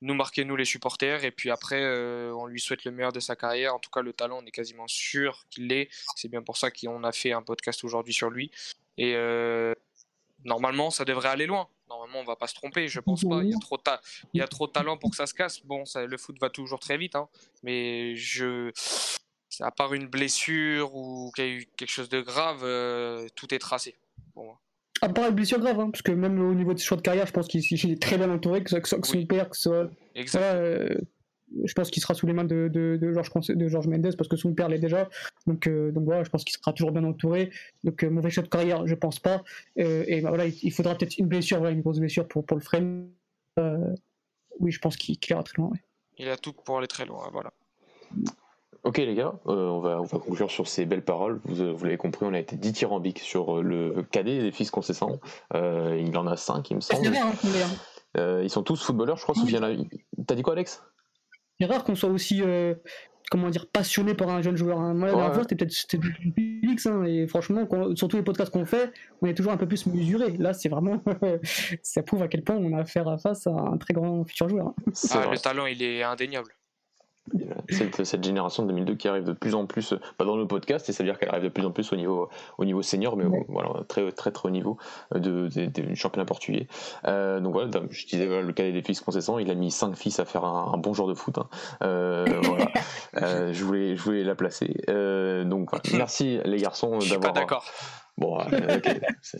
nous 0.00 0.14
marquer 0.14 0.44
nous 0.44 0.56
les 0.56 0.64
supporters. 0.64 1.24
Et 1.24 1.30
puis 1.30 1.50
après 1.50 1.80
euh, 1.82 2.32
on 2.34 2.46
lui 2.46 2.60
souhaite 2.60 2.84
le 2.84 2.90
meilleur 2.90 3.12
de 3.12 3.20
sa 3.20 3.36
carrière. 3.36 3.74
En 3.74 3.78
tout 3.78 3.90
cas 3.90 4.02
le 4.02 4.12
talent 4.12 4.40
on 4.42 4.46
est 4.46 4.50
quasiment 4.50 4.88
sûr 4.88 5.46
qu'il 5.50 5.68
l'est. 5.68 5.88
C'est 6.16 6.28
bien 6.28 6.42
pour 6.42 6.56
ça 6.56 6.70
qu'on 6.70 7.04
a 7.04 7.12
fait 7.12 7.32
un 7.32 7.42
podcast 7.42 7.84
aujourd'hui 7.84 8.14
sur 8.14 8.30
lui. 8.30 8.50
Et 8.96 9.14
euh, 9.14 9.74
normalement 10.44 10.90
ça 10.90 11.04
devrait 11.04 11.28
aller 11.28 11.46
loin. 11.46 11.68
Normalement 11.88 12.20
on 12.20 12.24
va 12.24 12.36
pas 12.36 12.46
se 12.46 12.54
tromper. 12.54 12.88
Je 12.88 13.00
pense 13.00 13.24
pas. 13.24 13.42
Il 13.42 13.50
y 13.50 13.54
a 13.54 13.58
trop 13.58 13.78
il 14.34 14.38
y 14.38 14.42
a 14.42 14.48
trop 14.48 14.66
de 14.66 14.72
talent 14.72 14.96
pour 14.96 15.10
que 15.10 15.16
ça 15.16 15.26
se 15.26 15.34
casse. 15.34 15.64
Bon 15.64 15.84
le 15.94 16.16
foot 16.16 16.38
va 16.40 16.50
toujours 16.50 16.80
très 16.80 16.98
vite 16.98 17.16
hein, 17.16 17.28
mais 17.62 18.16
je 18.16 18.72
à 19.60 19.72
part 19.72 19.92
une 19.94 20.06
blessure 20.06 20.94
ou 20.94 21.32
quelque 21.34 21.86
chose 21.86 22.08
de 22.08 22.20
grave 22.20 22.60
euh, 22.62 23.26
tout 23.34 23.52
est 23.52 23.58
tracé 23.58 23.96
pour 24.32 24.44
moi 24.44 24.60
à 25.00 25.08
part 25.08 25.26
les 25.26 25.32
blessures 25.32 25.60
graves, 25.60 25.80
hein, 25.80 25.90
parce 25.90 26.02
que 26.02 26.12
même 26.12 26.40
au 26.40 26.54
niveau 26.54 26.74
de 26.74 26.78
ses 26.78 26.86
choix 26.86 26.96
de 26.96 27.02
carrière, 27.02 27.26
je 27.26 27.32
pense 27.32 27.48
qu'il 27.48 27.90
est 27.90 28.02
très 28.02 28.18
bien 28.18 28.30
entouré, 28.30 28.62
que 28.62 28.70
son 28.70 29.26
père, 29.26 29.50
que 29.50 29.56
soit. 29.56 29.90
Euh, 30.16 30.94
je 31.64 31.72
pense 31.72 31.90
qu'il 31.90 32.02
sera 32.02 32.12
sous 32.12 32.26
les 32.26 32.34
mains 32.34 32.44
de, 32.44 32.68
de, 32.68 32.98
de, 33.00 33.12
Georges, 33.12 33.30
de 33.48 33.68
Georges 33.68 33.86
Mendes, 33.86 34.14
parce 34.16 34.28
que 34.28 34.36
son 34.36 34.52
père 34.52 34.68
l'est 34.68 34.78
déjà. 34.78 35.08
Donc, 35.46 35.66
euh, 35.66 35.90
donc 35.92 36.04
voilà, 36.04 36.22
je 36.22 36.28
pense 36.28 36.44
qu'il 36.44 36.54
sera 36.54 36.74
toujours 36.74 36.92
bien 36.92 37.04
entouré. 37.04 37.50
Donc, 37.84 38.04
euh, 38.04 38.10
mauvais 38.10 38.28
choix 38.28 38.42
de 38.42 38.48
carrière, 38.48 38.86
je 38.86 38.94
pense 38.94 39.18
pas. 39.18 39.42
et 39.76 40.20
bah, 40.20 40.28
voilà, 40.28 40.46
il, 40.46 40.72
faudra 40.72 40.94
peut-être 40.94 41.16
une 41.16 41.26
blessure, 41.26 41.58
voilà, 41.58 41.72
une 41.72 41.80
grosse 41.80 42.00
blessure 42.00 42.28
pour, 42.28 42.44
pour 42.44 42.56
le 42.56 42.62
freiner. 42.62 43.06
oui, 44.60 44.70
je 44.70 44.78
pense 44.78 44.96
qu'il 44.96 45.16
ira 45.30 45.42
très 45.42 45.56
loin. 45.56 45.72
Il 46.18 46.28
a 46.28 46.36
tout 46.36 46.52
pour 46.52 46.78
aller 46.78 46.88
très 46.88 47.06
loin, 47.06 47.30
voilà. 47.32 47.50
Ok 48.84 48.98
les 48.98 49.14
gars, 49.14 49.34
euh, 49.46 49.68
on, 49.68 49.80
va, 49.80 50.00
on 50.00 50.04
va 50.04 50.18
conclure 50.18 50.50
sur 50.50 50.68
ces 50.68 50.84
belles 50.84 51.04
paroles. 51.04 51.40
Vous, 51.44 51.60
euh, 51.60 51.72
vous 51.72 51.84
l'avez 51.84 51.96
compris, 51.96 52.24
on 52.24 52.32
a 52.32 52.38
été 52.38 52.56
dithyrambique 52.56 53.18
sur 53.18 53.58
euh, 53.58 53.62
le 53.62 54.02
cadet 54.02 54.40
des 54.40 54.52
fils 54.52 54.70
concessants. 54.70 55.18
Euh, 55.54 56.00
il 56.00 56.16
en 56.16 56.26
a 56.26 56.36
cinq, 56.36 56.70
il 56.70 56.76
me 56.76 56.80
semble. 56.80 57.08
Euh, 58.16 58.40
ils 58.42 58.50
sont 58.50 58.62
tous 58.62 58.82
footballeurs, 58.82 59.16
je 59.16 59.22
crois. 59.22 59.34
Oui. 59.44 59.88
T'as 60.26 60.34
dit 60.34 60.42
quoi, 60.42 60.54
Alex? 60.54 60.82
C'est 61.60 61.66
rare 61.66 61.82
qu'on 61.82 61.96
soit 61.96 62.08
aussi, 62.08 62.42
comment 63.30 63.50
dire, 63.50 63.66
passionné 63.66 64.14
par 64.14 64.30
un 64.30 64.42
jeune 64.42 64.56
joueur. 64.56 64.78
Hein. 64.78 64.94
Moi, 64.94 65.08
la 65.08 65.14
dernière 65.14 65.34
fois, 65.34 65.42
c'était 65.42 65.56
peut-être 65.56 65.96
du 65.96 66.12
public, 66.12 66.86
hein, 66.86 67.02
et 67.04 67.26
franchement, 67.26 67.68
sur 67.96 68.08
tous 68.08 68.16
les 68.16 68.22
podcasts 68.22 68.52
qu'on 68.52 68.64
fait, 68.64 68.92
on 69.20 69.26
est 69.26 69.34
toujours 69.34 69.52
un 69.52 69.56
peu 69.56 69.66
plus 69.66 69.86
mesuré. 69.86 70.36
Là, 70.38 70.54
c'est 70.54 70.68
vraiment, 70.68 71.02
ça 71.82 72.02
prouve 72.02 72.22
à 72.22 72.28
quel 72.28 72.44
point 72.44 72.56
on 72.56 72.72
a 72.76 72.82
affaire 72.82 73.08
à 73.08 73.18
face 73.18 73.46
à 73.48 73.50
un 73.50 73.76
très 73.76 73.92
grand 73.92 74.24
futur 74.24 74.48
joueur. 74.48 74.68
Hein. 74.68 74.92
Ah, 75.10 75.26
le 75.30 75.38
talent, 75.38 75.66
il 75.66 75.82
est 75.82 76.02
indéniable 76.04 76.52
cette, 77.70 78.04
cette, 78.04 78.24
génération 78.24 78.62
de 78.62 78.68
2002 78.68 78.94
qui 78.94 79.08
arrive 79.08 79.24
de 79.24 79.32
plus 79.32 79.54
en 79.54 79.66
plus, 79.66 79.94
pas 80.16 80.24
dans 80.24 80.36
nos 80.36 80.46
podcasts, 80.46 80.88
et 80.88 80.92
ça 80.92 81.02
veut 81.02 81.10
dire 81.10 81.18
qu'elle 81.18 81.30
arrive 81.30 81.44
de 81.44 81.48
plus 81.48 81.64
en 81.64 81.70
plus 81.70 81.92
au 81.92 81.96
niveau, 81.96 82.28
au 82.58 82.64
niveau 82.64 82.82
senior, 82.82 83.16
mais 83.16 83.24
voilà, 83.48 83.84
très, 83.88 84.10
très 84.12 84.30
très 84.30 84.48
haut 84.48 84.50
niveau 84.50 84.78
euh, 85.14 85.18
de, 85.18 85.66
du 85.66 85.96
championnat 85.96 86.24
portugais. 86.24 86.68
Euh, 87.06 87.40
donc 87.40 87.52
voilà, 87.52 87.70
je 87.90 88.06
disais 88.06 88.26
le 88.26 88.52
cadet 88.52 88.72
des 88.72 88.82
fils 88.82 89.00
concessants, 89.00 89.38
il 89.38 89.50
a 89.50 89.54
mis 89.54 89.70
5 89.70 89.96
fils 89.96 90.20
à 90.20 90.24
faire 90.24 90.44
un, 90.44 90.76
bon 90.78 90.94
genre 90.94 91.08
de 91.08 91.14
foot. 91.14 91.38
Hein. 91.38 91.48
Euh, 91.82 92.26
voilà, 92.42 92.66
euh, 93.16 93.52
je 93.52 93.64
voulais 93.64 93.96
je 93.96 94.02
voulais 94.02 94.24
la 94.24 94.34
placer. 94.34 94.74
Euh, 94.88 95.44
donc 95.44 95.70
merci 95.92 96.40
les 96.44 96.58
garçons 96.58 96.98
d'avoir. 96.98 97.20
Pas 97.20 97.40
d'accord. 97.40 97.64
Bon, 98.16 98.36
ok. 98.36 98.52
Euh, 98.52 99.38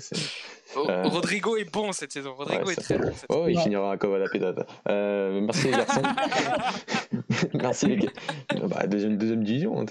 Rodrigo 1.08 1.56
est 1.56 1.70
bon 1.70 1.92
cette 1.92 2.12
saison. 2.12 2.34
Rodrigo 2.34 2.70
est 2.70 2.76
très 2.76 2.98
bon. 2.98 3.12
Cette 3.14 3.26
oh, 3.30 3.46
il 3.48 3.58
finira 3.58 3.96
comme 3.96 4.14
à 4.14 4.18
la 4.18 4.28
pédade. 4.28 4.66
Euh, 4.88 5.40
merci 5.40 5.66
les 5.66 5.72
garçons. 5.72 6.02
merci 7.54 7.86
les 7.86 7.96
gars. 7.96 8.12
Bah, 8.68 8.86
deuxième, 8.86 9.16
deuxième 9.16 9.44
division. 9.44 9.84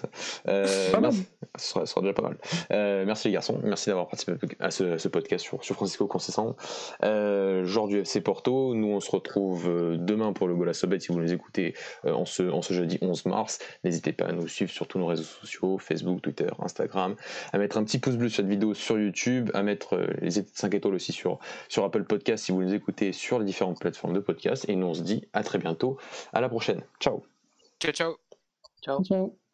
Euh, 0.47 0.65
merci. 1.01 1.25
Ce 1.58 1.69
sera, 1.69 1.86
sera, 1.86 2.01
déjà 2.01 2.13
pas 2.13 2.23
mal. 2.23 2.38
Euh, 2.71 3.06
merci 3.06 3.27
les 3.27 3.34
garçons. 3.34 3.60
Merci 3.63 3.89
d'avoir 3.89 4.08
participé 4.08 4.38
à 4.60 4.71
ce, 4.71 4.97
ce, 4.97 5.08
podcast 5.08 5.43
sur, 5.43 5.63
sur 5.63 5.75
Francisco 5.75 6.08
Concessant. 6.08 6.56
Euh, 7.03 7.65
joueur 7.65 7.88
du 7.88 7.99
FC 7.99 8.21
Porto. 8.21 8.73
Nous, 8.75 8.88
on 8.88 8.99
se 8.99 9.12
retrouve 9.12 9.67
demain 9.97 10.34
pour 10.34 10.47
le 10.47 10.56
Gola 10.56 10.73
Sobet 10.73 10.99
si 10.99 11.12
vous 11.12 11.19
nous 11.19 11.34
écoutez 11.34 11.73
en, 12.06 12.25
ce, 12.25 12.43
en 12.43 12.62
ce 12.62 12.73
jeudi 12.73 12.97
11 13.01 13.25
mars. 13.25 13.60
N'hésitez 13.84 14.13
pas 14.13 14.25
à 14.25 14.32
nous 14.32 14.47
suivre 14.47 14.71
sur 14.71 14.88
tous 14.88 14.99
nos 14.99 15.08
réseaux 15.08 15.23
sociaux 15.23 15.77
Facebook, 15.77 16.21
Twitter, 16.21 16.47
Instagram. 16.60 17.15
À 17.53 17.58
mettre 17.58 17.77
un 17.77 17.84
petit 17.84 17.99
pouce 17.99 18.15
bleu 18.15 18.30
sur 18.30 18.38
cette 18.38 18.47
vidéo 18.47 18.73
sur 18.73 18.99
YouTube. 18.99 19.49
À 19.53 19.63
mettre 19.63 19.99
les 20.21 20.32
5 20.32 20.73
étoiles 20.73 20.95
aussi 20.95 21.12
sur, 21.17 21.39
sur 21.67 21.84
Apple 21.84 22.03
Podcast 22.03 22.45
si 22.45 22.51
vous 22.51 22.62
nous 22.62 22.73
écoutez 22.73 23.12
sur 23.12 23.39
les 23.39 23.45
différentes 23.45 23.80
plateformes 23.80 24.13
de 24.13 24.19
podcast. 24.19 24.65
Et 24.69 24.75
nous, 24.75 24.88
on 24.88 24.93
se 24.93 25.01
dit 25.01 25.27
à 25.34 25.43
très 25.43 25.58
bientôt. 25.58 25.97
À 26.34 26.41
la 26.41 26.49
prochaine. 26.49 26.82
Ciao. 26.99 27.23
Ciao, 27.80 27.91
ciao. 27.91 28.15
Ciao. 28.82 29.03
ciao. 29.03 29.46